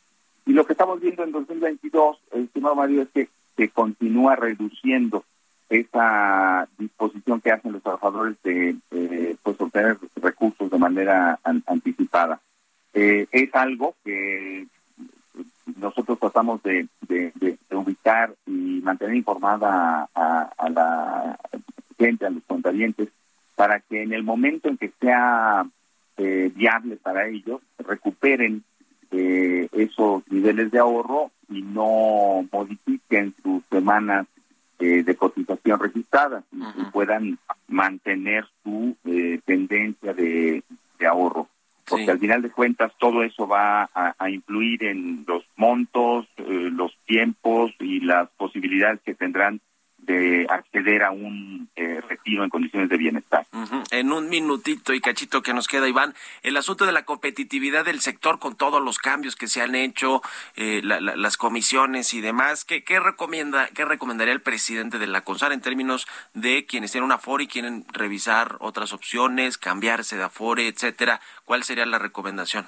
Y 0.46 0.54
lo 0.54 0.66
que 0.66 0.74
estamos 0.74 1.00
viendo 1.00 1.24
en 1.24 1.32
2022, 1.32 2.18
estimado 2.34 2.76
Mario, 2.76 3.04
es 3.04 3.10
que 3.10 3.30
se 3.56 3.70
continúa 3.70 4.36
reduciendo 4.36 5.24
esa 5.70 6.68
disposición 6.78 7.40
que 7.42 7.52
hacen 7.52 7.72
los 7.72 7.82
trabajadores 7.82 8.36
de 8.44 8.76
eh, 8.92 9.36
pues 9.42 9.60
obtener 9.60 9.98
recursos 10.22 10.70
de 10.70 10.78
manera 10.78 11.40
anticipada. 11.66 12.40
es 12.94 13.56
algo 13.56 13.96
que 14.04 14.68
nosotros 15.78 16.20
tratamos 16.20 16.62
de, 16.64 16.88
ubicar 17.72 18.34
y 18.46 18.82
mantener 18.84 19.16
informada 19.16 20.08
a, 20.14 20.70
la 20.70 21.38
a 22.04 22.30
los 22.30 22.44
contadientes, 22.44 23.10
para 23.56 23.80
que 23.80 24.04
en 24.04 24.14
el 24.14 24.24
momento 24.24 24.68
en 24.68 24.78
que 24.78 24.92
sea 25.00 25.66
eh, 26.18 26.52
viable 26.54 26.98
para 26.98 27.28
ellos, 27.28 27.62
recuperen 27.80 28.64
eh, 29.12 29.70
esos 29.72 30.24
niveles 30.30 30.72
de 30.72 30.80
ahorro 30.80 31.32
y 31.50 31.62
no 31.62 32.46
modifiquen 32.52 33.34
sus 33.42 33.64
semanas 33.66 34.28
eh, 34.80 35.04
de 35.04 35.16
cotización 35.16 35.80
registradas 35.80 36.44
y, 36.52 36.84
puedan 36.92 37.38
mantener 37.68 38.46
su 38.64 38.98
tendencia 39.46 40.14
de, 40.14 40.64
ahorro. 41.08 41.48
Porque 41.88 42.12
al 42.12 42.20
final 42.20 42.42
de 42.42 42.50
cuentas 42.50 42.94
todo 42.98 43.24
eso 43.24 43.46
va 43.48 43.90
a, 43.94 44.16
a 44.18 44.30
influir 44.30 44.86
en 44.86 45.26
los 45.28 45.44
montos, 45.58 46.28
los 46.38 46.96
tiempos 47.06 47.74
y 47.80 48.00
las 48.00 48.30
posibilidades 48.32 49.02
que 49.02 49.14
tendrán 49.14 49.60
de 50.06 50.46
acceder 50.50 51.04
a 51.04 51.12
un 51.12 51.70
eh, 51.76 52.02
retiro 52.08 52.44
en 52.44 52.50
condiciones 52.50 52.90
de 52.90 52.98
bienestar. 52.98 53.46
En 53.92 54.12
un 54.12 54.30
minutito 54.30 54.94
y 54.94 55.02
cachito 55.02 55.42
que 55.42 55.54
nos 55.54 55.68
queda, 55.68 55.88
Iván, 55.88 56.14
el 56.42 56.58
asunto 56.58 56.86
de 56.86 56.92
la 56.92 57.06
competitividad 57.06 57.86
del 57.86 58.02
sector 58.02 58.40
con 58.40 58.56
todos 58.56 58.82
los 58.82 58.98
cambios 58.98 59.36
que 59.36 59.48
se 59.48 59.62
han 59.62 59.76
hecho, 59.76 60.22
eh, 60.56 60.82
las 60.84 61.38
comisiones 61.38 62.14
y 62.14 62.22
demás, 62.22 62.66
¿qué, 62.66 62.84
qué, 62.84 63.00
recomienda, 63.00 63.68
¿qué 63.74 63.86
recomendaría 63.86 64.34
el 64.34 64.42
presidente 64.42 65.00
de 65.00 65.08
la 65.08 65.22
CONSAR 65.22 65.52
en 65.52 65.62
términos 65.62 66.08
de 66.34 66.66
quienes 66.66 66.92
tienen 66.92 67.06
una 67.06 67.16
Afore 67.16 67.46
y 67.46 67.48
quieren 67.48 67.86
revisar 67.94 68.58
otras 68.60 68.94
opciones, 68.94 69.58
cambiarse 69.58 70.18
de 70.18 70.24
Afore, 70.24 70.68
etcétera? 70.68 71.22
¿Cuál 71.46 71.64
sería 71.64 71.86
la 71.86 72.00
recomendación? 72.00 72.68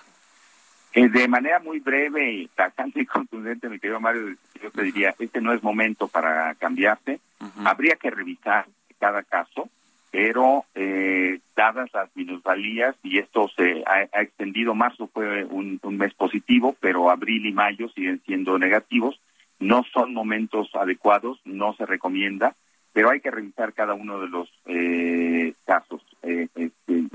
Eh, 0.96 1.10
de 1.10 1.28
manera 1.28 1.60
muy 1.60 1.82
breve, 1.82 2.32
y 2.32 2.48
tajante 2.48 3.02
y 3.02 3.06
contundente, 3.06 3.68
mi 3.68 3.80
querido 3.80 4.00
Mario, 4.00 4.36
yo 4.64 4.72
te 4.72 4.82
diría, 4.82 5.14
este 5.20 5.42
no 5.42 5.52
es 5.52 5.62
momento 5.62 6.08
para 6.08 6.56
cambiarse. 6.56 7.20
Habría 7.66 7.96
que 7.98 8.10
revisar 8.10 8.66
cada 8.98 9.22
caso, 9.24 9.70
pero 10.10 10.64
eh, 10.74 11.40
dadas 11.54 11.90
las 11.94 12.10
minusvalías, 12.16 12.96
y 13.04 13.20
esto 13.20 13.50
se 13.56 13.84
ha, 13.86 14.22
extendido, 14.22 14.74
marzo 14.74 15.08
fue 15.08 15.44
un, 15.44 15.80
mes 15.84 16.14
positivo, 16.14 16.76
pero 16.80 17.10
abril 17.10 17.46
y 17.46 17.52
mayo 17.52 17.90
siguen 17.90 18.22
siendo 18.26 18.58
negativos, 18.58 19.20
no 19.60 19.84
son 19.94 20.14
momentos 20.14 20.70
adecuados, 20.76 21.42
no 21.44 21.74
se 21.74 21.86
recomienda, 21.86 22.56
pero 22.94 23.10
hay 23.10 23.20
que 23.20 23.32
revisar 23.32 23.74
cada 23.74 23.94
uno 23.94 24.22
de 24.22 24.30
los 24.30 24.50
eh, 24.66 25.54
casos. 25.66 26.02
Este, 26.22 26.72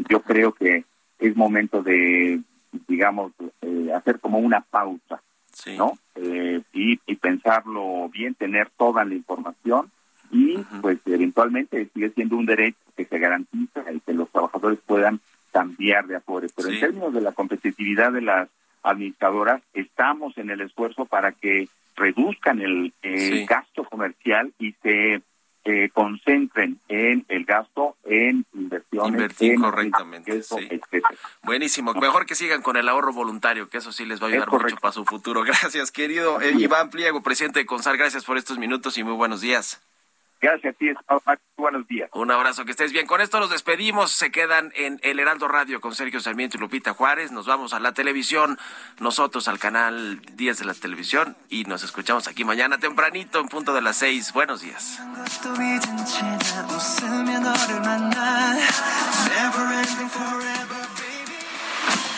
yo 0.08 0.20
creo 0.20 0.52
que 0.52 0.84
es 1.18 1.34
momento 1.34 1.82
de 1.82 2.40
digamos, 2.88 3.32
eh, 3.62 3.92
hacer 3.94 4.20
como 4.20 4.38
una 4.38 4.60
pausa, 4.60 5.22
¿no? 5.76 5.98
Eh, 6.14 6.60
y, 6.72 6.96
pensarlo 7.16 8.08
bien, 8.08 8.34
tener 8.34 8.70
toda 8.70 9.04
la 9.04 9.14
información 9.14 9.90
y 10.30 10.56
pues 10.80 10.98
eventualmente 11.06 11.88
sigue 11.92 12.10
siendo 12.10 12.36
un 12.36 12.46
derecho 12.46 12.78
que 12.96 13.04
se 13.04 13.18
garantiza 13.18 13.92
y 13.92 14.00
que 14.00 14.14
los 14.14 14.30
trabajadores 14.30 14.78
puedan 14.86 15.20
cambiar 15.52 16.06
de 16.06 16.16
afuera. 16.16 16.46
Pero 16.54 16.68
en 16.68 16.80
términos 16.80 17.12
de 17.12 17.20
la 17.20 17.32
competitividad 17.32 18.12
de 18.12 18.22
las 18.22 18.48
administradoras, 18.82 19.62
estamos 19.74 20.36
en 20.38 20.50
el 20.50 20.60
esfuerzo 20.62 21.04
para 21.04 21.32
que 21.32 21.68
reduzcan 21.96 22.60
el, 22.60 22.94
gasto 23.46 23.84
comercial 23.84 24.52
y 24.58 24.72
se 24.82 25.20
eh, 25.64 25.90
concentren 25.92 26.80
en 26.88 27.24
el 27.28 27.44
gasto 27.44 27.96
en 28.04 28.46
inversiones. 28.54 29.10
Invertir 29.10 29.60
correctamente. 29.60 30.42
Buenísimo. 31.42 31.94
Mejor 31.94 32.26
que 32.26 32.34
sigan 32.34 32.62
con 32.62 32.76
el 32.76 32.88
ahorro 32.88 33.12
voluntario, 33.12 33.68
que 33.68 33.78
eso 33.78 33.92
sí 33.92 34.04
les 34.06 34.22
va 34.22 34.26
a 34.26 34.30
ayudar 34.30 34.50
mucho 34.50 34.76
para 34.76 34.92
su 34.92 35.04
futuro. 35.04 35.42
Gracias, 35.44 35.90
querido 35.90 36.40
eh, 36.40 36.52
Iván 36.58 36.90
Pliego, 36.90 37.22
presidente 37.22 37.58
de 37.58 37.66
CONSAR. 37.66 37.96
Gracias 37.96 38.24
por 38.24 38.38
estos 38.38 38.58
minutos 38.58 38.96
y 38.98 39.04
muy 39.04 39.14
buenos 39.14 39.40
días. 39.40 39.80
Gracias 40.40 40.74
a 40.74 40.78
ti, 40.78 40.86
buenos 41.56 41.86
días. 41.86 42.08
Un 42.14 42.30
abrazo, 42.30 42.64
que 42.64 42.70
estés 42.70 42.92
bien. 42.92 43.06
Con 43.06 43.20
esto 43.20 43.38
nos 43.40 43.50
despedimos. 43.50 44.10
Se 44.12 44.30
quedan 44.30 44.72
en 44.74 44.98
El 45.02 45.20
Heraldo 45.20 45.48
Radio 45.48 45.80
con 45.82 45.94
Sergio 45.94 46.20
Sarmiento 46.20 46.56
y 46.56 46.60
Lupita 46.60 46.94
Juárez. 46.94 47.30
Nos 47.30 47.46
vamos 47.46 47.74
a 47.74 47.80
la 47.80 47.92
televisión, 47.92 48.58
nosotros 49.00 49.48
al 49.48 49.58
canal 49.58 50.20
10 50.36 50.58
de 50.58 50.64
la 50.64 50.72
televisión 50.72 51.36
y 51.50 51.64
nos 51.64 51.84
escuchamos 51.84 52.26
aquí 52.26 52.44
mañana 52.44 52.78
tempranito 52.78 53.38
en 53.38 53.48
punto 53.48 53.74
de 53.74 53.82
las 53.82 53.98
6. 53.98 54.32
Buenos 54.32 54.62
días. 54.62 54.98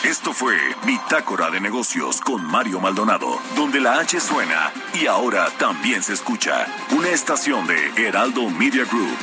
Esto 0.03 0.33
fue 0.33 0.57
Bitácora 0.85 1.49
de 1.49 1.61
Negocios 1.61 2.19
con 2.19 2.45
Mario 2.45 2.81
Maldonado, 2.81 3.39
donde 3.55 3.79
la 3.79 3.99
H 3.99 4.19
suena 4.19 4.73
y 4.93 5.07
ahora 5.07 5.47
también 5.57 6.03
se 6.03 6.11
escucha 6.11 6.67
una 6.91 7.09
estación 7.09 7.65
de 7.65 8.07
Heraldo 8.07 8.49
Media 8.49 8.83
Group. 8.83 9.17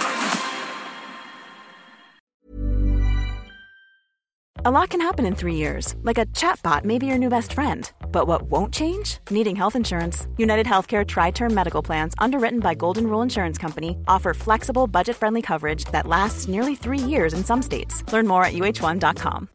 A 4.64 4.70
lot 4.70 4.91
can 4.91 5.01
happen 5.01 5.24
in 5.26 5.35
three 5.35 5.55
years, 5.55 5.97
like 6.03 6.18
a 6.18 6.26
chatbot 6.33 6.85
may 6.85 6.99
be 6.99 7.07
your 7.07 7.18
new 7.18 7.31
best 7.31 7.53
friend. 7.53 7.91
But 8.11 8.26
what 8.26 8.43
won't 8.51 8.72
change? 8.74 9.18
Needing 9.31 9.57
health 9.57 9.76
insurance. 9.76 10.26
United 10.39 10.66
Healthcare 10.66 11.07
Tri 11.07 11.31
Term 11.31 11.55
Medical 11.55 11.83
Plans, 11.83 12.14
underwritten 12.18 12.61
by 12.61 12.74
Golden 12.74 13.07
Rule 13.07 13.22
Insurance 13.22 13.59
Company, 13.59 13.97
offer 14.09 14.35
flexible, 14.35 14.87
budget 14.87 15.16
friendly 15.16 15.43
coverage 15.43 15.85
that 15.93 16.07
lasts 16.07 16.49
nearly 16.49 16.74
three 16.74 16.99
years 16.99 17.33
in 17.35 17.45
some 17.45 17.62
states. 17.62 18.03
Learn 18.12 18.26
more 18.26 18.45
at 18.45 18.55
uh1.com. 18.55 19.49